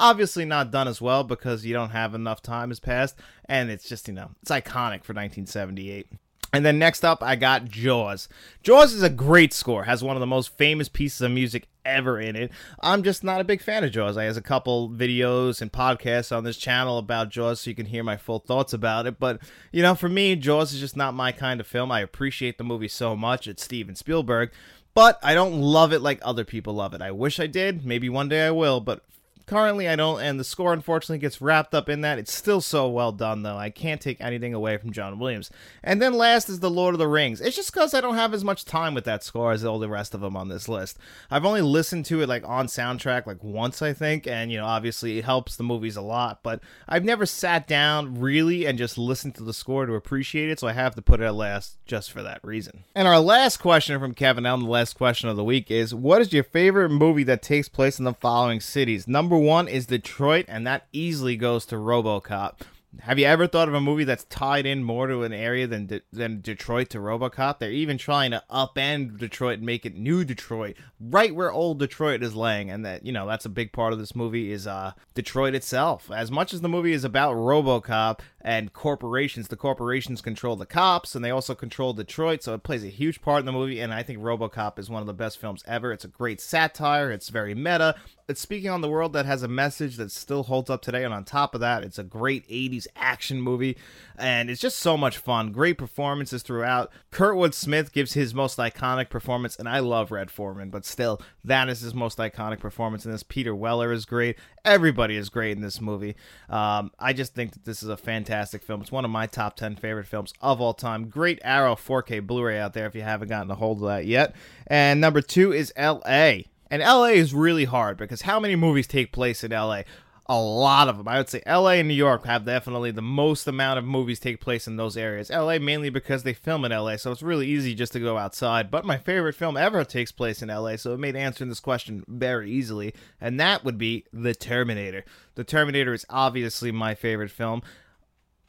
Obviously, 0.02 0.44
not 0.44 0.72
done 0.72 0.88
as 0.88 1.00
well 1.00 1.22
because 1.22 1.64
you 1.64 1.72
don't 1.72 1.90
have 1.90 2.12
enough 2.12 2.42
time 2.42 2.70
has 2.70 2.80
passed, 2.80 3.16
and 3.44 3.70
it's 3.70 3.88
just, 3.88 4.08
you 4.08 4.14
know, 4.14 4.32
it's 4.42 4.50
iconic 4.50 5.04
for 5.04 5.14
1978. 5.14 6.08
And 6.52 6.66
then 6.66 6.78
next 6.78 7.04
up, 7.04 7.22
I 7.22 7.36
got 7.36 7.66
Jaws. 7.66 8.28
Jaws 8.62 8.92
is 8.92 9.02
a 9.02 9.08
great 9.08 9.54
score, 9.54 9.84
has 9.84 10.04
one 10.04 10.16
of 10.16 10.20
the 10.20 10.26
most 10.26 10.58
famous 10.58 10.88
pieces 10.88 11.22
of 11.22 11.30
music 11.30 11.68
ever 11.84 12.20
in 12.20 12.36
it. 12.36 12.50
I'm 12.80 13.02
just 13.02 13.24
not 13.24 13.40
a 13.40 13.44
big 13.44 13.62
fan 13.62 13.84
of 13.84 13.92
Jaws. 13.92 14.18
I 14.18 14.24
have 14.24 14.36
a 14.36 14.42
couple 14.42 14.90
videos 14.90 15.62
and 15.62 15.72
podcasts 15.72 16.36
on 16.36 16.44
this 16.44 16.58
channel 16.58 16.98
about 16.98 17.30
Jaws 17.30 17.60
so 17.60 17.70
you 17.70 17.76
can 17.76 17.86
hear 17.86 18.04
my 18.04 18.18
full 18.18 18.40
thoughts 18.40 18.72
about 18.72 19.06
it. 19.06 19.18
But, 19.18 19.40
you 19.70 19.82
know, 19.82 19.94
for 19.94 20.08
me, 20.08 20.36
Jaws 20.36 20.74
is 20.74 20.80
just 20.80 20.96
not 20.96 21.14
my 21.14 21.32
kind 21.32 21.58
of 21.58 21.66
film. 21.66 21.90
I 21.90 22.00
appreciate 22.00 22.58
the 22.58 22.64
movie 22.64 22.88
so 22.88 23.16
much. 23.16 23.46
It's 23.46 23.64
Steven 23.64 23.94
Spielberg. 23.94 24.50
But 24.94 25.18
I 25.22 25.32
don't 25.32 25.58
love 25.58 25.92
it 25.92 26.00
like 26.00 26.18
other 26.20 26.44
people 26.44 26.74
love 26.74 26.92
it. 26.92 27.00
I 27.00 27.12
wish 27.12 27.40
I 27.40 27.46
did. 27.46 27.86
Maybe 27.86 28.10
one 28.10 28.28
day 28.28 28.46
I 28.46 28.50
will. 28.50 28.80
But 28.80 29.02
currently 29.46 29.88
I 29.88 29.96
don't, 29.96 30.20
and 30.20 30.38
the 30.38 30.44
score 30.44 30.72
unfortunately 30.72 31.18
gets 31.18 31.40
wrapped 31.40 31.74
up 31.74 31.88
in 31.88 32.00
that. 32.02 32.18
It's 32.18 32.32
still 32.32 32.60
so 32.60 32.88
well 32.88 33.12
done, 33.12 33.42
though. 33.42 33.56
I 33.56 33.70
can't 33.70 34.00
take 34.00 34.20
anything 34.20 34.54
away 34.54 34.76
from 34.76 34.92
John 34.92 35.18
Williams. 35.18 35.50
And 35.82 36.00
then 36.00 36.14
last 36.14 36.48
is 36.48 36.60
The 36.60 36.70
Lord 36.70 36.94
of 36.94 36.98
the 36.98 37.08
Rings. 37.08 37.40
It's 37.40 37.56
just 37.56 37.72
because 37.72 37.94
I 37.94 38.00
don't 38.00 38.14
have 38.14 38.34
as 38.34 38.44
much 38.44 38.64
time 38.64 38.94
with 38.94 39.04
that 39.04 39.22
score 39.22 39.52
as 39.52 39.64
all 39.64 39.78
the 39.78 39.88
rest 39.88 40.14
of 40.14 40.20
them 40.20 40.36
on 40.36 40.48
this 40.48 40.68
list. 40.68 40.98
I've 41.30 41.44
only 41.44 41.62
listened 41.62 42.04
to 42.06 42.22
it 42.22 42.28
like 42.28 42.46
on 42.46 42.66
soundtrack 42.66 43.26
like 43.26 43.42
once, 43.42 43.82
I 43.82 43.92
think, 43.92 44.26
and 44.26 44.50
you 44.50 44.58
know, 44.58 44.66
obviously 44.66 45.18
it 45.18 45.24
helps 45.24 45.56
the 45.56 45.62
movies 45.62 45.96
a 45.96 46.02
lot, 46.02 46.42
but 46.42 46.60
I've 46.88 47.04
never 47.04 47.26
sat 47.26 47.66
down 47.66 48.20
really 48.20 48.66
and 48.66 48.78
just 48.78 48.98
listened 48.98 49.34
to 49.36 49.44
the 49.44 49.54
score 49.54 49.86
to 49.86 49.94
appreciate 49.94 50.50
it, 50.50 50.60
so 50.60 50.68
I 50.68 50.72
have 50.72 50.94
to 50.94 51.02
put 51.02 51.20
it 51.20 51.24
at 51.24 51.34
last 51.34 51.78
just 51.86 52.10
for 52.10 52.22
that 52.22 52.40
reason. 52.42 52.84
And 52.94 53.08
our 53.08 53.20
last 53.20 53.58
question 53.58 53.98
from 53.98 54.14
Kevin 54.14 54.46
Elm, 54.46 54.62
the 54.62 54.70
last 54.70 54.94
question 54.94 55.28
of 55.28 55.36
the 55.36 55.44
week 55.44 55.70
is 55.70 55.94
What 55.94 56.20
is 56.20 56.32
your 56.32 56.44
favorite 56.44 56.90
movie 56.90 57.24
that 57.24 57.42
takes 57.42 57.68
place 57.68 57.98
in 57.98 58.04
the 58.04 58.14
following 58.14 58.60
cities? 58.60 59.08
Number 59.08 59.31
one 59.38 59.68
is 59.68 59.86
Detroit, 59.86 60.46
and 60.48 60.66
that 60.66 60.86
easily 60.92 61.36
goes 61.36 61.66
to 61.66 61.76
Robocop. 61.76 62.60
Have 63.00 63.18
you 63.18 63.24
ever 63.24 63.46
thought 63.46 63.68
of 63.68 63.74
a 63.74 63.80
movie 63.80 64.04
that's 64.04 64.24
tied 64.24 64.66
in 64.66 64.84
more 64.84 65.06
to 65.06 65.22
an 65.22 65.32
area 65.32 65.66
than 65.66 65.86
De- 65.86 66.02
than 66.12 66.42
Detroit 66.42 66.90
to 66.90 66.98
RoboCop? 66.98 67.58
They're 67.58 67.70
even 67.70 67.96
trying 67.96 68.32
to 68.32 68.42
upend 68.50 69.18
Detroit 69.18 69.58
and 69.58 69.66
make 69.66 69.86
it 69.86 69.96
new 69.96 70.24
Detroit, 70.24 70.76
right 71.00 71.34
where 71.34 71.50
old 71.50 71.78
Detroit 71.78 72.22
is 72.22 72.36
laying, 72.36 72.70
and 72.70 72.84
that 72.84 73.06
you 73.06 73.10
know 73.10 73.26
that's 73.26 73.46
a 73.46 73.50
big 73.50 73.72
part 73.72 73.94
of 73.94 73.98
this 73.98 74.14
movie 74.14 74.52
is 74.52 74.66
uh, 74.66 74.92
Detroit 75.14 75.54
itself. 75.54 76.10
As 76.14 76.30
much 76.30 76.52
as 76.52 76.60
the 76.60 76.68
movie 76.68 76.92
is 76.92 77.02
about 77.02 77.34
RoboCop 77.34 78.20
and 78.42 78.74
corporations, 78.74 79.48
the 79.48 79.56
corporations 79.56 80.20
control 80.20 80.56
the 80.56 80.66
cops, 80.66 81.14
and 81.14 81.24
they 81.24 81.30
also 81.30 81.54
control 81.54 81.94
Detroit, 81.94 82.42
so 82.42 82.52
it 82.52 82.62
plays 82.62 82.84
a 82.84 82.88
huge 82.88 83.22
part 83.22 83.40
in 83.40 83.46
the 83.46 83.52
movie. 83.52 83.80
And 83.80 83.94
I 83.94 84.02
think 84.02 84.18
RoboCop 84.18 84.78
is 84.78 84.90
one 84.90 85.00
of 85.00 85.06
the 85.06 85.14
best 85.14 85.38
films 85.38 85.64
ever. 85.66 85.92
It's 85.92 86.04
a 86.04 86.08
great 86.08 86.42
satire. 86.42 87.10
It's 87.10 87.30
very 87.30 87.54
meta. 87.54 87.94
It's 88.28 88.40
speaking 88.40 88.70
on 88.70 88.82
the 88.82 88.88
world 88.88 89.12
that 89.14 89.26
has 89.26 89.42
a 89.42 89.48
message 89.48 89.96
that 89.96 90.12
still 90.12 90.44
holds 90.44 90.70
up 90.70 90.80
today, 90.80 91.04
and 91.04 91.12
on 91.12 91.24
top 91.24 91.54
of 91.54 91.60
that, 91.60 91.82
it's 91.82 91.98
a 91.98 92.04
great 92.04 92.48
80s 92.48 92.86
action 92.94 93.40
movie, 93.40 93.76
and 94.16 94.48
it's 94.48 94.60
just 94.60 94.78
so 94.78 94.96
much 94.96 95.18
fun. 95.18 95.50
Great 95.50 95.76
performances 95.76 96.42
throughout. 96.42 96.92
Kurtwood 97.10 97.52
Smith 97.52 97.92
gives 97.92 98.12
his 98.12 98.32
most 98.32 98.58
iconic 98.58 99.10
performance, 99.10 99.56
and 99.56 99.68
I 99.68 99.80
love 99.80 100.12
Red 100.12 100.30
Foreman, 100.30 100.70
but 100.70 100.84
still, 100.84 101.20
that 101.44 101.68
is 101.68 101.80
his 101.80 101.94
most 101.94 102.18
iconic 102.18 102.60
performance 102.60 103.04
in 103.04 103.10
this. 103.10 103.24
Peter 103.24 103.54
Weller 103.54 103.92
is 103.92 104.04
great. 104.04 104.38
Everybody 104.64 105.16
is 105.16 105.28
great 105.28 105.56
in 105.56 105.60
this 105.60 105.80
movie. 105.80 106.14
Um, 106.48 106.92
I 107.00 107.12
just 107.12 107.34
think 107.34 107.52
that 107.52 107.64
this 107.64 107.82
is 107.82 107.88
a 107.88 107.96
fantastic 107.96 108.62
film. 108.62 108.82
It's 108.82 108.92
one 108.92 109.04
of 109.04 109.10
my 109.10 109.26
top 109.26 109.56
10 109.56 109.76
favorite 109.76 110.06
films 110.06 110.32
of 110.40 110.60
all 110.60 110.74
time. 110.74 111.08
Great 111.08 111.40
Arrow 111.42 111.74
4K 111.74 112.24
Blu 112.24 112.44
ray 112.44 112.60
out 112.60 112.72
there 112.72 112.86
if 112.86 112.94
you 112.94 113.02
haven't 113.02 113.28
gotten 113.28 113.50
a 113.50 113.56
hold 113.56 113.78
of 113.78 113.88
that 113.88 114.06
yet. 114.06 114.34
And 114.68 115.00
number 115.00 115.20
two 115.20 115.52
is 115.52 115.72
L.A. 115.74 116.46
And 116.72 116.80
LA 116.80 117.08
is 117.08 117.34
really 117.34 117.66
hard 117.66 117.98
because 117.98 118.22
how 118.22 118.40
many 118.40 118.56
movies 118.56 118.86
take 118.86 119.12
place 119.12 119.44
in 119.44 119.50
LA? 119.50 119.82
A 120.24 120.40
lot 120.40 120.88
of 120.88 120.96
them. 120.96 121.06
I 121.06 121.18
would 121.18 121.28
say 121.28 121.42
LA 121.46 121.72
and 121.72 121.88
New 121.88 121.92
York 121.92 122.24
have 122.24 122.46
definitely 122.46 122.90
the 122.92 123.02
most 123.02 123.46
amount 123.46 123.78
of 123.78 123.84
movies 123.84 124.18
take 124.18 124.40
place 124.40 124.66
in 124.66 124.76
those 124.76 124.96
areas. 124.96 125.28
LA 125.28 125.58
mainly 125.58 125.90
because 125.90 126.22
they 126.22 126.32
film 126.32 126.64
in 126.64 126.72
LA, 126.72 126.96
so 126.96 127.12
it's 127.12 127.22
really 127.22 127.46
easy 127.46 127.74
just 127.74 127.92
to 127.92 128.00
go 128.00 128.16
outside. 128.16 128.70
But 128.70 128.86
my 128.86 128.96
favorite 128.96 129.34
film 129.34 129.58
ever 129.58 129.84
takes 129.84 130.12
place 130.12 130.40
in 130.40 130.48
LA, 130.48 130.76
so 130.76 130.94
it 130.94 130.98
made 130.98 131.14
answering 131.14 131.50
this 131.50 131.60
question 131.60 132.04
very 132.08 132.50
easily, 132.50 132.94
and 133.20 133.38
that 133.38 133.66
would 133.66 133.76
be 133.76 134.06
The 134.10 134.34
Terminator. 134.34 135.04
The 135.34 135.44
Terminator 135.44 135.92
is 135.92 136.06
obviously 136.08 136.72
my 136.72 136.94
favorite 136.94 137.30
film 137.30 137.60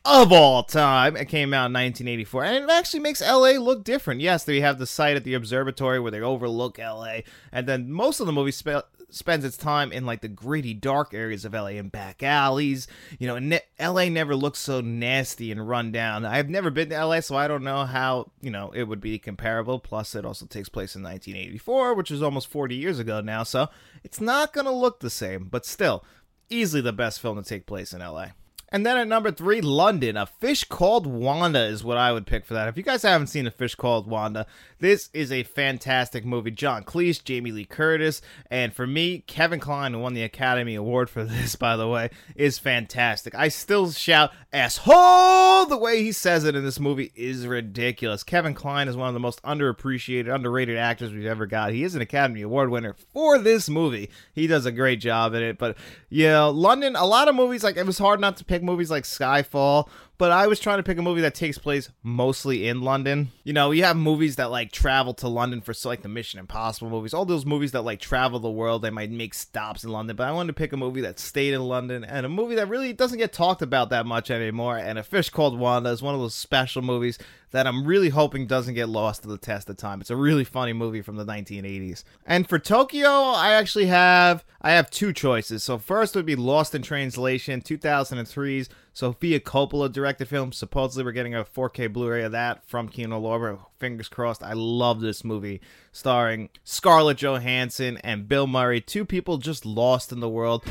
of 0.05 0.31
all 0.31 0.63
time. 0.63 1.15
It 1.15 1.25
came 1.25 1.53
out 1.53 1.67
in 1.67 1.73
1984, 1.73 2.43
and 2.43 2.63
it 2.63 2.69
actually 2.69 2.99
makes 2.99 3.21
LA 3.21 3.51
look 3.51 3.83
different. 3.83 4.21
Yes, 4.21 4.43
they 4.43 4.59
have 4.59 4.79
the 4.79 4.85
site 4.85 5.15
at 5.15 5.23
the 5.23 5.33
observatory 5.33 5.99
where 5.99 6.11
they 6.11 6.21
overlook 6.21 6.77
LA, 6.77 7.19
and 7.51 7.67
then 7.67 7.91
most 7.91 8.19
of 8.19 8.25
the 8.25 8.33
movie 8.33 8.51
spe- 8.51 8.85
spends 9.09 9.45
its 9.45 9.57
time 9.57 9.91
in 9.91 10.05
like 10.05 10.21
the 10.21 10.27
gritty, 10.27 10.73
dark 10.73 11.13
areas 11.13 11.45
of 11.45 11.53
LA 11.53 11.67
and 11.67 11.91
back 11.91 12.21
alleys. 12.21 12.87
You 13.19 13.27
know, 13.27 13.39
ne- 13.39 13.61
LA 13.79 14.09
never 14.09 14.35
looks 14.35 14.59
so 14.59 14.81
nasty 14.81 15.51
and 15.51 15.67
run 15.67 15.91
down. 15.91 16.25
I've 16.25 16.49
never 16.49 16.69
been 16.69 16.89
to 16.89 17.05
LA, 17.05 17.21
so 17.21 17.35
I 17.35 17.47
don't 17.47 17.63
know 17.63 17.85
how 17.85 18.31
you 18.41 18.51
know 18.51 18.71
it 18.71 18.83
would 18.83 19.01
be 19.01 19.19
comparable. 19.19 19.79
Plus, 19.79 20.15
it 20.15 20.25
also 20.25 20.45
takes 20.45 20.69
place 20.69 20.95
in 20.95 21.03
1984, 21.03 21.93
which 21.93 22.11
is 22.11 22.21
almost 22.21 22.47
40 22.47 22.75
years 22.75 22.99
ago 22.99 23.21
now, 23.21 23.43
so 23.43 23.69
it's 24.03 24.19
not 24.19 24.51
gonna 24.51 24.71
look 24.71 24.99
the 24.99 25.09
same. 25.09 25.45
But 25.45 25.65
still, 25.65 26.03
easily 26.49 26.81
the 26.81 26.91
best 26.91 27.21
film 27.21 27.41
to 27.41 27.47
take 27.47 27.65
place 27.65 27.93
in 27.93 28.01
LA. 28.01 28.29
And 28.73 28.83
then 28.83 28.97
at 28.97 29.07
number 29.07 29.29
three, 29.29 29.61
London. 29.61 30.17
A 30.17 30.25
Fish 30.25 30.63
Called 30.63 31.05
Wanda 31.05 31.63
is 31.63 31.83
what 31.83 31.99
I 31.99 32.11
would 32.11 32.25
pick 32.25 32.43
for 32.43 32.55
that. 32.55 32.67
If 32.67 32.75
you 32.75 32.81
guys 32.81 33.03
haven't 33.03 33.27
seen 33.27 33.45
A 33.45 33.51
Fish 33.51 33.75
Called 33.75 34.07
Wanda, 34.07 34.47
this 34.79 35.11
is 35.13 35.31
a 35.31 35.43
fantastic 35.43 36.25
movie. 36.25 36.49
John 36.49 36.83
Cleese, 36.83 37.23
Jamie 37.23 37.51
Lee 37.51 37.65
Curtis, 37.65 38.23
and 38.49 38.73
for 38.73 38.87
me, 38.87 39.19
Kevin 39.27 39.59
Kline, 39.59 39.93
who 39.93 39.99
won 39.99 40.15
the 40.15 40.23
Academy 40.23 40.73
Award 40.73 41.11
for 41.11 41.23
this, 41.23 41.55
by 41.55 41.77
the 41.77 41.87
way, 41.87 42.09
is 42.35 42.57
fantastic. 42.57 43.35
I 43.35 43.49
still 43.49 43.91
shout 43.91 44.31
asshole 44.51 45.67
the 45.67 45.77
way 45.77 46.01
he 46.01 46.11
says 46.11 46.43
it 46.43 46.55
in 46.55 46.65
this 46.65 46.79
movie 46.79 47.11
is 47.15 47.45
ridiculous. 47.45 48.23
Kevin 48.23 48.55
Kline 48.55 48.87
is 48.87 48.97
one 48.97 49.07
of 49.07 49.13
the 49.13 49.19
most 49.19 49.39
underappreciated, 49.43 50.33
underrated 50.33 50.77
actors 50.77 51.13
we've 51.13 51.27
ever 51.27 51.45
got. 51.45 51.73
He 51.73 51.83
is 51.83 51.93
an 51.93 52.01
Academy 52.01 52.41
Award 52.41 52.71
winner 52.71 52.95
for 53.13 53.37
this 53.37 53.69
movie. 53.69 54.09
He 54.33 54.47
does 54.47 54.65
a 54.65 54.71
great 54.71 54.99
job 54.99 55.35
in 55.35 55.43
it. 55.43 55.59
But 55.59 55.77
know, 56.09 56.49
London, 56.49 56.95
a 56.95 57.05
lot 57.05 57.27
of 57.27 57.35
movies 57.35 57.63
like 57.63 57.77
it 57.77 57.85
was 57.85 57.99
hard 57.99 58.19
not 58.19 58.37
to 58.37 58.43
pick 58.43 58.62
movies 58.63 58.89
like 58.89 59.03
Skyfall 59.03 59.87
but 60.17 60.31
I 60.31 60.47
was 60.47 60.59
trying 60.59 60.77
to 60.77 60.83
pick 60.83 60.97
a 60.97 61.01
movie 61.01 61.21
that 61.21 61.35
takes 61.35 61.57
place 61.57 61.89
mostly 62.03 62.67
in 62.67 62.81
London. 62.81 63.31
You 63.43 63.53
know, 63.53 63.71
you 63.71 63.83
have 63.83 63.97
movies 63.97 64.35
that 64.35 64.51
like 64.51 64.71
travel 64.71 65.13
to 65.15 65.27
London 65.27 65.61
for 65.61 65.73
so 65.73 65.89
like 65.89 66.01
the 66.01 66.07
Mission 66.07 66.39
Impossible 66.39 66.89
movies, 66.89 67.13
all 67.13 67.25
those 67.25 67.45
movies 67.45 67.71
that 67.71 67.81
like 67.81 67.99
travel 67.99 68.39
the 68.39 68.49
world. 68.49 68.81
They 68.81 68.89
might 68.89 69.11
make 69.11 69.33
stops 69.33 69.83
in 69.83 69.91
London, 69.91 70.15
but 70.15 70.27
I 70.27 70.31
wanted 70.31 70.47
to 70.47 70.53
pick 70.53 70.71
a 70.71 70.77
movie 70.77 71.01
that 71.01 71.19
stayed 71.19 71.53
in 71.53 71.61
London 71.61 72.03
and 72.03 72.25
a 72.25 72.29
movie 72.29 72.55
that 72.55 72.69
really 72.69 72.93
doesn't 72.93 73.17
get 73.17 73.33
talked 73.33 73.61
about 73.61 73.89
that 73.89 74.05
much 74.05 74.29
anymore. 74.29 74.77
And 74.77 74.99
A 74.99 75.03
Fish 75.03 75.29
Called 75.29 75.57
Wanda 75.57 75.89
is 75.89 76.01
one 76.01 76.13
of 76.13 76.21
those 76.21 76.35
special 76.35 76.81
movies 76.81 77.17
that 77.53 77.67
I'm 77.67 77.85
really 77.85 78.09
hoping 78.09 78.47
doesn't 78.47 78.73
get 78.73 78.89
lost 78.89 79.21
to 79.21 79.27
the 79.27 79.37
test 79.37 79.69
of 79.69 79.77
time. 79.77 80.01
It's 80.01 80.09
a 80.09 80.15
really 80.15 80.43
funny 80.43 80.73
movie 80.73 81.01
from 81.01 81.17
the 81.17 81.25
1980s. 81.25 82.03
And 82.25 82.49
for 82.49 82.57
Tokyo, 82.57 83.09
I 83.09 83.53
actually 83.53 83.85
have 83.85 84.43
I 84.59 84.71
have 84.71 84.89
two 84.89 85.13
choices. 85.13 85.63
So 85.63 85.77
first 85.77 86.15
would 86.15 86.25
be 86.25 86.35
Lost 86.35 86.73
in 86.73 86.81
Translation, 86.81 87.61
2003's 87.61 88.69
Sofia 88.93 89.39
Coppola 89.39 89.91
directed 89.91 90.27
film. 90.27 90.51
Supposedly 90.51 91.03
we're 91.03 91.11
getting 91.11 91.33
a 91.33 91.43
4K 91.43 91.91
Blu-ray 91.91 92.23
of 92.23 92.31
that 92.31 92.63
from 92.67 92.87
Kino 92.87 93.19
Lorber. 93.19 93.59
Fingers 93.79 94.07
crossed. 94.07 94.43
I 94.43 94.53
love 94.53 95.01
this 95.01 95.23
movie 95.23 95.61
starring 95.91 96.49
Scarlett 96.63 97.17
Johansson 97.17 97.97
and 97.97 98.27
Bill 98.27 98.45
Murray, 98.45 98.79
two 98.79 99.03
people 99.03 99.37
just 99.37 99.65
lost 99.65 100.11
in 100.11 100.19
the 100.19 100.29
world. 100.29 100.63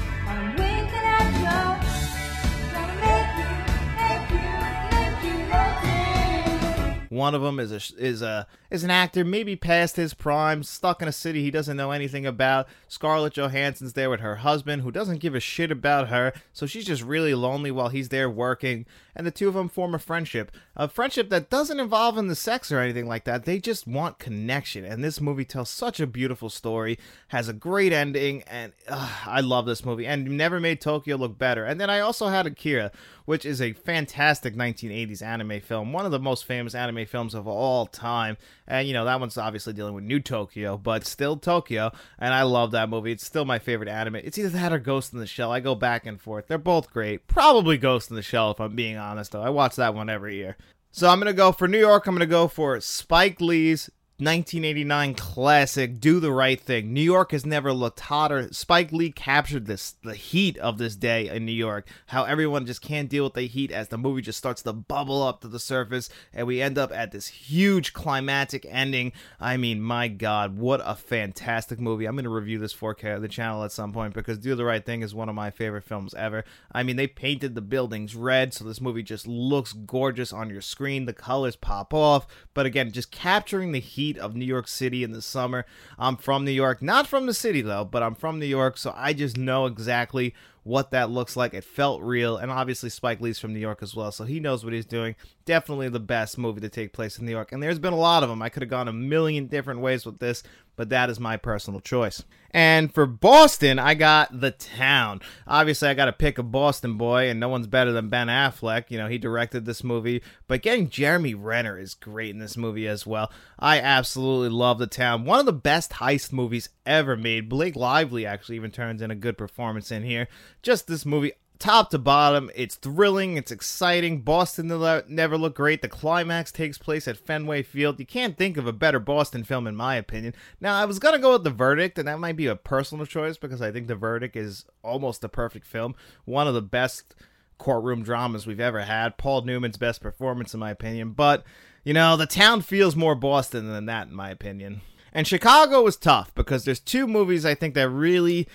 One 7.13 7.35
of 7.35 7.43
them 7.43 7.61
is 7.61 7.73
a 7.73 8.03
is 8.03 8.23
a 8.23 8.47
is 8.71 8.85
an 8.85 8.91
actor, 8.91 9.23
maybe 9.23 9.55
past 9.55 9.97
his 9.97 10.15
prime, 10.15 10.63
stuck 10.63 11.03
in 11.03 11.09
a 11.09 11.13
city 11.13 11.43
he 11.43 11.51
doesn't 11.51 11.77
know 11.77 11.91
anything 11.91 12.25
about. 12.25 12.67
Scarlett 12.89 13.35
Johansson's 13.35 13.93
there 13.93 14.09
with 14.09 14.21
her 14.21 14.37
husband, 14.37 14.81
who 14.81 14.91
doesn't 14.91 15.19
give 15.19 15.35
a 15.35 15.41
shit 15.41 15.71
about 15.71 16.09
her, 16.09 16.33
so 16.55 16.65
she's 16.65 16.87
just 16.87 17.03
really 17.03 17.35
lonely 17.35 17.71
while 17.71 17.91
he's 17.91 18.09
there 18.09 18.31
working. 18.31 18.87
And 19.15 19.27
the 19.27 19.31
two 19.31 19.49
of 19.49 19.55
them 19.55 19.69
form 19.69 19.95
a 19.95 19.99
friendship, 19.99 20.51
a 20.75 20.89
friendship 20.89 21.29
that 21.31 21.51
doesn't 21.51 21.81
involve 21.81 22.17
in 22.17 22.29
the 22.29 22.35
sex 22.35 22.73
or 22.73 22.79
anything 22.81 23.07
like 23.07 23.25
that. 23.25 23.45
They 23.45 23.59
just 23.59 23.87
want 23.87 24.19
connection, 24.19 24.85
and 24.85 25.05
this 25.05 25.21
movie 25.21 25.45
tells 25.45 25.69
such 25.69 26.01
a 26.01 26.07
beautiful 26.07 26.49
story, 26.49 26.99
has 27.29 27.49
a 27.49 27.53
great 27.53 27.93
ending, 27.93 28.43
and 28.45 28.73
uh, 28.89 29.09
I 29.27 29.41
love 29.41 29.67
this 29.67 29.85
movie. 29.85 30.07
And 30.07 30.37
never 30.37 30.61
made 30.61 30.81
Tokyo 30.81 31.17
look 31.17 31.39
better. 31.39 31.65
And 31.65 31.81
then 31.81 31.91
I 31.91 32.01
also 32.01 32.29
had 32.29 32.47
Akira, 32.47 32.91
which 33.25 33.45
is 33.45 33.61
a 33.61 33.73
fantastic 33.73 34.55
1980s 34.55 35.23
anime 35.23 35.61
film, 35.61 35.93
one 35.93 36.07
of 36.07 36.11
the 36.11 36.19
most 36.19 36.45
famous 36.45 36.75
anime 36.75 37.07
films 37.07 37.35
of 37.35 37.47
all 37.47 37.87
time. 37.87 38.37
And, 38.67 38.89
you 38.89 38.95
know, 38.95 39.05
that 39.05 39.21
one's 39.21 39.39
obviously 39.39 39.73
dealing 39.73 39.95
with 39.95 40.05
New 40.05 40.21
Tokyo, 40.21 40.77
but 40.77 41.07
still 41.07 41.37
Tokyo. 41.37 41.93
And 42.19 42.33
I 42.33 42.43
love 42.43 42.71
that 42.73 42.89
movie. 42.89 43.13
It's 43.13 43.27
still 43.27 43.45
my 43.45 43.59
favorite 43.59 43.89
anime. 43.89 44.17
It's 44.17 44.39
either 44.39 44.49
that 44.51 44.73
or 44.73 44.79
Ghost 44.79 45.13
in 45.13 45.19
the 45.19 45.27
Shell. 45.27 45.53
I 45.53 45.61
go 45.61 45.75
back 45.75 46.07
and 46.07 46.21
forth. 46.21 46.49
They're 46.49 46.59
both 46.59 46.91
great. 46.91 47.27
Probably 47.27 47.77
Ghost 47.77 48.11
in 48.11 48.17
the 48.17 48.23
Shell, 48.23 48.53
if 48.53 48.61
I'm 48.61 48.75
being 48.75 48.97
honest, 49.03 49.33
though. 49.33 49.43
I 49.43 49.51
watch 49.51 49.77
that 49.77 49.95
one 49.95 50.09
every 50.09 50.37
year. 50.37 50.57
So 50.91 51.09
I'm 51.09 51.19
going 51.19 51.27
to 51.27 51.33
go 51.33 51.53
for 51.53 51.69
New 51.69 51.79
York. 51.79 52.07
I'm 52.07 52.15
going 52.15 52.21
to 52.21 52.27
go 52.27 52.49
for 52.49 52.81
Spike 52.81 53.41
Lee's 53.41 53.91
1989 54.25 55.15
classic 55.15 55.99
Do 55.99 56.21
the 56.21 56.31
Right 56.31 56.61
Thing. 56.61 56.93
New 56.93 57.01
York 57.01 57.33
has 57.33 57.45
never 57.45 57.73
looked 57.73 58.01
hotter. 58.01 58.53
Spike 58.53 58.93
Lee 58.93 59.11
captured 59.11 59.67
this 59.67 59.97
the 60.03 60.15
heat 60.15 60.57
of 60.59 60.79
this 60.79 60.95
day 60.95 61.29
in 61.29 61.45
New 61.45 61.53
York. 61.53 61.89
How 62.07 62.23
everyone 62.25 62.65
just 62.65 62.83
can't 62.83 63.09
deal 63.09 63.25
with 63.25 63.35
the 63.35 63.49
heat 63.49 63.73
as 63.73 63.89
the 63.89 63.99
movie 63.99 64.23
just 64.23 64.39
starts 64.39 64.63
to 64.63 64.73
bubble 64.73 65.23
up 65.23 65.41
to 65.41 65.49
the 65.49 65.59
surface 65.59 66.09
and 66.33 66.47
we 66.47 66.63
end 66.63 66.79
up 66.79 66.93
at 66.93 67.11
this 67.11 67.27
huge 67.27 67.93
climatic 67.93 68.65
ending. 68.69 69.13
I 69.41 69.57
mean, 69.57 69.81
my 69.81 70.07
god, 70.07 70.57
what 70.57 70.81
a 70.85 70.95
fantastic 70.95 71.81
movie. 71.81 72.07
I'm 72.07 72.15
going 72.15 72.25
to 72.25 72.31
review 72.31 72.59
this 72.59 72.75
4K 72.75 73.17
on 73.17 73.23
the 73.23 73.29
channel 73.29 73.65
at 73.65 73.73
some 73.73 73.93
point 73.93 74.15
because 74.15 74.39
Do 74.39 74.55
the 74.55 74.65
Right 74.65 74.87
Thing 74.87 75.03
is 75.03 75.15
one 75.15 75.29
of 75.29 75.35
my 75.35 75.51
favorite 75.51 75.85
films 75.85 76.15
ever. 76.15 76.45
I 76.71 76.85
mean, 76.85 76.97
they 76.97 77.09
painted 77.09 77.55
the 77.55 77.61
buildings 77.61 78.15
red 78.15 78.55
so 78.55 78.65
this 78.65 78.81
movie 78.81 79.03
just 79.03 79.27
looks 79.27 79.73
gorgeous 79.73 80.33
on 80.33 80.49
your 80.49 80.61
screen. 80.61 81.07
The 81.07 81.13
colors 81.13 81.57
pop 81.57 81.93
off, 81.93 82.27
but 82.55 82.67
again, 82.67 82.93
just 82.93 83.11
capturing 83.11 83.73
the 83.73 83.81
heat 83.81 84.12
heat 84.13 84.21
of 84.21 84.37
New 84.37 84.45
York 84.45 84.69
City 84.69 85.03
in 85.03 85.13
the 85.13 85.23
summer. 85.23 85.65
I'm 85.99 86.17
from 86.17 86.45
New 86.45 86.53
York, 86.53 86.83
not 86.83 87.07
from 87.07 87.27
the 87.27 87.35
city 87.35 87.63
though, 87.63 87.85
but 87.85 88.03
I'm 88.03 88.15
from 88.15 88.39
New 88.39 88.47
York, 88.47 88.77
so 88.77 88.93
I 88.97 89.13
just 89.13 89.37
know 89.37 89.67
exactly 89.67 90.35
what 90.65 90.93
that 90.93 91.11
looks 91.11 91.37
like. 91.37 91.55
It 91.55 91.65
felt 91.65 92.03
real, 92.03 92.37
and 92.37 92.51
obviously 92.51 92.89
Spike 92.89 93.21
Lee's 93.21 93.39
from 93.39 93.53
New 93.53 93.61
York 93.61 93.83
as 93.83 93.97
well, 93.97 94.13
so 94.13 94.25
he 94.25 94.39
knows 94.39 94.65
what 94.65 94.73
he's 94.73 94.87
doing. 94.87 95.17
Definitely 95.45 95.89
the 95.89 96.01
best 96.01 96.39
movie 96.39 96.61
to 96.61 96.69
take 96.69 96.93
place 96.93 97.19
in 97.19 97.27
New 97.27 97.33
York, 97.33 97.53
and 97.53 97.63
there's 97.63 97.79
been 97.79 97.93
a 97.93 97.99
lot 97.99 98.23
of 98.23 98.29
them. 98.29 98.43
I 98.43 98.49
could 98.49 98.63
have 98.63 98.71
gone 98.71 98.89
a 98.89 98.93
million 98.93 99.47
different 99.47 99.81
ways 99.81 100.07
with 100.07 100.19
this, 100.19 100.43
but 100.77 100.89
that 100.91 101.11
is 101.11 101.21
my 101.21 101.37
personal 101.37 101.81
choice. 101.81 102.25
And 102.55 102.93
for 102.93 103.07
Boston, 103.07 103.79
I 103.79 103.95
got 103.95 104.41
The 104.41 104.51
Town. 104.51 105.21
Obviously, 105.47 105.89
I 105.89 105.95
got 105.95 106.05
to 106.07 106.13
pick 106.13 106.37
a 106.37 106.43
Boston 106.43 106.99
boy, 106.99 107.31
and 107.31 107.41
no 107.41 107.49
one's 107.49 107.67
better 107.67 107.93
than 107.93 108.11
Ben 108.11 108.27
Affleck. 108.27 108.91
You 108.91 108.99
know, 108.99 109.09
he 109.09 109.17
directed 109.17 109.65
this 109.65 109.83
movie, 109.83 110.23
but 110.49 110.61
getting 110.61 110.91
Jeremy 110.91 111.35
Renner 111.35 111.79
is 111.79 111.95
great 111.95 112.31
in 112.31 112.39
this 112.39 112.57
movie 112.57 112.87
as 112.87 113.07
well. 113.07 113.33
I 113.59 113.81
absolutely 113.81 114.51
love 114.51 114.79
The 114.79 114.87
Town. 114.87 115.25
One 115.25 115.41
of 115.41 115.47
the 115.47 115.53
best 115.53 115.93
heist 115.93 116.33
movies 116.33 116.69
ever 116.85 117.17
made. 117.17 117.49
Blake 117.49 117.77
Lively 117.77 118.27
actually 118.27 118.57
even 118.57 118.71
turns 118.71 119.01
in 119.01 119.11
a 119.11 119.17
good 119.17 119.39
performance 119.39 119.91
in 119.91 120.03
here. 120.03 120.29
Just 120.63 120.87
this 120.87 121.07
movie 121.07 121.33
top 121.63 121.91
to 121.91 121.99
bottom. 121.99 122.51
It's 122.57 122.75
thrilling, 122.75 123.37
it's 123.37 123.53
exciting. 123.53 124.23
Boston 124.23 124.67
never 125.09 125.39
looked 125.39 125.57
great. 125.57 125.81
The 125.81 125.89
climax 125.89 126.51
takes 126.51 126.77
place 126.77 127.07
at 127.07 127.17
Fenway 127.17 127.63
Field. 127.63 128.01
You 128.01 128.07
can't 128.07 128.37
think 128.37 128.57
of 128.57 128.67
a 128.67 128.73
better 128.73 128.99
Boston 128.99 129.45
film, 129.45 129.69
in 129.69 129.77
my 129.77 129.95
opinion. 129.95 130.35
Now, 130.61 130.77
I 130.77 130.85
was 130.85 130.99
going 130.99 131.15
to 131.15 131.21
go 131.21 131.33
with 131.35 131.45
The 131.45 131.51
Verdict, 131.51 131.99
and 131.99 132.09
that 132.09 132.19
might 132.19 132.37
be 132.37 132.47
a 132.47 132.57
personal 132.57 133.07
choice 133.07 133.37
because 133.37 133.63
I 133.63 133.71
think 133.71 133.87
The 133.87 133.95
Verdict 133.95 134.35
is 134.35 134.65
almost 134.83 135.23
a 135.23 135.29
perfect 135.29 135.65
film. 135.65 135.95
One 136.25 136.49
of 136.49 136.55
the 136.55 136.63
best 136.63 137.15
courtroom 137.59 138.03
dramas 138.03 138.45
we've 138.45 138.59
ever 138.59 138.81
had. 138.81 139.17
Paul 139.17 139.43
Newman's 139.43 139.77
best 139.77 140.03
performance, 140.03 140.53
in 140.53 140.59
my 140.59 140.73
opinion. 140.73 141.13
But, 141.13 141.45
you 141.85 141.95
know, 141.95 142.17
the 142.17 142.27
town 142.27 142.63
feels 142.63 142.97
more 142.97 143.15
Boston 143.15 143.69
than 143.69 143.87
that, 143.87 144.09
in 144.09 144.15
my 144.15 144.31
opinion. 144.31 144.81
And 145.13 145.29
Chicago 145.29 145.83
was 145.83 145.97
tough 145.97 146.35
because 146.35 146.65
there's 146.65 146.81
two 146.81 147.07
movies 147.07 147.47
I 147.47 147.55
think 147.55 147.75
that 147.75 147.89
really 147.89 148.49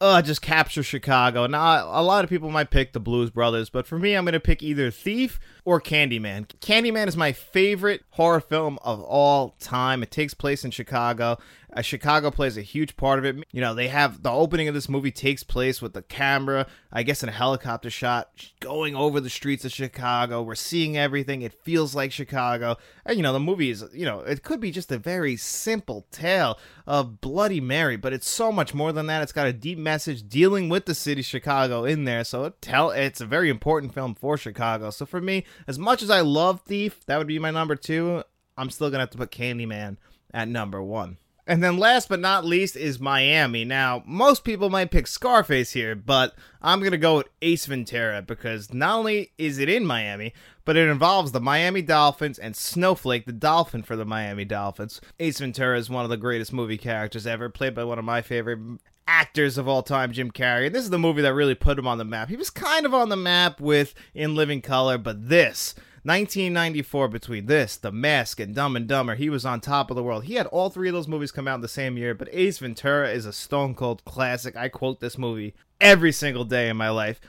uh, 0.00 0.20
just 0.20 0.42
capture 0.42 0.82
Chicago. 0.82 1.46
Now, 1.46 1.88
a 1.90 2.02
lot 2.02 2.24
of 2.24 2.30
people 2.30 2.50
might 2.50 2.70
pick 2.70 2.92
the 2.92 3.00
Blues 3.00 3.30
Brothers, 3.30 3.70
but 3.70 3.86
for 3.86 3.98
me, 3.98 4.14
I'm 4.14 4.24
going 4.24 4.34
to 4.34 4.40
pick 4.40 4.62
either 4.62 4.90
Thief 4.90 5.40
or 5.64 5.80
Candyman. 5.80 6.46
Candyman 6.60 7.08
is 7.08 7.16
my 7.16 7.32
favorite 7.32 8.02
horror 8.10 8.40
film 8.40 8.78
of 8.84 9.00
all 9.00 9.56
time. 9.58 10.02
It 10.02 10.10
takes 10.10 10.34
place 10.34 10.64
in 10.64 10.70
Chicago. 10.70 11.38
Uh, 11.76 11.82
Chicago 11.82 12.30
plays 12.30 12.56
a 12.56 12.62
huge 12.62 12.96
part 12.96 13.18
of 13.18 13.26
it. 13.26 13.44
You 13.52 13.60
know, 13.60 13.74
they 13.74 13.88
have 13.88 14.22
the 14.22 14.30
opening 14.30 14.66
of 14.66 14.74
this 14.74 14.88
movie 14.88 15.10
takes 15.10 15.42
place 15.42 15.82
with 15.82 15.92
the 15.92 16.00
camera, 16.00 16.66
I 16.90 17.02
guess, 17.02 17.22
in 17.22 17.28
a 17.28 17.32
helicopter 17.32 17.90
shot 17.90 18.30
going 18.60 18.96
over 18.96 19.20
the 19.20 19.28
streets 19.28 19.64
of 19.66 19.72
Chicago. 19.72 20.42
We're 20.42 20.54
seeing 20.54 20.96
everything. 20.96 21.42
It 21.42 21.52
feels 21.52 21.94
like 21.94 22.12
Chicago. 22.12 22.76
And, 23.04 23.18
you 23.18 23.22
know, 23.22 23.34
the 23.34 23.40
movie 23.40 23.68
is, 23.70 23.84
you 23.92 24.06
know, 24.06 24.20
it 24.20 24.42
could 24.42 24.58
be 24.58 24.70
just 24.70 24.90
a 24.90 24.96
very 24.98 25.36
simple 25.36 26.06
tale 26.10 26.58
of 26.86 27.20
Bloody 27.20 27.60
Mary, 27.60 27.96
but 27.96 28.14
it's 28.14 28.28
so 28.28 28.50
much 28.50 28.72
more 28.72 28.92
than 28.92 29.06
that. 29.08 29.22
It's 29.22 29.32
got 29.32 29.46
a 29.46 29.52
deep 29.52 29.78
message 29.78 30.26
dealing 30.26 30.70
with 30.70 30.86
the 30.86 30.94
city 30.94 31.20
Chicago 31.20 31.84
in 31.84 32.04
there. 32.04 32.24
So 32.24 32.54
tell 32.62 32.90
it's 32.90 33.20
a 33.20 33.26
very 33.26 33.50
important 33.50 33.92
film 33.92 34.14
for 34.14 34.38
Chicago. 34.38 34.88
So 34.88 35.04
for 35.04 35.20
me, 35.20 35.44
as 35.66 35.78
much 35.78 36.02
as 36.02 36.08
I 36.08 36.22
love 36.22 36.62
Thief, 36.62 37.04
that 37.04 37.18
would 37.18 37.26
be 37.26 37.38
my 37.38 37.50
number 37.50 37.76
two. 37.76 38.22
I'm 38.56 38.70
still 38.70 38.88
gonna 38.88 39.00
have 39.00 39.10
to 39.10 39.18
put 39.18 39.30
Candyman 39.30 39.98
at 40.32 40.48
number 40.48 40.82
one. 40.82 41.18
And 41.46 41.62
then 41.62 41.78
last 41.78 42.08
but 42.08 42.18
not 42.18 42.44
least 42.44 42.74
is 42.74 42.98
Miami. 42.98 43.64
Now, 43.64 44.02
most 44.04 44.42
people 44.42 44.68
might 44.68 44.90
pick 44.90 45.06
Scarface 45.06 45.72
here, 45.72 45.94
but 45.94 46.34
I'm 46.60 46.80
going 46.80 46.90
to 46.90 46.98
go 46.98 47.18
with 47.18 47.28
Ace 47.40 47.66
Ventura 47.66 48.20
because 48.20 48.74
not 48.74 48.98
only 48.98 49.30
is 49.38 49.58
it 49.58 49.68
in 49.68 49.86
Miami, 49.86 50.34
but 50.64 50.76
it 50.76 50.88
involves 50.88 51.30
the 51.30 51.40
Miami 51.40 51.82
Dolphins 51.82 52.40
and 52.40 52.56
Snowflake, 52.56 53.26
the 53.26 53.32
dolphin 53.32 53.84
for 53.84 53.94
the 53.94 54.04
Miami 54.04 54.44
Dolphins. 54.44 55.00
Ace 55.20 55.38
Ventura 55.38 55.78
is 55.78 55.88
one 55.88 56.02
of 56.02 56.10
the 56.10 56.16
greatest 56.16 56.52
movie 56.52 56.78
characters 56.78 57.28
ever, 57.28 57.48
played 57.48 57.76
by 57.76 57.84
one 57.84 58.00
of 58.00 58.04
my 58.04 58.22
favorite 58.22 58.80
actors 59.06 59.56
of 59.56 59.68
all 59.68 59.84
time, 59.84 60.10
Jim 60.10 60.32
Carrey. 60.32 60.66
And 60.66 60.74
this 60.74 60.82
is 60.82 60.90
the 60.90 60.98
movie 60.98 61.22
that 61.22 61.34
really 61.34 61.54
put 61.54 61.78
him 61.78 61.86
on 61.86 61.98
the 61.98 62.04
map. 62.04 62.28
He 62.28 62.36
was 62.36 62.50
kind 62.50 62.84
of 62.84 62.92
on 62.92 63.08
the 63.08 63.16
map 63.16 63.60
with 63.60 63.94
In 64.14 64.34
Living 64.34 64.62
Color, 64.62 64.98
but 64.98 65.28
this 65.28 65.76
1994, 66.06 67.08
between 67.08 67.46
this, 67.46 67.76
The 67.76 67.90
Mask, 67.90 68.38
and 68.38 68.54
Dumb 68.54 68.76
and 68.76 68.86
Dumber, 68.86 69.16
he 69.16 69.28
was 69.28 69.44
on 69.44 69.60
top 69.60 69.90
of 69.90 69.96
the 69.96 70.04
world. 70.04 70.22
He 70.22 70.34
had 70.34 70.46
all 70.46 70.70
three 70.70 70.88
of 70.88 70.94
those 70.94 71.08
movies 71.08 71.32
come 71.32 71.48
out 71.48 71.56
in 71.56 71.62
the 71.62 71.68
same 71.68 71.96
year, 71.96 72.14
but 72.14 72.28
Ace 72.30 72.58
Ventura 72.58 73.10
is 73.10 73.26
a 73.26 73.32
stone 73.32 73.74
cold 73.74 74.04
classic. 74.04 74.54
I 74.54 74.68
quote 74.68 75.00
this 75.00 75.18
movie 75.18 75.54
every 75.80 76.12
single 76.12 76.44
day 76.44 76.68
in 76.68 76.76
my 76.76 76.90
life. 76.90 77.20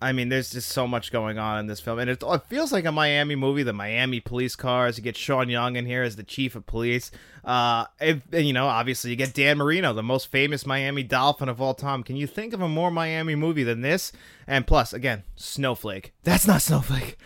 I 0.00 0.12
mean, 0.12 0.28
there's 0.28 0.50
just 0.50 0.68
so 0.68 0.86
much 0.86 1.10
going 1.10 1.38
on 1.38 1.58
in 1.58 1.66
this 1.66 1.80
film, 1.80 1.98
and 1.98 2.08
it, 2.08 2.22
it 2.22 2.42
feels 2.44 2.70
like 2.70 2.84
a 2.84 2.92
Miami 2.92 3.34
movie. 3.34 3.64
The 3.64 3.72
Miami 3.72 4.20
police 4.20 4.54
cars. 4.54 4.96
You 4.96 5.02
get 5.02 5.16
Sean 5.16 5.48
Young 5.48 5.74
in 5.74 5.86
here 5.86 6.04
as 6.04 6.14
the 6.14 6.22
chief 6.22 6.54
of 6.54 6.66
police. 6.66 7.10
Uh, 7.44 7.86
and, 7.98 8.22
you 8.32 8.52
know, 8.52 8.66
obviously 8.68 9.10
you 9.10 9.16
get 9.16 9.34
Dan 9.34 9.58
Marino, 9.58 9.92
the 9.92 10.02
most 10.02 10.30
famous 10.30 10.64
Miami 10.64 11.02
Dolphin 11.02 11.48
of 11.48 11.60
all 11.60 11.74
time. 11.74 12.02
Can 12.04 12.14
you 12.14 12.26
think 12.26 12.52
of 12.52 12.60
a 12.60 12.68
more 12.68 12.90
Miami 12.90 13.34
movie 13.34 13.64
than 13.64 13.80
this? 13.80 14.12
And 14.46 14.66
plus, 14.66 14.92
again, 14.92 15.24
Snowflake. 15.34 16.12
That's 16.22 16.46
not 16.46 16.62
Snowflake. 16.62 17.18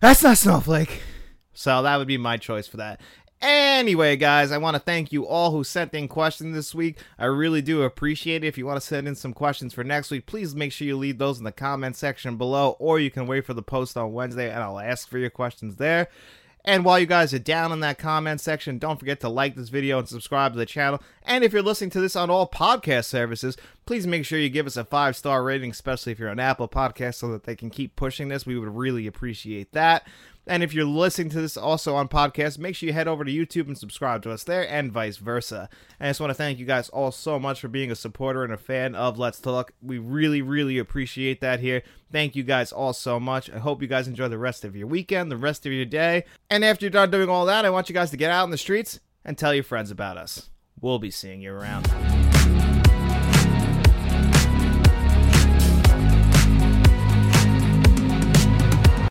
That's 0.00 0.22
not 0.22 0.36
Snowflake. 0.36 1.00
So 1.54 1.82
that 1.82 1.96
would 1.96 2.08
be 2.08 2.18
my 2.18 2.36
choice 2.36 2.66
for 2.66 2.76
that. 2.76 3.00
Anyway, 3.40 4.16
guys, 4.16 4.50
I 4.50 4.58
want 4.58 4.74
to 4.74 4.80
thank 4.80 5.12
you 5.12 5.24
all 5.24 5.52
who 5.52 5.62
sent 5.62 5.94
in 5.94 6.08
questions 6.08 6.56
this 6.56 6.74
week. 6.74 6.98
I 7.18 7.26
really 7.26 7.62
do 7.62 7.82
appreciate 7.82 8.42
it. 8.42 8.48
If 8.48 8.58
you 8.58 8.66
want 8.66 8.80
to 8.80 8.86
send 8.86 9.06
in 9.06 9.14
some 9.14 9.32
questions 9.32 9.72
for 9.72 9.84
next 9.84 10.10
week, 10.10 10.26
please 10.26 10.56
make 10.56 10.72
sure 10.72 10.88
you 10.88 10.96
leave 10.96 11.18
those 11.18 11.38
in 11.38 11.44
the 11.44 11.52
comment 11.52 11.94
section 11.94 12.36
below, 12.36 12.76
or 12.80 12.98
you 12.98 13.12
can 13.12 13.28
wait 13.28 13.46
for 13.46 13.54
the 13.54 13.62
post 13.62 13.96
on 13.96 14.12
Wednesday 14.12 14.50
and 14.50 14.60
I'll 14.60 14.80
ask 14.80 15.08
for 15.08 15.18
your 15.18 15.30
questions 15.30 15.76
there. 15.76 16.08
And 16.64 16.84
while 16.84 16.98
you 16.98 17.06
guys 17.06 17.32
are 17.32 17.38
down 17.38 17.72
in 17.72 17.80
that 17.80 17.98
comment 17.98 18.40
section, 18.40 18.78
don't 18.78 18.98
forget 18.98 19.20
to 19.20 19.28
like 19.28 19.54
this 19.54 19.68
video 19.68 20.00
and 20.00 20.08
subscribe 20.08 20.52
to 20.52 20.58
the 20.58 20.66
channel. 20.66 21.00
And 21.22 21.44
if 21.44 21.52
you're 21.52 21.62
listening 21.62 21.90
to 21.90 22.00
this 22.00 22.16
on 22.16 22.30
all 22.30 22.48
podcast 22.48 23.04
services, 23.04 23.56
please 23.86 24.06
make 24.06 24.24
sure 24.24 24.38
you 24.38 24.50
give 24.50 24.66
us 24.66 24.76
a 24.76 24.84
five 24.84 25.16
star 25.16 25.44
rating, 25.44 25.70
especially 25.70 26.12
if 26.12 26.18
you're 26.18 26.28
on 26.28 26.40
Apple 26.40 26.68
Podcasts, 26.68 27.14
so 27.14 27.28
that 27.30 27.44
they 27.44 27.54
can 27.54 27.70
keep 27.70 27.94
pushing 27.94 28.28
this. 28.28 28.44
We 28.44 28.58
would 28.58 28.76
really 28.76 29.06
appreciate 29.06 29.72
that. 29.72 30.06
And 30.48 30.62
if 30.62 30.72
you're 30.72 30.86
listening 30.86 31.28
to 31.30 31.40
this 31.40 31.56
also 31.56 31.94
on 31.94 32.08
podcast, 32.08 32.58
make 32.58 32.74
sure 32.74 32.86
you 32.86 32.92
head 32.92 33.06
over 33.06 33.24
to 33.24 33.30
YouTube 33.30 33.66
and 33.66 33.76
subscribe 33.76 34.22
to 34.22 34.32
us 34.32 34.44
there, 34.44 34.68
and 34.68 34.90
vice 34.90 35.18
versa. 35.18 35.68
And 36.00 36.08
I 36.08 36.10
just 36.10 36.20
want 36.20 36.30
to 36.30 36.34
thank 36.34 36.58
you 36.58 36.64
guys 36.64 36.88
all 36.88 37.12
so 37.12 37.38
much 37.38 37.60
for 37.60 37.68
being 37.68 37.90
a 37.90 37.94
supporter 37.94 38.44
and 38.44 38.52
a 38.52 38.56
fan 38.56 38.94
of 38.94 39.18
Let's 39.18 39.40
Talk. 39.40 39.72
We 39.82 39.98
really, 39.98 40.40
really 40.40 40.78
appreciate 40.78 41.42
that 41.42 41.60
here. 41.60 41.82
Thank 42.10 42.34
you 42.34 42.42
guys 42.42 42.72
all 42.72 42.94
so 42.94 43.20
much. 43.20 43.50
I 43.50 43.58
hope 43.58 43.82
you 43.82 43.88
guys 43.88 44.08
enjoy 44.08 44.28
the 44.28 44.38
rest 44.38 44.64
of 44.64 44.74
your 44.74 44.86
weekend, 44.86 45.30
the 45.30 45.36
rest 45.36 45.66
of 45.66 45.72
your 45.72 45.84
day. 45.84 46.24
And 46.48 46.64
after 46.64 46.86
you're 46.86 46.90
done 46.90 47.10
doing 47.10 47.28
all 47.28 47.44
that, 47.46 47.66
I 47.66 47.70
want 47.70 47.90
you 47.90 47.94
guys 47.94 48.10
to 48.10 48.16
get 48.16 48.30
out 48.30 48.44
in 48.44 48.50
the 48.50 48.58
streets 48.58 49.00
and 49.24 49.36
tell 49.36 49.52
your 49.52 49.64
friends 49.64 49.90
about 49.90 50.16
us. 50.16 50.48
We'll 50.80 50.98
be 50.98 51.10
seeing 51.10 51.42
you 51.42 51.52
around. 51.52 51.88